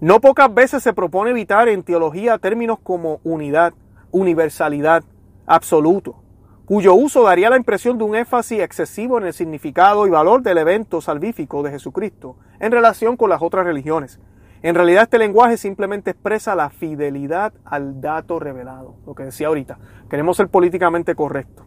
No 0.00 0.20
pocas 0.20 0.54
veces 0.54 0.82
se 0.82 0.92
propone 0.92 1.30
evitar 1.30 1.68
en 1.68 1.82
teología 1.82 2.38
términos 2.38 2.78
como 2.80 3.20
unidad, 3.24 3.74
universalidad, 4.12 5.02
absoluto, 5.44 6.22
cuyo 6.64 6.94
uso 6.94 7.24
daría 7.24 7.50
la 7.50 7.56
impresión 7.56 7.98
de 7.98 8.04
un 8.04 8.14
énfasis 8.14 8.60
excesivo 8.60 9.18
en 9.18 9.26
el 9.26 9.32
significado 9.32 10.06
y 10.06 10.10
valor 10.10 10.42
del 10.42 10.58
evento 10.58 11.00
salvífico 11.00 11.64
de 11.64 11.72
Jesucristo 11.72 12.36
en 12.60 12.70
relación 12.70 13.16
con 13.16 13.28
las 13.28 13.42
otras 13.42 13.66
religiones. 13.66 14.20
En 14.62 14.74
realidad 14.74 15.04
este 15.04 15.18
lenguaje 15.18 15.56
simplemente 15.56 16.10
expresa 16.10 16.56
la 16.56 16.70
fidelidad 16.70 17.52
al 17.64 18.00
dato 18.00 18.40
revelado, 18.40 18.96
lo 19.06 19.14
que 19.14 19.24
decía 19.24 19.46
ahorita. 19.46 19.78
Queremos 20.10 20.36
ser 20.36 20.48
políticamente 20.48 21.14
correctos. 21.14 21.64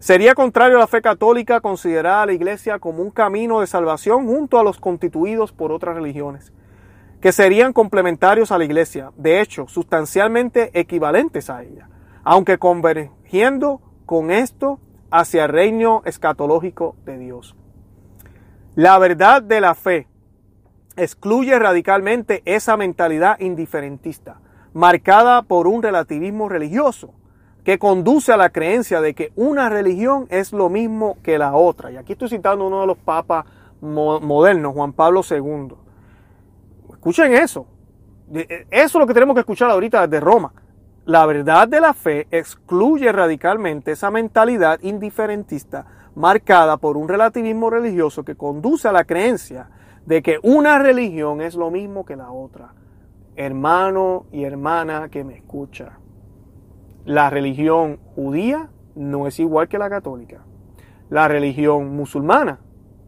Sería 0.00 0.34
contrario 0.34 0.76
a 0.76 0.80
la 0.80 0.86
fe 0.86 1.00
católica 1.00 1.60
considerar 1.60 2.22
a 2.22 2.26
la 2.26 2.32
Iglesia 2.32 2.78
como 2.78 3.02
un 3.02 3.10
camino 3.10 3.60
de 3.60 3.66
salvación 3.66 4.26
junto 4.26 4.58
a 4.58 4.64
los 4.64 4.78
constituidos 4.78 5.52
por 5.52 5.72
otras 5.72 5.94
religiones, 5.94 6.52
que 7.20 7.32
serían 7.32 7.72
complementarios 7.72 8.52
a 8.52 8.58
la 8.58 8.64
Iglesia, 8.64 9.12
de 9.16 9.40
hecho, 9.40 9.66
sustancialmente 9.68 10.70
equivalentes 10.78 11.48
a 11.48 11.62
ella, 11.62 11.88
aunque 12.22 12.58
convergiendo 12.58 13.80
con 14.04 14.30
esto 14.30 14.80
hacia 15.10 15.44
el 15.44 15.52
reino 15.52 16.02
escatológico 16.04 16.96
de 17.06 17.16
Dios. 17.16 17.56
La 18.74 18.98
verdad 18.98 19.40
de 19.40 19.60
la 19.60 19.74
fe 19.74 20.08
excluye 20.96 21.58
radicalmente 21.58 22.42
esa 22.44 22.76
mentalidad 22.76 23.38
indiferentista, 23.40 24.40
marcada 24.72 25.42
por 25.42 25.66
un 25.66 25.82
relativismo 25.82 26.48
religioso, 26.48 27.14
que 27.64 27.78
conduce 27.78 28.32
a 28.32 28.36
la 28.36 28.50
creencia 28.50 29.00
de 29.00 29.14
que 29.14 29.32
una 29.36 29.68
religión 29.68 30.26
es 30.30 30.52
lo 30.52 30.68
mismo 30.68 31.16
que 31.22 31.38
la 31.38 31.54
otra. 31.54 31.90
Y 31.90 31.96
aquí 31.96 32.12
estoy 32.12 32.28
citando 32.28 32.66
uno 32.66 32.82
de 32.82 32.86
los 32.86 32.98
papas 32.98 33.46
modernos, 33.80 34.74
Juan 34.74 34.92
Pablo 34.92 35.22
II. 35.28 35.74
Escuchen 36.92 37.34
eso. 37.34 37.66
Eh, 38.34 38.66
eso 38.70 38.98
es 38.98 39.00
lo 39.00 39.06
que 39.06 39.14
tenemos 39.14 39.34
que 39.34 39.40
escuchar 39.40 39.70
ahorita 39.70 40.06
desde 40.06 40.20
Roma. 40.20 40.52
La 41.06 41.26
verdad 41.26 41.68
de 41.68 41.80
la 41.80 41.92
fe 41.92 42.26
excluye 42.30 43.10
radicalmente 43.12 43.92
esa 43.92 44.10
mentalidad 44.10 44.78
indiferentista 44.82 45.86
marcada 46.14 46.76
por 46.76 46.96
un 46.96 47.08
relativismo 47.08 47.70
religioso 47.70 48.24
que 48.24 48.36
conduce 48.36 48.88
a 48.88 48.92
la 48.92 49.04
creencia 49.04 49.68
de 50.06 50.22
que 50.22 50.38
una 50.42 50.78
religión 50.78 51.40
es 51.40 51.54
lo 51.54 51.70
mismo 51.70 52.04
que 52.04 52.16
la 52.16 52.30
otra. 52.30 52.74
Hermano 53.36 54.26
y 54.30 54.44
hermana 54.44 55.08
que 55.08 55.24
me 55.24 55.34
escucha 55.34 55.98
la 57.04 57.28
religión 57.28 57.98
judía 58.14 58.70
no 58.94 59.26
es 59.26 59.38
igual 59.38 59.68
que 59.68 59.78
la 59.78 59.90
católica. 59.90 60.40
La 61.10 61.28
religión 61.28 61.94
musulmana 61.94 62.60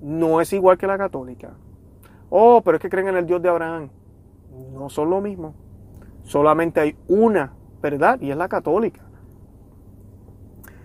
no 0.02 0.40
es 0.42 0.52
igual 0.52 0.76
que 0.76 0.86
la 0.86 0.98
católica. 0.98 1.54
Oh, 2.28 2.60
pero 2.62 2.76
es 2.76 2.82
que 2.82 2.90
creen 2.90 3.08
en 3.08 3.16
el 3.16 3.26
Dios 3.26 3.40
de 3.40 3.48
Abraham. 3.48 3.88
No 4.74 4.90
son 4.90 5.08
lo 5.08 5.22
mismo. 5.22 5.54
Solamente 6.24 6.80
hay 6.80 6.96
una 7.08 7.54
verdad 7.80 8.20
y 8.20 8.30
es 8.30 8.36
la 8.36 8.48
católica. 8.48 9.00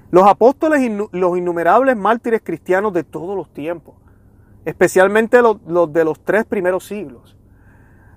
Los 0.10 0.26
apóstoles 0.26 0.82
y 0.82 0.90
los 0.90 1.38
innumerables 1.38 1.98
mártires 1.98 2.42
cristianos 2.44 2.94
de 2.94 3.04
todos 3.04 3.36
los 3.36 3.54
tiempos, 3.54 3.96
especialmente 4.66 5.42
los, 5.42 5.58
de 5.92 6.04
los 6.04 6.24
tres 6.24 6.46
primeros 6.46 6.86
siglos, 6.86 7.38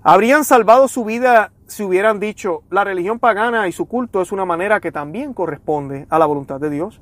habrían 0.03 0.45
salvado 0.45 0.89
su 0.89 1.05
vida 1.05 1.53
si 1.67 1.83
hubieran 1.83 2.21
dicho 2.21 2.63
la 2.71 2.85
religión 2.85 3.19
pagana 3.19 3.69
y 3.69 3.73
su 3.73 3.87
culto 3.87 4.21
es 4.21 4.33
una 4.33 4.45
manera 4.45 4.81
que 4.81 4.93
también 4.93 5.33
corresponde 5.33 6.07
a 6.11 6.19
la 6.19 6.27
voluntad 6.27 6.61
de 6.61 6.71
Dios. 6.71 7.01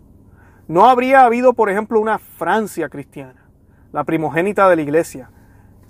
No 0.68 0.88
habría 0.88 1.24
habido, 1.24 1.52
por 1.54 1.68
ejemplo, 1.68 2.00
una 2.00 2.18
Francia 2.18 2.88
cristiana, 2.88 3.48
la 3.92 4.04
primogénita 4.04 4.68
de 4.68 4.76
la 4.76 4.82
iglesia, 4.82 5.30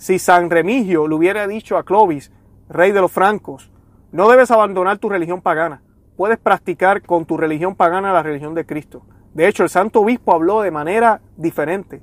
si 0.03 0.19
San 0.19 0.51
Remigio 0.51 1.07
le 1.07 1.15
hubiera 1.15 1.47
dicho 1.47 1.77
a 1.77 1.85
Clovis, 1.85 2.33
rey 2.69 2.91
de 2.91 3.01
los 3.01 3.13
francos, 3.13 3.71
no 4.11 4.29
debes 4.29 4.51
abandonar 4.51 4.99
tu 4.99 5.09
religión 5.09 5.41
pagana, 5.41 5.81
puedes 6.17 6.39
practicar 6.39 7.03
con 7.03 7.25
tu 7.25 7.37
religión 7.37 7.77
pagana 7.77 8.13
la 8.13 8.23
religión 8.23 8.53
de 8.55 8.67
Cristo. 8.67 9.03
De 9.33 9.47
hecho, 9.47 9.63
el 9.63 9.71
santo 9.71 10.01
obispo 10.01 10.35
habló 10.35 10.61
de 10.63 10.71
manera 10.73 11.21
diferente, 11.37 12.03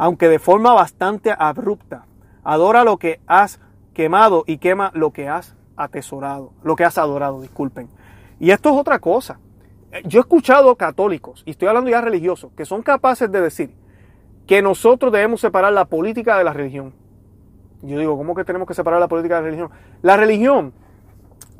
aunque 0.00 0.30
de 0.30 0.38
forma 0.38 0.72
bastante 0.72 1.34
abrupta. 1.38 2.06
Adora 2.42 2.84
lo 2.84 2.96
que 2.96 3.20
has 3.26 3.60
quemado 3.92 4.44
y 4.46 4.56
quema 4.56 4.90
lo 4.94 5.10
que 5.10 5.28
has 5.28 5.54
atesorado, 5.76 6.54
lo 6.62 6.74
que 6.74 6.84
has 6.84 6.96
adorado, 6.96 7.42
disculpen. 7.42 7.90
Y 8.38 8.50
esto 8.50 8.70
es 8.70 8.76
otra 8.76 8.98
cosa. 8.98 9.40
Yo 10.06 10.20
he 10.20 10.22
escuchado 10.22 10.74
católicos, 10.76 11.42
y 11.44 11.50
estoy 11.50 11.68
hablando 11.68 11.90
ya 11.90 12.00
religiosos, 12.00 12.50
que 12.56 12.64
son 12.64 12.80
capaces 12.80 13.30
de 13.30 13.42
decir 13.42 13.74
que 14.46 14.62
nosotros 14.62 15.12
debemos 15.12 15.42
separar 15.42 15.74
la 15.74 15.84
política 15.84 16.38
de 16.38 16.44
la 16.44 16.54
religión. 16.54 16.94
Yo 17.82 17.98
digo, 17.98 18.16
¿cómo 18.16 18.34
que 18.34 18.44
tenemos 18.44 18.66
que 18.66 18.72
separar 18.72 19.00
la 19.00 19.08
política 19.08 19.34
de 19.34 19.42
la 19.42 19.46
religión? 19.48 19.70
La 20.00 20.16
religión, 20.16 20.72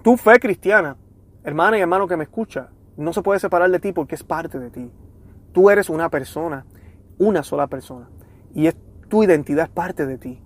tu 0.03 0.17
fe 0.17 0.41
cristiana, 0.41 0.97
hermana 1.45 1.77
y 1.77 1.83
hermano 1.83 2.09
que 2.09 2.17
me 2.17 2.25
escucha, 2.25 2.71
no 2.97 3.13
se 3.13 3.21
puede 3.21 3.39
separar 3.39 3.71
de 3.71 3.81
ti 3.81 3.93
porque 3.93 4.15
es 4.15 4.25
parte 4.25 4.59
de 4.59 4.71
ti. 4.71 4.91
Tú 5.53 5.69
eres 5.69 5.91
una 5.91 6.09
persona, 6.09 6.65
una 7.19 7.43
sola 7.43 7.67
persona. 7.67 8.09
Y 8.55 8.67
es, 8.67 8.77
tu 9.09 9.23
identidad 9.23 9.67
es 9.67 9.71
parte 9.71 10.07
de 10.07 10.19
ti 10.19 10.43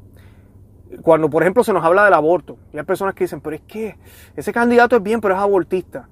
cuando 1.02 1.30
por 1.30 1.42
ejemplo 1.42 1.64
se 1.64 1.72
nos 1.72 1.84
habla 1.84 2.04
del 2.04 2.14
aborto, 2.14 2.58
y 2.72 2.78
hay 2.78 2.84
personas 2.84 3.14
que 3.14 3.24
dicen, 3.24 3.40
pero 3.40 3.56
es 3.56 3.62
que 3.62 3.96
ese 4.36 4.52
candidato 4.52 4.96
es 4.96 5.02
bien, 5.02 5.20
pero 5.20 5.34
es 5.34 5.40
abortista. 5.40 6.08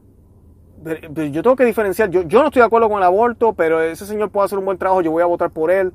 yo 0.82 1.42
tengo 1.42 1.56
que 1.56 1.64
diferenciar, 1.64 2.10
yo, 2.10 2.22
yo 2.22 2.40
no 2.40 2.46
estoy 2.46 2.60
de 2.60 2.66
acuerdo 2.66 2.88
con 2.88 2.98
el 2.98 3.04
aborto, 3.04 3.52
pero 3.52 3.80
ese 3.80 4.06
señor 4.06 4.30
puede 4.30 4.46
hacer 4.46 4.58
un 4.58 4.64
buen 4.64 4.78
trabajo, 4.78 5.02
yo 5.02 5.10
voy 5.10 5.22
a 5.22 5.26
votar 5.26 5.50
por 5.50 5.70
él. 5.70 5.92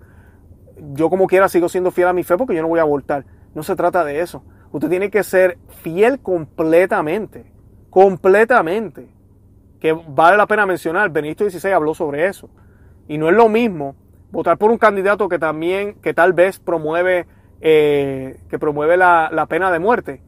Yo 0.94 1.10
como 1.10 1.26
quiera 1.26 1.50
sigo 1.50 1.70
siendo 1.70 1.90
fiel 1.90 2.08
a 2.08 2.14
mi 2.14 2.24
fe 2.24 2.38
porque 2.38 2.54
yo 2.54 2.62
no 2.62 2.68
voy 2.68 2.80
a 2.80 2.84
abortar. 2.84 3.26
No 3.56 3.64
se 3.64 3.76
trata 3.76 4.04
de 4.04 4.20
eso. 4.20 4.44
Usted 4.72 4.90
tiene 4.90 5.10
que 5.10 5.24
ser 5.24 5.58
fiel 5.82 6.20
completamente, 6.20 7.52
completamente. 7.90 9.10
Que 9.80 9.94
vale 10.08 10.38
la 10.38 10.46
pena 10.46 10.68
mencionar, 10.68 11.10
Benito 11.10 11.50
XVI 11.50 11.72
habló 11.72 11.96
sobre 11.96 12.28
eso. 12.28 12.48
Y 13.08 13.18
no 13.18 13.28
es 13.28 13.36
lo 13.36 13.50
mismo 13.50 13.96
votar 14.32 14.58
por 14.58 14.72
un 14.72 14.78
candidato 14.78 15.30
que 15.30 15.40
también, 15.40 15.96
que 16.02 16.14
tal 16.14 16.34
vez 16.34 16.60
promueve 16.60 17.28
eh, 17.60 18.40
que 18.50 18.60
promueve 18.60 18.98
la, 18.98 19.30
la 19.32 19.48
pena 19.48 19.72
de 19.72 19.80
muerte 19.80 20.22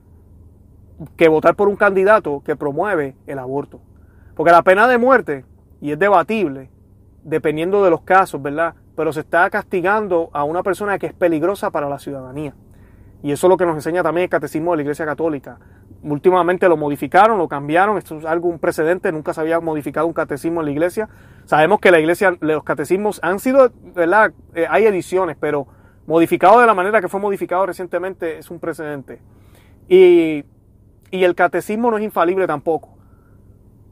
que 1.15 1.29
votar 1.29 1.55
por 1.55 1.67
un 1.67 1.75
candidato 1.75 2.41
que 2.43 2.55
promueve 2.55 3.15
el 3.27 3.39
aborto. 3.39 3.79
Porque 4.35 4.51
la 4.51 4.63
pena 4.63 4.87
de 4.87 4.97
muerte, 4.97 5.45
y 5.79 5.91
es 5.91 5.99
debatible, 5.99 6.69
dependiendo 7.23 7.83
de 7.83 7.89
los 7.89 8.01
casos, 8.01 8.41
¿verdad? 8.41 8.73
Pero 8.95 9.13
se 9.13 9.21
está 9.21 9.49
castigando 9.49 10.29
a 10.33 10.43
una 10.43 10.63
persona 10.63 10.97
que 10.97 11.07
es 11.07 11.13
peligrosa 11.13 11.71
para 11.71 11.87
la 11.87 11.99
ciudadanía. 11.99 12.53
Y 13.21 13.31
eso 13.31 13.47
es 13.47 13.49
lo 13.49 13.57
que 13.57 13.65
nos 13.65 13.75
enseña 13.75 14.01
también 14.01 14.23
el 14.23 14.29
catecismo 14.29 14.71
de 14.71 14.77
la 14.77 14.81
Iglesia 14.83 15.05
Católica. 15.05 15.59
Últimamente 16.03 16.69
lo 16.69 16.77
modificaron, 16.77 17.37
lo 17.37 17.49
cambiaron, 17.49 17.97
esto 17.97 18.17
es 18.17 18.25
algo 18.25 18.47
un 18.47 18.59
precedente, 18.59 19.11
nunca 19.11 19.33
se 19.33 19.41
había 19.41 19.59
modificado 19.59 20.07
un 20.07 20.13
catecismo 20.13 20.61
en 20.61 20.67
la 20.67 20.71
Iglesia. 20.71 21.09
Sabemos 21.45 21.81
que 21.81 21.91
la 21.91 21.99
Iglesia, 21.99 22.37
los 22.39 22.63
catecismos 22.63 23.19
han 23.21 23.39
sido, 23.39 23.71
¿verdad? 23.93 24.31
Eh, 24.55 24.65
hay 24.69 24.85
ediciones, 24.85 25.35
pero 25.37 25.67
modificado 26.07 26.61
de 26.61 26.65
la 26.65 26.73
manera 26.73 27.01
que 27.01 27.09
fue 27.09 27.19
modificado 27.19 27.65
recientemente 27.65 28.37
es 28.37 28.49
un 28.49 28.59
precedente. 28.59 29.19
Y, 29.89 30.45
el 31.11 31.35
catecismo 31.35 31.89
no 31.91 31.97
es 31.97 32.03
infalible 32.03 32.45
tampoco. 32.47 32.95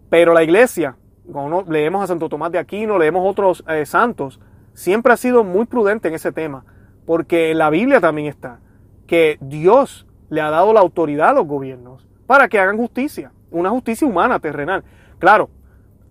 Pero 0.09 0.34
la 0.34 0.43
iglesia, 0.43 0.95
cuando 1.30 1.65
leemos 1.67 2.03
a 2.03 2.07
Santo 2.07 2.30
Tomás 2.30 2.51
de 2.51 2.59
Aquino, 2.59 2.97
leemos 2.97 3.23
otros 3.25 3.63
eh, 3.67 3.86
santos, 3.86 4.39
siempre 4.73 5.11
ha 5.11 5.17
sido 5.17 5.43
muy 5.43 5.65
prudente 5.65 6.07
en 6.07 6.13
ese 6.13 6.32
tema. 6.32 6.63
Porque 7.05 7.55
la 7.55 7.69
Biblia 7.71 7.99
también 7.99 8.28
está 8.28 8.59
que 9.08 9.38
Dios 9.41 10.05
le 10.30 10.41
ha 10.41 10.49
dado 10.49 10.74
la 10.74 10.82
autoridad 10.82 11.30
a 11.30 11.34
los 11.34 11.47
gobiernos 11.47 12.05
para 12.28 12.49
que 12.49 12.60
hagan 12.60 12.78
justicia, 12.78 13.32
una 13.49 13.70
justicia 13.70 14.05
humana, 14.05 14.39
terrenal. 14.39 14.84
Claro, 15.18 15.49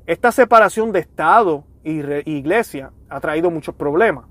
esta 0.06 0.32
separación 0.32 0.92
de 0.92 1.00
Estado 1.00 1.64
y 1.84 2.00
iglesia 2.30 2.90
ha 3.08 3.20
traído 3.20 3.50
muchos 3.50 3.74
problemas. 3.74 4.24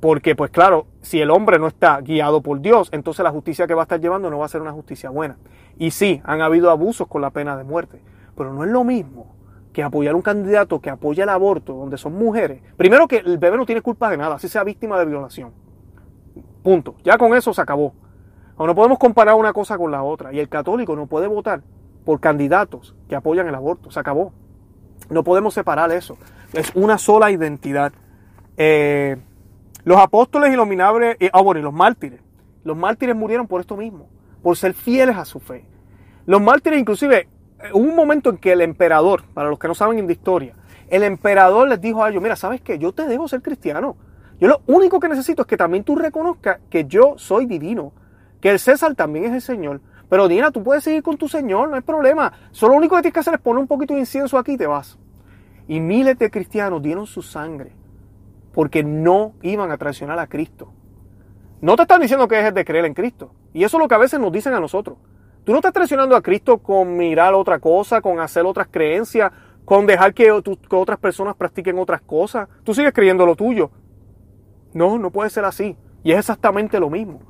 Porque, 0.00 0.36
pues 0.36 0.50
claro, 0.50 0.86
si 1.00 1.20
el 1.20 1.30
hombre 1.30 1.58
no 1.58 1.66
está 1.66 2.00
guiado 2.00 2.40
por 2.40 2.60
Dios, 2.60 2.88
entonces 2.92 3.24
la 3.24 3.30
justicia 3.30 3.66
que 3.66 3.74
va 3.74 3.82
a 3.82 3.84
estar 3.84 4.00
llevando 4.00 4.30
no 4.30 4.38
va 4.38 4.46
a 4.46 4.48
ser 4.48 4.62
una 4.62 4.72
justicia 4.72 5.10
buena. 5.10 5.36
Y 5.76 5.90
sí, 5.90 6.20
han 6.24 6.40
habido 6.40 6.70
abusos 6.70 7.08
con 7.08 7.20
la 7.20 7.30
pena 7.30 7.56
de 7.56 7.64
muerte, 7.64 8.00
pero 8.36 8.52
no 8.52 8.64
es 8.64 8.70
lo 8.70 8.84
mismo 8.84 9.34
que 9.72 9.82
apoyar 9.82 10.14
a 10.14 10.16
un 10.16 10.22
candidato 10.22 10.80
que 10.80 10.90
apoya 10.90 11.24
el 11.24 11.30
aborto, 11.30 11.74
donde 11.74 11.98
son 11.98 12.14
mujeres. 12.14 12.62
Primero 12.76 13.08
que 13.08 13.18
el 13.18 13.38
bebé 13.38 13.56
no 13.56 13.66
tiene 13.66 13.82
culpa 13.82 14.08
de 14.08 14.16
nada, 14.16 14.36
así 14.36 14.48
sea 14.48 14.64
víctima 14.64 14.98
de 14.98 15.06
violación. 15.06 15.52
Punto. 16.68 16.96
Ya 17.02 17.16
con 17.16 17.34
eso 17.34 17.54
se 17.54 17.62
acabó. 17.62 17.94
no 18.58 18.74
podemos 18.74 18.98
comparar 18.98 19.36
una 19.36 19.54
cosa 19.54 19.78
con 19.78 19.90
la 19.90 20.02
otra. 20.02 20.34
Y 20.34 20.38
el 20.38 20.50
católico 20.50 20.94
no 20.96 21.06
puede 21.06 21.26
votar 21.26 21.62
por 22.04 22.20
candidatos 22.20 22.94
que 23.08 23.16
apoyan 23.16 23.48
el 23.48 23.54
aborto. 23.54 23.90
Se 23.90 23.98
acabó. 23.98 24.34
No 25.08 25.24
podemos 25.24 25.54
separar 25.54 25.90
eso. 25.92 26.18
Es 26.52 26.70
una 26.74 26.98
sola 26.98 27.30
identidad. 27.30 27.94
Eh, 28.58 29.16
los 29.84 29.96
apóstoles 29.96 30.52
y 30.52 30.56
los 30.56 30.68
minables, 30.68 31.16
ah, 31.32 31.40
bueno, 31.40 31.58
y 31.58 31.62
los 31.62 31.72
mártires. 31.72 32.20
Los 32.64 32.76
mártires 32.76 33.16
murieron 33.16 33.46
por 33.46 33.62
esto 33.62 33.74
mismo, 33.74 34.10
por 34.42 34.54
ser 34.58 34.74
fieles 34.74 35.16
a 35.16 35.24
su 35.24 35.40
fe. 35.40 35.64
Los 36.26 36.42
mártires, 36.42 36.78
inclusive, 36.78 37.28
eh, 37.60 37.70
hubo 37.72 37.88
un 37.88 37.96
momento 37.96 38.28
en 38.28 38.36
que 38.36 38.52
el 38.52 38.60
emperador, 38.60 39.22
para 39.32 39.48
los 39.48 39.58
que 39.58 39.68
no 39.68 39.74
saben 39.74 40.06
de 40.06 40.12
historia, 40.12 40.54
el 40.90 41.02
emperador 41.02 41.66
les 41.66 41.80
dijo 41.80 42.04
a 42.04 42.10
ellos, 42.10 42.22
mira, 42.22 42.36
¿sabes 42.36 42.60
qué? 42.60 42.78
Yo 42.78 42.92
te 42.92 43.06
dejo 43.06 43.26
ser 43.26 43.40
cristiano. 43.40 43.96
Yo 44.40 44.48
lo 44.48 44.60
único 44.66 45.00
que 45.00 45.08
necesito 45.08 45.42
es 45.42 45.48
que 45.48 45.56
también 45.56 45.84
tú 45.84 45.96
reconozcas 45.96 46.60
que 46.70 46.84
yo 46.84 47.14
soy 47.16 47.46
divino, 47.46 47.92
que 48.40 48.50
el 48.50 48.58
César 48.58 48.94
también 48.94 49.24
es 49.26 49.32
el 49.32 49.40
Señor, 49.42 49.80
Pero 50.08 50.26
Dina, 50.26 50.50
tú 50.50 50.62
puedes 50.62 50.84
seguir 50.84 51.02
con 51.02 51.18
tu 51.18 51.28
Señor, 51.28 51.68
no 51.68 51.74
hay 51.74 51.82
problema. 51.82 52.32
Solo 52.50 52.72
lo 52.72 52.78
único 52.78 52.96
que 52.96 53.02
tienes 53.02 53.14
que 53.14 53.20
hacer 53.20 53.34
es 53.34 53.40
poner 53.40 53.60
un 53.60 53.66
poquito 53.66 53.92
de 53.92 54.00
incienso 54.00 54.38
aquí 54.38 54.52
y 54.52 54.56
te 54.56 54.66
vas. 54.66 54.98
Y 55.66 55.80
miles 55.80 56.18
de 56.18 56.30
cristianos 56.30 56.82
dieron 56.82 57.06
su 57.06 57.20
sangre 57.20 57.72
porque 58.54 58.82
no 58.82 59.34
iban 59.42 59.70
a 59.70 59.76
traicionar 59.76 60.18
a 60.18 60.26
Cristo. 60.26 60.72
No 61.60 61.76
te 61.76 61.82
están 61.82 62.00
diciendo 62.00 62.26
que 62.26 62.36
dejes 62.36 62.54
de 62.54 62.64
creer 62.64 62.86
en 62.86 62.94
Cristo. 62.94 63.32
Y 63.52 63.64
eso 63.64 63.76
es 63.76 63.82
lo 63.82 63.88
que 63.88 63.94
a 63.94 63.98
veces 63.98 64.18
nos 64.18 64.32
dicen 64.32 64.54
a 64.54 64.60
nosotros. 64.60 64.96
Tú 65.44 65.52
no 65.52 65.58
estás 65.58 65.72
traicionando 65.72 66.16
a 66.16 66.22
Cristo 66.22 66.58
con 66.58 66.96
mirar 66.96 67.34
otra 67.34 67.58
cosa, 67.58 68.00
con 68.00 68.18
hacer 68.20 68.46
otras 68.46 68.68
creencias, 68.70 69.30
con 69.64 69.86
dejar 69.86 70.14
que, 70.14 70.24
que 70.24 70.76
otras 70.76 70.98
personas 70.98 71.36
practiquen 71.36 71.78
otras 71.78 72.00
cosas. 72.00 72.48
Tú 72.64 72.74
sigues 72.74 72.92
creyendo 72.92 73.26
lo 73.26 73.36
tuyo. 73.36 73.70
No, 74.74 74.98
no 74.98 75.10
puede 75.10 75.30
ser 75.30 75.44
así. 75.44 75.76
Y 76.02 76.12
es 76.12 76.18
exactamente 76.18 76.78
lo 76.80 76.90
mismo. 76.90 77.20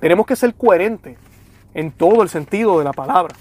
Tenemos 0.00 0.26
que 0.26 0.36
ser 0.36 0.54
coherentes 0.54 1.18
en 1.74 1.92
todo 1.92 2.22
el 2.22 2.28
sentido 2.28 2.78
de 2.78 2.84
la 2.84 2.92
palabra. 2.92 3.34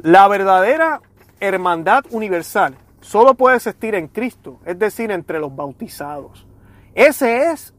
La 0.00 0.26
verdadera 0.28 1.00
hermandad 1.40 2.04
universal 2.10 2.76
solo 3.00 3.34
puede 3.34 3.56
existir 3.56 3.94
en 3.94 4.08
Cristo, 4.08 4.58
es 4.64 4.78
decir, 4.78 5.10
entre 5.10 5.38
los 5.38 5.54
bautizados. 5.54 6.46
Ese 6.94 7.50
es, 7.50 7.74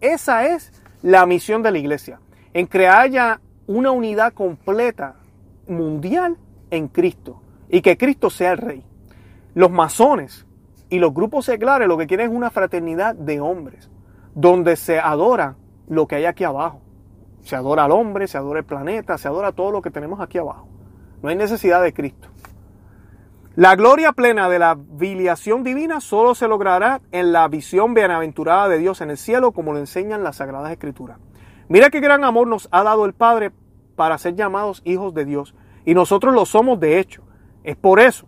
esa 0.00 0.46
es 0.46 0.72
la 1.02 1.26
misión 1.26 1.62
de 1.62 1.72
la 1.72 1.78
iglesia, 1.78 2.20
en 2.54 2.66
crear 2.66 3.10
ya 3.10 3.40
una 3.66 3.90
unidad 3.90 4.32
completa 4.32 5.16
mundial 5.66 6.36
en 6.70 6.88
Cristo 6.88 7.42
y 7.68 7.80
que 7.82 7.96
Cristo 7.96 8.30
sea 8.30 8.52
el 8.52 8.58
rey. 8.58 8.84
Los 9.54 9.70
masones 9.70 10.46
y 10.92 10.98
los 10.98 11.14
grupos 11.14 11.46
seculares 11.46 11.88
lo 11.88 11.96
que 11.96 12.06
quieren 12.06 12.30
es 12.30 12.36
una 12.36 12.50
fraternidad 12.50 13.14
de 13.14 13.40
hombres, 13.40 13.90
donde 14.34 14.76
se 14.76 15.00
adora 15.00 15.56
lo 15.88 16.06
que 16.06 16.16
hay 16.16 16.26
aquí 16.26 16.44
abajo. 16.44 16.82
Se 17.40 17.56
adora 17.56 17.84
al 17.84 17.92
hombre, 17.92 18.28
se 18.28 18.36
adora 18.36 18.58
el 18.58 18.66
planeta, 18.66 19.16
se 19.16 19.26
adora 19.26 19.52
todo 19.52 19.70
lo 19.70 19.80
que 19.80 19.90
tenemos 19.90 20.20
aquí 20.20 20.36
abajo. 20.36 20.68
No 21.22 21.30
hay 21.30 21.36
necesidad 21.36 21.82
de 21.82 21.94
Cristo. 21.94 22.28
La 23.56 23.74
gloria 23.74 24.12
plena 24.12 24.50
de 24.50 24.58
la 24.58 24.76
filiación 24.98 25.62
divina 25.64 26.02
solo 26.02 26.34
se 26.34 26.46
logrará 26.46 27.00
en 27.10 27.32
la 27.32 27.48
visión 27.48 27.94
bienaventurada 27.94 28.68
de 28.68 28.76
Dios 28.76 29.00
en 29.00 29.08
el 29.08 29.16
cielo, 29.16 29.52
como 29.52 29.72
lo 29.72 29.78
enseñan 29.78 30.22
las 30.22 30.36
Sagradas 30.36 30.72
Escrituras. 30.72 31.16
Mira 31.68 31.88
qué 31.88 32.00
gran 32.00 32.22
amor 32.22 32.48
nos 32.48 32.68
ha 32.70 32.82
dado 32.82 33.06
el 33.06 33.14
Padre 33.14 33.50
para 33.96 34.18
ser 34.18 34.34
llamados 34.34 34.82
hijos 34.84 35.14
de 35.14 35.24
Dios, 35.24 35.54
y 35.86 35.94
nosotros 35.94 36.34
lo 36.34 36.44
somos 36.44 36.78
de 36.80 36.98
hecho. 36.98 37.22
Es 37.64 37.76
por 37.76 37.98
eso 37.98 38.26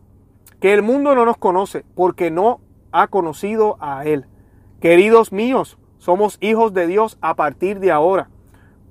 que 0.65 0.73
el 0.73 0.81
mundo 0.81 1.15
no 1.15 1.27
nos 1.27 1.37
conoce, 1.37 1.85
porque 1.95 2.31
no 2.31 2.62
ha 2.91 3.09
conocido 3.09 3.77
a 3.81 4.07
Él. 4.07 4.25
Queridos 4.81 5.31
míos, 5.31 5.77
somos 5.99 6.39
hijos 6.41 6.73
de 6.73 6.87
Dios 6.87 7.19
a 7.21 7.37
partir 7.37 7.81
de 7.81 7.93
ahora, 7.93 8.31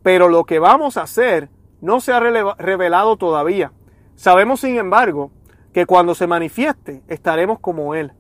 pero 0.04 0.30
lo 0.30 0.44
que 0.44 0.60
vamos 0.60 0.98
a 0.98 1.02
hacer 1.02 1.50
no 1.82 2.00
se 2.00 2.14
ha 2.14 2.20
revelado 2.20 3.18
todavía. 3.18 3.72
Sabemos, 4.14 4.60
sin 4.60 4.78
embargo, 4.78 5.32
que 5.72 5.88
cuando 5.88 6.14
se 6.14 6.28
manifieste 6.28 7.02
estaremos 7.08 7.58
como 7.58 7.96
Él, 7.96 8.14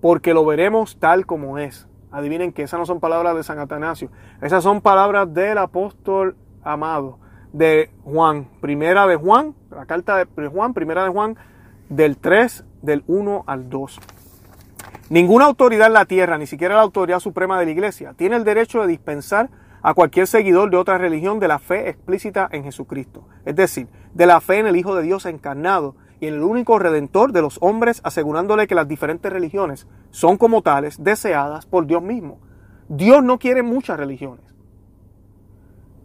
porque 0.00 0.32
lo 0.32 0.46
veremos 0.46 0.98
tal 0.98 1.26
como 1.26 1.58
es. 1.58 1.86
Adivinen 2.10 2.54
que 2.54 2.62
esas 2.62 2.80
no 2.80 2.86
son 2.86 3.00
palabras 3.00 3.36
de 3.36 3.42
San 3.42 3.58
Atanasio, 3.58 4.08
esas 4.40 4.62
son 4.62 4.80
palabras 4.80 5.30
del 5.34 5.58
apóstol 5.58 6.38
amado 6.62 7.18
de 7.52 7.90
Juan, 8.02 8.48
primera 8.62 9.06
de 9.06 9.16
Juan, 9.16 9.54
la 9.70 9.84
carta 9.84 10.24
de 10.24 10.48
Juan, 10.48 10.72
primera 10.72 11.04
de 11.04 11.10
Juan, 11.10 11.36
del 11.88 12.16
3, 12.16 12.64
del 12.82 13.04
1 13.06 13.44
al 13.46 13.68
2. 13.68 14.00
Ninguna 15.10 15.44
autoridad 15.44 15.88
en 15.88 15.92
la 15.92 16.06
tierra, 16.06 16.38
ni 16.38 16.46
siquiera 16.46 16.76
la 16.76 16.82
autoridad 16.82 17.20
suprema 17.20 17.58
de 17.58 17.66
la 17.66 17.70
iglesia, 17.70 18.14
tiene 18.14 18.36
el 18.36 18.44
derecho 18.44 18.80
de 18.80 18.88
dispensar 18.88 19.50
a 19.82 19.92
cualquier 19.92 20.26
seguidor 20.26 20.70
de 20.70 20.78
otra 20.78 20.96
religión 20.96 21.40
de 21.40 21.48
la 21.48 21.58
fe 21.58 21.90
explícita 21.90 22.48
en 22.50 22.64
Jesucristo, 22.64 23.28
es 23.44 23.54
decir, 23.54 23.86
de 24.14 24.26
la 24.26 24.40
fe 24.40 24.58
en 24.58 24.66
el 24.66 24.76
Hijo 24.76 24.94
de 24.96 25.02
Dios 25.02 25.26
encarnado, 25.26 25.94
y 26.20 26.28
en 26.28 26.34
el 26.34 26.42
único 26.42 26.78
redentor 26.78 27.32
de 27.32 27.42
los 27.42 27.58
hombres, 27.60 28.00
asegurándole 28.02 28.66
que 28.66 28.74
las 28.74 28.88
diferentes 28.88 29.30
religiones 29.30 29.86
son 30.10 30.38
como 30.38 30.62
tales 30.62 31.02
deseadas 31.02 31.66
por 31.66 31.86
Dios 31.86 32.02
mismo. 32.02 32.40
Dios 32.88 33.22
no 33.22 33.38
quiere 33.38 33.62
muchas 33.62 33.98
religiones. 33.98 34.44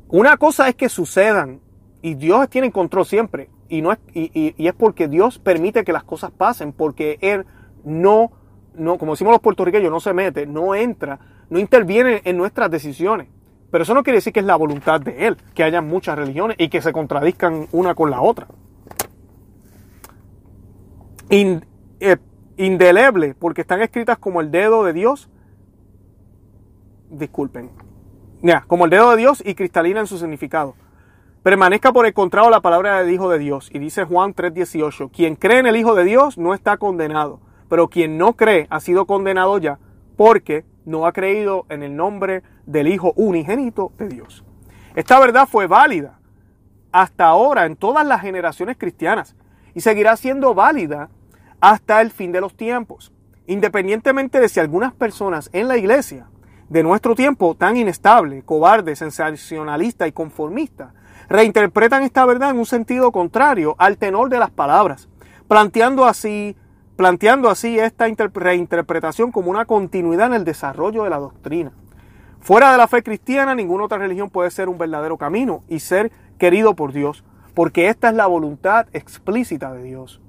Una 0.09 0.35
cosa 0.37 0.67
es 0.67 0.75
que 0.75 0.89
sucedan 0.89 1.61
y 2.01 2.15
Dios 2.15 2.49
tiene 2.49 2.71
control 2.71 3.05
siempre 3.05 3.49
y, 3.69 3.81
no 3.81 3.91
es, 3.91 3.99
y, 4.13 4.53
es 4.57 4.73
porque 4.73 5.07
Dios 5.07 5.39
permite 5.39 5.83
que 5.83 5.93
las 5.93 6.03
cosas 6.03 6.31
pasen, 6.31 6.73
porque 6.73 7.17
Él 7.21 7.45
no, 7.83 8.31
no, 8.75 8.97
como 8.97 9.13
decimos 9.13 9.31
los 9.31 9.41
puertorriqueños, 9.41 9.91
no 9.91 9.99
se 9.99 10.13
mete, 10.13 10.45
no 10.45 10.75
entra, 10.75 11.19
no 11.49 11.59
interviene 11.59 12.21
en 12.25 12.37
nuestras 12.37 12.69
decisiones. 12.69 13.27
Pero 13.71 13.83
eso 13.83 13.93
no 13.93 14.03
quiere 14.03 14.17
decir 14.17 14.33
que 14.33 14.39
es 14.39 14.45
la 14.45 14.55
voluntad 14.55 14.99
de 14.99 15.27
Él, 15.27 15.37
que 15.53 15.63
haya 15.63 15.81
muchas 15.81 16.17
religiones 16.17 16.57
y 16.59 16.69
que 16.69 16.81
se 16.81 16.91
contradizcan 16.91 17.67
una 17.71 17.93
con 17.93 18.09
la 18.09 18.21
otra. 18.21 18.47
Eh, 21.29 22.17
indeleble, 22.57 23.35
porque 23.35 23.61
están 23.61 23.81
escritas 23.81 24.17
como 24.17 24.41
el 24.41 24.49
dedo 24.51 24.83
de 24.83 24.93
Dios. 24.93 25.29
Disculpen. 27.09 27.69
Ya, 28.41 28.63
como 28.67 28.85
el 28.85 28.91
dedo 28.91 29.11
de 29.11 29.17
Dios 29.17 29.43
y 29.45 29.53
cristalina 29.53 29.99
en 29.99 30.07
su 30.07 30.17
significado. 30.17 30.75
Permanezca 31.43 31.93
por 31.93 32.05
el 32.05 32.13
contrario 32.13 32.49
la 32.49 32.59
palabra 32.59 32.99
del 32.99 33.13
Hijo 33.13 33.29
de 33.29 33.39
Dios. 33.39 33.69
Y 33.71 33.79
dice 33.79 34.03
Juan 34.03 34.33
3:18, 34.33 35.09
quien 35.09 35.37
cree 35.37 35.59
en 35.59 35.67
el 35.67 35.77
Hijo 35.77 35.95
de 35.95 36.03
Dios 36.03 36.37
no 36.37 36.53
está 36.53 36.75
condenado, 36.75 37.39
pero 37.69 37.87
quien 37.87 38.17
no 38.17 38.33
cree 38.33 38.67
ha 38.69 38.81
sido 38.81 39.05
condenado 39.05 39.57
ya, 39.57 39.79
porque 40.17 40.65
no 40.83 41.05
ha 41.05 41.13
creído 41.13 41.65
en 41.69 41.81
el 41.81 41.95
nombre 41.95 42.43
del 42.65 42.89
Hijo 42.89 43.13
unigénito 43.15 43.93
de 43.97 44.09
Dios. 44.09 44.43
Esta 44.95 45.17
verdad 45.17 45.47
fue 45.47 45.65
válida 45.67 46.19
hasta 46.91 47.27
ahora 47.27 47.65
en 47.65 47.77
todas 47.77 48.05
las 48.05 48.19
generaciones 48.19 48.75
cristianas 48.77 49.37
y 49.73 49.79
seguirá 49.79 50.17
siendo 50.17 50.53
válida 50.53 51.09
hasta 51.61 52.01
el 52.01 52.11
fin 52.11 52.33
de 52.33 52.41
los 52.41 52.53
tiempos. 52.53 53.13
Independientemente 53.47 54.41
de 54.41 54.49
si 54.49 54.59
algunas 54.59 54.91
personas 54.93 55.49
en 55.53 55.69
la 55.69 55.77
iglesia 55.77 56.27
de 56.67 56.83
nuestro 56.83 57.15
tiempo 57.15 57.55
tan 57.55 57.77
inestable, 57.77 58.43
cobarde, 58.43 58.97
sensacionalista 58.97 60.05
y 60.05 60.11
conformista, 60.11 60.93
reinterpretan 61.29 62.03
esta 62.03 62.25
verdad 62.25 62.49
en 62.49 62.59
un 62.59 62.65
sentido 62.65 63.11
contrario 63.11 63.75
al 63.77 63.97
tenor 63.97 64.29
de 64.29 64.39
las 64.39 64.49
palabras, 64.49 65.07
planteando 65.47 66.05
así, 66.05 66.57
planteando 66.95 67.49
así 67.49 67.79
esta 67.79 68.07
reinterpretación 68.33 69.31
como 69.31 69.51
una 69.51 69.65
continuidad 69.65 70.27
en 70.27 70.33
el 70.33 70.45
desarrollo 70.45 71.03
de 71.03 71.09
la 71.11 71.19
doctrina. 71.19 71.71
Fuera 72.39 72.71
de 72.71 72.77
la 72.77 72.87
fe 72.87 73.03
cristiana, 73.03 73.53
ninguna 73.53 73.85
otra 73.85 73.97
religión 73.97 74.29
puede 74.29 74.49
ser 74.49 74.69
un 74.69 74.77
verdadero 74.77 75.17
camino 75.17 75.63
y 75.67 75.79
ser 75.79 76.11
querido 76.37 76.75
por 76.75 76.93
Dios, 76.93 77.23
porque 77.53 77.89
esta 77.89 78.09
es 78.09 78.15
la 78.15 78.27
voluntad 78.27 78.87
explícita 78.93 79.71
de 79.73 79.83
Dios 79.83 80.21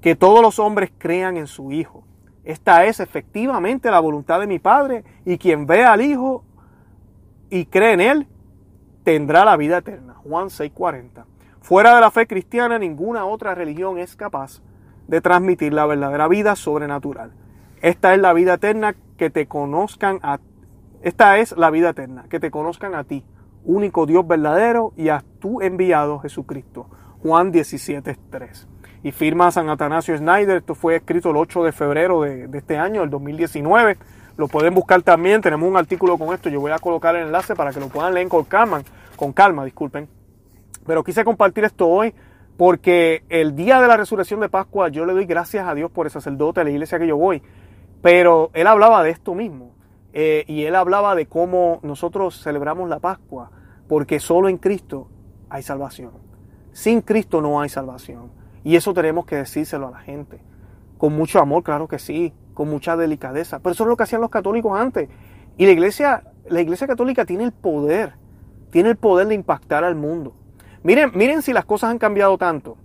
que 0.00 0.16
todos 0.16 0.42
los 0.42 0.58
hombres 0.58 0.92
crean 0.98 1.38
en 1.38 1.46
su 1.46 1.72
Hijo. 1.72 2.04
Esta 2.44 2.84
es 2.84 3.00
efectivamente 3.00 3.90
la 3.90 4.00
voluntad 4.00 4.38
de 4.38 4.46
mi 4.46 4.58
Padre 4.58 5.02
y 5.24 5.38
quien 5.38 5.66
ve 5.66 5.82
al 5.82 6.02
Hijo 6.02 6.44
y 7.48 7.64
cree 7.64 7.92
en 7.94 8.00
Él 8.02 8.28
tendrá 9.04 9.44
la 9.44 9.56
vida 9.56 9.78
eterna. 9.78 10.14
Juan 10.14 10.48
6:40. 10.48 11.26
Fuera 11.60 11.94
de 11.94 12.00
la 12.00 12.10
fe 12.10 12.26
cristiana 12.26 12.78
ninguna 12.78 13.24
otra 13.24 13.54
religión 13.54 13.98
es 13.98 14.16
capaz 14.16 14.62
de 15.06 15.20
transmitir 15.20 15.72
la 15.72 15.86
verdadera 15.86 16.28
vida 16.28 16.56
sobrenatural. 16.56 17.32
Esta 17.80 18.14
es 18.14 18.20
la 18.20 18.32
vida 18.32 18.54
eterna 18.54 18.96
que 19.16 19.30
te 19.30 19.46
conozcan 19.46 20.18
a 20.22 20.40
esta 21.02 21.36
es 21.38 21.54
la 21.56 21.70
vida 21.70 21.90
eterna, 21.90 22.24
que 22.30 22.40
te 22.40 22.50
conozcan 22.50 22.94
a 22.94 23.04
ti, 23.04 23.26
único 23.62 24.06
Dios 24.06 24.26
verdadero 24.26 24.94
y 24.96 25.10
a 25.10 25.22
tu 25.38 25.60
enviado 25.60 26.18
Jesucristo. 26.18 26.86
Juan 27.22 27.52
17:3 27.52 28.66
y 29.02 29.12
firma 29.12 29.50
San 29.50 29.68
Atanasio 29.68 30.16
Snyder. 30.16 30.56
Esto 30.56 30.74
fue 30.74 30.96
escrito 30.96 31.30
el 31.30 31.36
8 31.36 31.62
de 31.64 31.72
febrero 31.72 32.22
de, 32.22 32.48
este 32.54 32.78
año, 32.78 33.02
el 33.02 33.10
2019. 33.10 33.98
Lo 34.36 34.48
pueden 34.48 34.74
buscar 34.74 35.02
también, 35.02 35.40
tenemos 35.40 35.68
un 35.68 35.76
artículo 35.76 36.18
con 36.18 36.34
esto, 36.34 36.48
yo 36.48 36.60
voy 36.60 36.72
a 36.72 36.78
colocar 36.78 37.14
el 37.14 37.26
enlace 37.26 37.54
para 37.54 37.72
que 37.72 37.80
lo 37.80 37.88
puedan 37.88 38.14
leer 38.14 38.28
con 38.28 38.44
calma, 38.44 38.82
con 39.16 39.32
calma, 39.32 39.64
disculpen. 39.64 40.08
Pero 40.86 41.04
quise 41.04 41.24
compartir 41.24 41.64
esto 41.64 41.88
hoy 41.88 42.14
porque 42.56 43.24
el 43.28 43.56
día 43.56 43.80
de 43.80 43.88
la 43.88 43.96
resurrección 43.96 44.40
de 44.40 44.48
Pascua 44.48 44.88
yo 44.88 45.04
le 45.04 45.12
doy 45.12 45.26
gracias 45.26 45.66
a 45.66 45.74
Dios 45.74 45.90
por 45.90 46.06
el 46.06 46.12
sacerdote 46.12 46.60
de 46.60 46.64
la 46.64 46.70
iglesia 46.70 46.98
que 46.98 47.06
yo 47.06 47.16
voy. 47.16 47.42
Pero 48.02 48.50
él 48.52 48.66
hablaba 48.66 49.02
de 49.02 49.10
esto 49.10 49.34
mismo. 49.34 49.74
Eh, 50.12 50.44
y 50.46 50.64
él 50.64 50.76
hablaba 50.76 51.16
de 51.16 51.26
cómo 51.26 51.80
nosotros 51.82 52.40
celebramos 52.40 52.88
la 52.88 53.00
Pascua, 53.00 53.50
porque 53.88 54.20
solo 54.20 54.48
en 54.48 54.58
Cristo 54.58 55.08
hay 55.48 55.62
salvación. 55.62 56.12
Sin 56.72 57.00
Cristo 57.00 57.40
no 57.40 57.60
hay 57.60 57.68
salvación. 57.68 58.30
Y 58.62 58.76
eso 58.76 58.94
tenemos 58.94 59.26
que 59.26 59.36
decírselo 59.36 59.88
a 59.88 59.90
la 59.90 59.98
gente. 59.98 60.40
Con 60.98 61.14
mucho 61.14 61.40
amor, 61.40 61.64
claro 61.64 61.88
que 61.88 61.98
sí, 61.98 62.32
con 62.54 62.70
mucha 62.70 62.96
delicadeza. 62.96 63.58
Pero 63.58 63.72
eso 63.72 63.84
es 63.84 63.88
lo 63.88 63.96
que 63.96 64.04
hacían 64.04 64.20
los 64.20 64.30
católicos 64.30 64.78
antes. 64.78 65.08
Y 65.56 65.66
la 65.66 65.72
iglesia, 65.72 66.24
la 66.48 66.60
iglesia 66.60 66.86
católica 66.86 67.24
tiene 67.24 67.44
el 67.44 67.52
poder, 67.52 68.14
tiene 68.70 68.90
el 68.90 68.96
poder 68.96 69.26
de 69.28 69.34
impactar 69.34 69.84
al 69.84 69.94
mundo. 69.94 70.34
Miren, 70.82 71.12
miren 71.14 71.42
si 71.42 71.52
las 71.52 71.64
cosas 71.64 71.90
han 71.90 71.98
cambiado 71.98 72.38
tanto. 72.38 72.76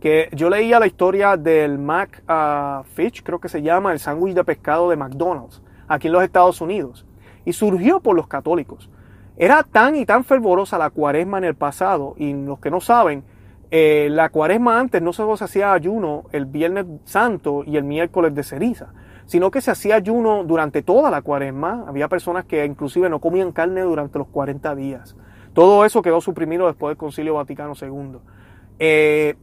Que 0.00 0.28
yo 0.32 0.50
leía 0.50 0.78
la 0.78 0.86
historia 0.86 1.36
del 1.36 1.78
Mac 1.78 2.22
uh, 2.28 2.84
creo 3.22 3.40
que 3.40 3.48
se 3.48 3.62
llama, 3.62 3.92
el 3.92 3.98
sándwich 3.98 4.34
de 4.34 4.44
pescado 4.44 4.90
de 4.90 4.96
McDonald's, 4.96 5.62
aquí 5.88 6.08
en 6.08 6.12
los 6.12 6.22
Estados 6.22 6.60
Unidos. 6.60 7.06
Y 7.44 7.54
surgió 7.54 8.00
por 8.00 8.14
los 8.14 8.26
católicos. 8.26 8.90
Era 9.36 9.62
tan 9.62 9.96
y 9.96 10.04
tan 10.04 10.24
fervorosa 10.24 10.78
la 10.78 10.90
cuaresma 10.90 11.38
en 11.38 11.44
el 11.44 11.54
pasado, 11.54 12.14
y 12.18 12.32
los 12.32 12.58
que 12.58 12.70
no 12.70 12.80
saben, 12.80 13.24
eh, 13.70 14.08
la 14.10 14.28
cuaresma 14.28 14.78
antes 14.78 15.02
no 15.02 15.12
solo 15.12 15.36
se 15.36 15.44
hacía 15.44 15.72
ayuno 15.72 16.24
el 16.32 16.46
viernes 16.46 16.86
santo 17.04 17.64
y 17.66 17.76
el 17.76 17.84
miércoles 17.84 18.34
de 18.34 18.44
ceniza, 18.44 18.92
sino 19.26 19.50
que 19.50 19.60
se 19.60 19.70
hacía 19.70 19.96
ayuno 19.96 20.44
durante 20.44 20.82
toda 20.82 21.10
la 21.10 21.22
cuaresma. 21.22 21.84
Había 21.86 22.08
personas 22.08 22.44
que 22.44 22.64
inclusive 22.64 23.08
no 23.08 23.20
comían 23.20 23.52
carne 23.52 23.82
durante 23.82 24.18
los 24.18 24.28
40 24.28 24.74
días. 24.74 25.16
Todo 25.52 25.84
eso 25.84 26.02
quedó 26.02 26.20
suprimido 26.20 26.66
después 26.66 26.90
del 26.90 26.96
Concilio 26.96 27.34
Vaticano 27.34 27.74
II. 27.80 28.18
Eh, 28.78 29.36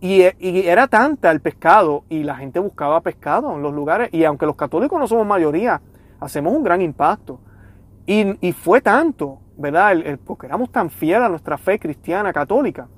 y, 0.00 0.22
era 0.22 0.86
tanta 0.86 1.30
el 1.30 1.40
pescado 1.40 2.04
y 2.08 2.22
la 2.22 2.36
gente 2.36 2.58
buscaba 2.58 3.00
pescado 3.00 3.54
en 3.54 3.62
los 3.62 3.74
lugares. 3.74 4.08
Y 4.12 4.24
aunque 4.24 4.46
los 4.46 4.56
católicos 4.56 4.98
no 4.98 5.06
somos 5.06 5.26
mayoría, 5.26 5.80
hacemos 6.20 6.54
un 6.54 6.62
gran 6.62 6.80
impacto. 6.80 7.40
Y, 8.06 8.52
fue 8.52 8.80
tanto, 8.80 9.38
¿verdad? 9.56 10.18
porque 10.24 10.46
éramos 10.46 10.70
tan 10.70 10.90
fieles 10.90 11.22
a 11.22 11.28
nuestra 11.28 11.56
fe 11.58 11.78
cristiana 11.78 12.32
católica, 12.32 12.88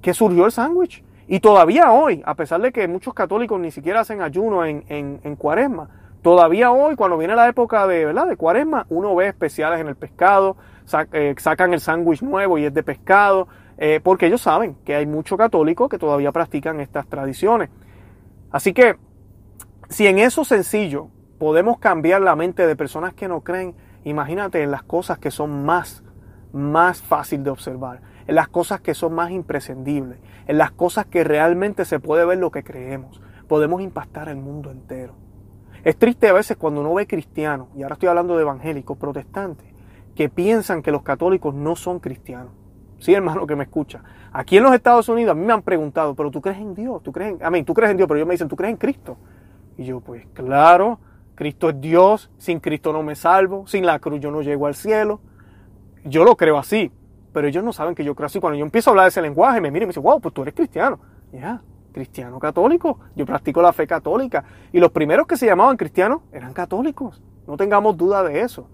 que 0.00 0.14
surgió 0.14 0.46
el 0.46 0.52
sándwich. 0.52 1.02
Y 1.28 1.40
todavía 1.40 1.92
hoy, 1.92 2.22
a 2.24 2.34
pesar 2.34 2.60
de 2.60 2.72
que 2.72 2.88
muchos 2.88 3.14
católicos 3.14 3.58
ni 3.60 3.70
siquiera 3.70 4.00
hacen 4.00 4.22
ayuno 4.22 4.64
en, 4.64 4.84
en, 4.88 5.36
cuaresma, 5.36 5.88
todavía 6.22 6.72
hoy, 6.72 6.96
cuando 6.96 7.16
viene 7.16 7.34
la 7.36 7.48
época 7.48 7.86
de, 7.86 8.06
¿verdad? 8.06 8.26
de 8.26 8.36
cuaresma, 8.36 8.86
uno 8.88 9.14
ve 9.14 9.28
especiales 9.28 9.80
en 9.80 9.88
el 9.88 9.96
pescado, 9.96 10.56
eh, 11.12 11.34
sacan 11.38 11.72
el 11.74 11.80
sándwich 11.80 12.22
nuevo 12.22 12.58
y 12.58 12.64
es 12.64 12.74
de 12.74 12.82
pescado, 12.82 13.48
eh, 13.78 14.00
porque 14.02 14.26
ellos 14.26 14.40
saben 14.40 14.76
que 14.84 14.94
hay 14.94 15.06
muchos 15.06 15.38
católicos 15.38 15.88
que 15.88 15.98
todavía 15.98 16.32
practican 16.32 16.80
estas 16.80 17.06
tradiciones. 17.06 17.70
Así 18.50 18.72
que, 18.72 18.96
si 19.88 20.06
en 20.06 20.18
eso 20.18 20.44
sencillo 20.44 21.08
podemos 21.38 21.78
cambiar 21.78 22.22
la 22.22 22.36
mente 22.36 22.66
de 22.66 22.76
personas 22.76 23.14
que 23.14 23.28
no 23.28 23.40
creen, 23.40 23.74
imagínate 24.04 24.62
en 24.62 24.70
las 24.70 24.82
cosas 24.82 25.18
que 25.18 25.30
son 25.30 25.64
más, 25.64 26.02
más 26.52 27.00
fácil 27.00 27.42
de 27.42 27.50
observar, 27.50 28.00
en 28.26 28.34
las 28.34 28.48
cosas 28.48 28.80
que 28.80 28.94
son 28.94 29.14
más 29.14 29.30
imprescindibles, 29.30 30.18
en 30.46 30.58
las 30.58 30.70
cosas 30.70 31.06
que 31.06 31.24
realmente 31.24 31.84
se 31.84 32.00
puede 32.00 32.24
ver 32.24 32.38
lo 32.38 32.50
que 32.50 32.64
creemos. 32.64 33.20
Podemos 33.48 33.82
impactar 33.82 34.28
el 34.28 34.36
mundo 34.36 34.70
entero. 34.70 35.14
Es 35.84 35.96
triste 35.96 36.28
a 36.28 36.32
veces 36.32 36.56
cuando 36.56 36.80
uno 36.80 36.94
ve 36.94 37.06
cristianos, 37.06 37.68
y 37.74 37.82
ahora 37.82 37.94
estoy 37.94 38.08
hablando 38.08 38.36
de 38.36 38.42
evangélicos, 38.42 38.96
protestantes, 38.96 39.66
que 40.14 40.28
piensan 40.28 40.82
que 40.82 40.92
los 40.92 41.02
católicos 41.02 41.54
no 41.54 41.74
son 41.74 41.98
cristianos. 41.98 42.52
Sí, 42.98 43.12
hermano, 43.14 43.46
que 43.48 43.56
me 43.56 43.64
escucha. 43.64 44.00
Aquí 44.32 44.58
en 44.58 44.62
los 44.62 44.72
Estados 44.74 45.08
Unidos 45.08 45.32
a 45.32 45.34
mí 45.34 45.44
me 45.44 45.52
han 45.52 45.62
preguntado, 45.62 46.14
pero 46.14 46.30
tú 46.30 46.40
crees 46.40 46.58
en 46.58 46.74
Dios, 46.74 47.02
tú 47.02 47.10
crees 47.10 47.32
en, 47.32 47.44
a 47.44 47.50
mí, 47.50 47.64
tú 47.64 47.74
crees 47.74 47.90
en 47.90 47.96
Dios, 47.96 48.06
pero 48.06 48.18
ellos 48.18 48.28
me 48.28 48.34
dicen, 48.34 48.48
¿tú 48.48 48.54
crees 48.54 48.70
en 48.70 48.76
Cristo? 48.76 49.16
Y 49.76 49.84
yo, 49.84 50.00
pues 50.00 50.24
claro, 50.34 51.00
Cristo 51.34 51.70
es 51.70 51.80
Dios, 51.80 52.30
sin 52.38 52.60
Cristo 52.60 52.92
no 52.92 53.02
me 53.02 53.16
salvo, 53.16 53.66
sin 53.66 53.84
la 53.84 53.98
cruz 53.98 54.20
yo 54.20 54.30
no 54.30 54.42
llego 54.42 54.68
al 54.68 54.76
cielo. 54.76 55.20
Yo 56.04 56.22
lo 56.22 56.36
creo 56.36 56.58
así, 56.58 56.92
pero 57.32 57.48
ellos 57.48 57.64
no 57.64 57.72
saben 57.72 57.94
que 57.94 58.04
yo 58.04 58.14
creo 58.14 58.26
así. 58.26 58.40
Cuando 58.40 58.58
yo 58.58 58.64
empiezo 58.64 58.90
a 58.90 58.92
hablar 58.92 59.08
ese 59.08 59.22
lenguaje, 59.22 59.60
me 59.60 59.70
miran 59.70 59.84
y 59.84 59.86
me 59.86 59.90
dicen, 59.90 60.02
wow, 60.02 60.20
pues 60.20 60.34
tú 60.34 60.42
eres 60.42 60.54
cristiano. 60.54 60.98
Ya, 61.32 61.62
cristiano 61.92 62.38
católico. 62.38 63.00
Yo 63.16 63.24
practico 63.24 63.62
la 63.62 63.72
fe 63.72 63.86
católica. 63.86 64.44
Y 64.72 64.80
los 64.80 64.90
primeros 64.90 65.26
que 65.26 65.36
se 65.36 65.46
llamaban 65.46 65.76
cristianos 65.76 66.20
eran 66.32 66.52
católicos. 66.52 67.22
No 67.46 67.56
tengamos 67.56 67.96
duda 67.96 68.22
de 68.22 68.40
eso. 68.40 68.68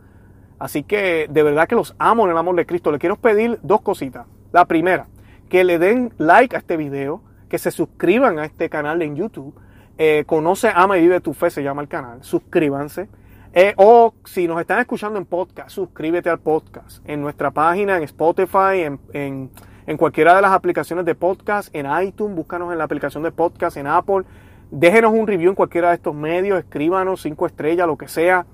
Así 0.58 0.82
que 0.82 1.28
de 1.30 1.42
verdad 1.42 1.68
que 1.68 1.76
los 1.76 1.94
amo 1.98 2.24
en 2.24 2.32
el 2.32 2.38
amor 2.38 2.56
de 2.56 2.66
Cristo. 2.66 2.90
Le 2.90 2.98
quiero 2.98 3.16
pedir 3.16 3.60
dos 3.62 3.80
cositas. 3.80 4.26
La 4.52 4.64
primera, 4.64 5.06
que 5.48 5.62
le 5.62 5.78
den 5.78 6.12
like 6.18 6.56
a 6.56 6.58
este 6.58 6.76
video, 6.76 7.22
que 7.48 7.58
se 7.58 7.70
suscriban 7.70 8.38
a 8.38 8.44
este 8.44 8.68
canal 8.68 9.02
en 9.02 9.14
YouTube. 9.14 9.54
Eh, 9.98 10.24
conoce, 10.26 10.70
ama 10.74 10.98
y 10.98 11.02
vive 11.02 11.20
tu 11.20 11.32
fe, 11.32 11.50
se 11.50 11.62
llama 11.62 11.82
el 11.82 11.88
canal. 11.88 12.22
Suscríbanse. 12.22 13.08
Eh, 13.52 13.74
o 13.76 14.14
si 14.24 14.46
nos 14.46 14.60
están 14.60 14.80
escuchando 14.80 15.18
en 15.18 15.24
podcast, 15.24 15.70
suscríbete 15.70 16.30
al 16.30 16.38
podcast. 16.38 17.02
En 17.08 17.20
nuestra 17.20 17.50
página, 17.50 17.96
en 17.96 18.02
Spotify, 18.04 18.82
en, 18.82 19.00
en, 19.12 19.50
en 19.86 19.96
cualquiera 19.96 20.36
de 20.36 20.42
las 20.42 20.52
aplicaciones 20.52 21.04
de 21.04 21.14
podcast, 21.14 21.74
en 21.74 21.86
iTunes, 22.02 22.36
búscanos 22.36 22.72
en 22.72 22.78
la 22.78 22.84
aplicación 22.84 23.22
de 23.22 23.32
podcast, 23.32 23.76
en 23.76 23.86
Apple. 23.86 24.24
Déjenos 24.70 25.12
un 25.12 25.26
review 25.26 25.50
en 25.50 25.56
cualquiera 25.56 25.88
de 25.88 25.94
estos 25.94 26.14
medios, 26.14 26.58
escríbanos 26.58 27.22
cinco 27.22 27.46
estrellas, 27.46 27.86
lo 27.86 27.96
que 27.96 28.08
sea 28.08 28.46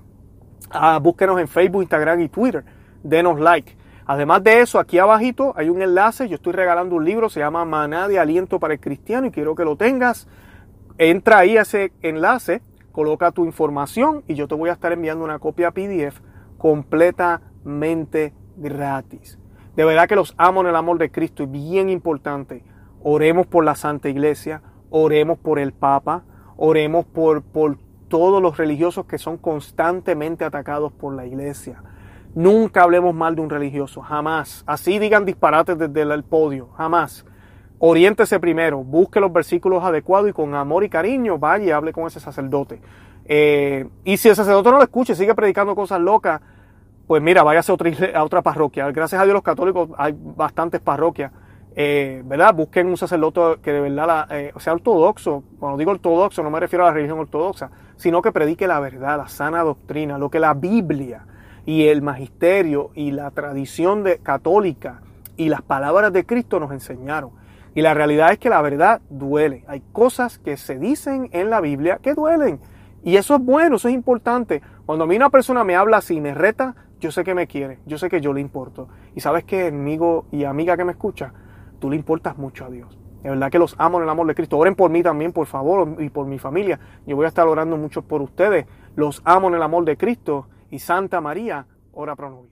Ah, 0.69 0.99
búsquenos 1.01 1.39
en 1.39 1.47
Facebook, 1.47 1.83
Instagram 1.83 2.21
y 2.21 2.29
Twitter. 2.29 2.63
Denos 3.03 3.39
like. 3.39 3.75
Además 4.07 4.43
de 4.43 4.61
eso, 4.61 4.79
aquí 4.79 4.99
abajito 4.99 5.53
hay 5.55 5.69
un 5.69 5.81
enlace. 5.81 6.27
Yo 6.27 6.35
estoy 6.35 6.53
regalando 6.53 6.95
un 6.95 7.05
libro, 7.05 7.29
se 7.29 7.39
llama 7.39 7.65
Maná 7.65 8.07
de 8.07 8.19
Aliento 8.19 8.59
para 8.59 8.73
el 8.73 8.79
Cristiano 8.79 9.27
y 9.27 9.31
quiero 9.31 9.55
que 9.55 9.65
lo 9.65 9.75
tengas. 9.75 10.27
Entra 10.97 11.39
ahí 11.39 11.57
a 11.57 11.61
ese 11.61 11.91
enlace, 12.01 12.61
coloca 12.95 13.33
tu 13.33 13.43
información 13.43 14.23
y 14.25 14.35
yo 14.35 14.47
te 14.47 14.55
voy 14.55 14.69
a 14.69 14.73
estar 14.73 14.93
enviando 14.93 15.25
una 15.25 15.37
copia 15.37 15.71
PDF 15.71 16.21
completamente 16.57 18.33
gratis. 18.55 19.37
De 19.75 19.83
verdad 19.83 20.07
que 20.07 20.15
los 20.15 20.33
amo 20.37 20.61
en 20.61 20.67
el 20.67 20.77
amor 20.77 20.97
de 20.97 21.11
Cristo 21.11 21.43
y 21.43 21.47
bien 21.47 21.89
importante. 21.89 22.63
Oremos 23.03 23.47
por 23.47 23.65
la 23.65 23.75
Santa 23.75 24.07
Iglesia, 24.07 24.61
oremos 24.89 25.37
por 25.37 25.59
el 25.59 25.73
Papa, 25.73 26.23
oremos 26.55 27.05
por, 27.05 27.43
por 27.43 27.77
todos 28.07 28.41
los 28.41 28.55
religiosos 28.55 29.05
que 29.07 29.17
son 29.17 29.37
constantemente 29.39 30.45
atacados 30.45 30.93
por 30.93 31.13
la 31.15 31.25
iglesia. 31.25 31.83
Nunca 32.33 32.83
hablemos 32.83 33.13
mal 33.13 33.35
de 33.35 33.41
un 33.41 33.49
religioso, 33.49 34.01
jamás. 34.01 34.63
Así 34.65 34.99
digan 34.99 35.25
disparates 35.25 35.77
desde 35.77 36.01
el 36.03 36.23
podio, 36.23 36.69
jamás. 36.77 37.25
Oriéntese 37.79 38.39
primero, 38.39 38.83
busque 38.83 39.19
los 39.19 39.31
versículos 39.33 39.83
adecuados 39.83 40.29
y 40.29 40.33
con 40.33 40.55
amor 40.55 40.83
y 40.83 40.89
cariño 40.89 41.37
vaya 41.37 41.65
y 41.65 41.71
hable 41.71 41.93
con 41.93 42.07
ese 42.07 42.19
sacerdote. 42.19 42.79
Eh, 43.25 43.87
y 44.03 44.17
si 44.17 44.29
el 44.29 44.35
sacerdote 44.35 44.71
no 44.71 44.77
lo 44.77 44.83
escucha 44.83 45.15
sigue 45.15 45.35
predicando 45.35 45.75
cosas 45.75 45.99
locas, 45.99 46.41
pues 47.07 47.21
mira, 47.21 47.43
váyase 47.43 47.71
a 47.71 47.75
otra, 47.75 48.23
otra 48.23 48.41
parroquia. 48.41 48.89
Gracias 48.91 49.21
a 49.21 49.25
Dios 49.25 49.33
los 49.33 49.43
católicos 49.43 49.89
hay 49.97 50.15
bastantes 50.17 50.81
parroquias 50.81 51.31
eh, 51.77 52.21
¿verdad? 52.25 52.53
Busquen 52.55 52.87
un 52.87 52.95
sacerdote 52.95 53.61
que 53.61 53.73
de 53.73 53.81
verdad 53.81 54.27
eh, 54.31 54.53
sea 54.59 54.73
ortodoxo. 54.73 55.43
Cuando 55.59 55.77
digo 55.77 55.91
ortodoxo 55.91 56.41
no 56.41 56.49
me 56.49 56.59
refiero 56.59 56.85
a 56.85 56.87
la 56.87 56.93
religión 56.93 57.19
ortodoxa, 57.19 57.69
sino 57.97 58.21
que 58.21 58.31
predique 58.31 58.65
la 58.65 58.79
verdad, 58.79 59.17
la 59.17 59.27
sana 59.27 59.61
doctrina, 59.61 60.17
lo 60.17 60.29
que 60.29 60.39
la 60.39 60.53
Biblia 60.53 61.25
y 61.65 61.87
el 61.87 62.01
magisterio 62.01 62.91
y 62.95 63.11
la 63.11 63.29
tradición 63.31 64.03
de, 64.03 64.19
católica 64.19 65.01
y 65.35 65.49
las 65.49 65.61
palabras 65.61 66.13
de 66.13 66.25
Cristo 66.25 66.61
nos 66.61 66.71
enseñaron. 66.71 67.31
Y 67.75 67.81
la 67.81 67.93
realidad 67.93 68.31
es 68.31 68.39
que 68.39 68.49
la 68.49 68.61
verdad 68.61 69.01
duele. 69.09 69.65
Hay 69.67 69.81
cosas 69.91 70.39
que 70.39 70.55
se 70.55 70.79
dicen 70.79 71.29
en 71.33 71.49
la 71.49 71.59
Biblia 71.59 71.99
que 72.01 72.13
duelen. 72.13 72.61
Y 73.03 73.17
eso 73.17 73.35
es 73.35 73.41
bueno, 73.41 73.75
eso 73.75 73.89
es 73.89 73.93
importante. 73.93 74.61
Cuando 74.85 75.03
a 75.03 75.07
mí 75.07 75.17
una 75.17 75.29
persona 75.29 75.63
me 75.65 75.75
habla 75.75 75.97
así, 75.97 76.21
me 76.21 76.33
reta, 76.33 76.75
yo 77.01 77.11
sé 77.11 77.25
que 77.25 77.35
me 77.35 77.47
quiere, 77.47 77.79
yo 77.85 77.97
sé 77.97 78.09
que 78.09 78.21
yo 78.21 78.33
le 78.33 78.39
importo. 78.39 78.87
Y 79.13 79.19
sabes 79.19 79.43
que, 79.43 79.67
amigo 79.67 80.25
y 80.31 80.45
amiga 80.45 80.77
que 80.77 80.85
me 80.85 80.93
escucha, 80.93 81.33
tú 81.79 81.89
le 81.89 81.97
importas 81.97 82.37
mucho 82.37 82.65
a 82.65 82.69
Dios. 82.69 82.97
De 83.21 83.29
verdad 83.29 83.51
que 83.51 83.59
los 83.59 83.75
amo 83.77 83.97
en 83.97 84.05
el 84.05 84.09
amor 84.09 84.27
de 84.27 84.35
Cristo. 84.35 84.57
Oren 84.57 84.75
por 84.75 84.89
mí 84.89 85.03
también, 85.03 85.33
por 85.33 85.45
favor, 85.45 85.97
y 85.99 86.09
por 86.09 86.27
mi 86.27 86.39
familia. 86.39 86.79
Yo 87.05 87.17
voy 87.17 87.25
a 87.25 87.27
estar 87.27 87.45
orando 87.45 87.75
mucho 87.75 88.03
por 88.03 88.21
ustedes. 88.21 88.67
Los 88.95 89.21
amo 89.25 89.49
en 89.49 89.55
el 89.55 89.63
amor 89.63 89.83
de 89.83 89.97
Cristo. 89.97 90.47
Y 90.71 90.79
Santa 90.79 91.19
María, 91.19 91.67
ora 91.91 92.15
pro. 92.15 92.45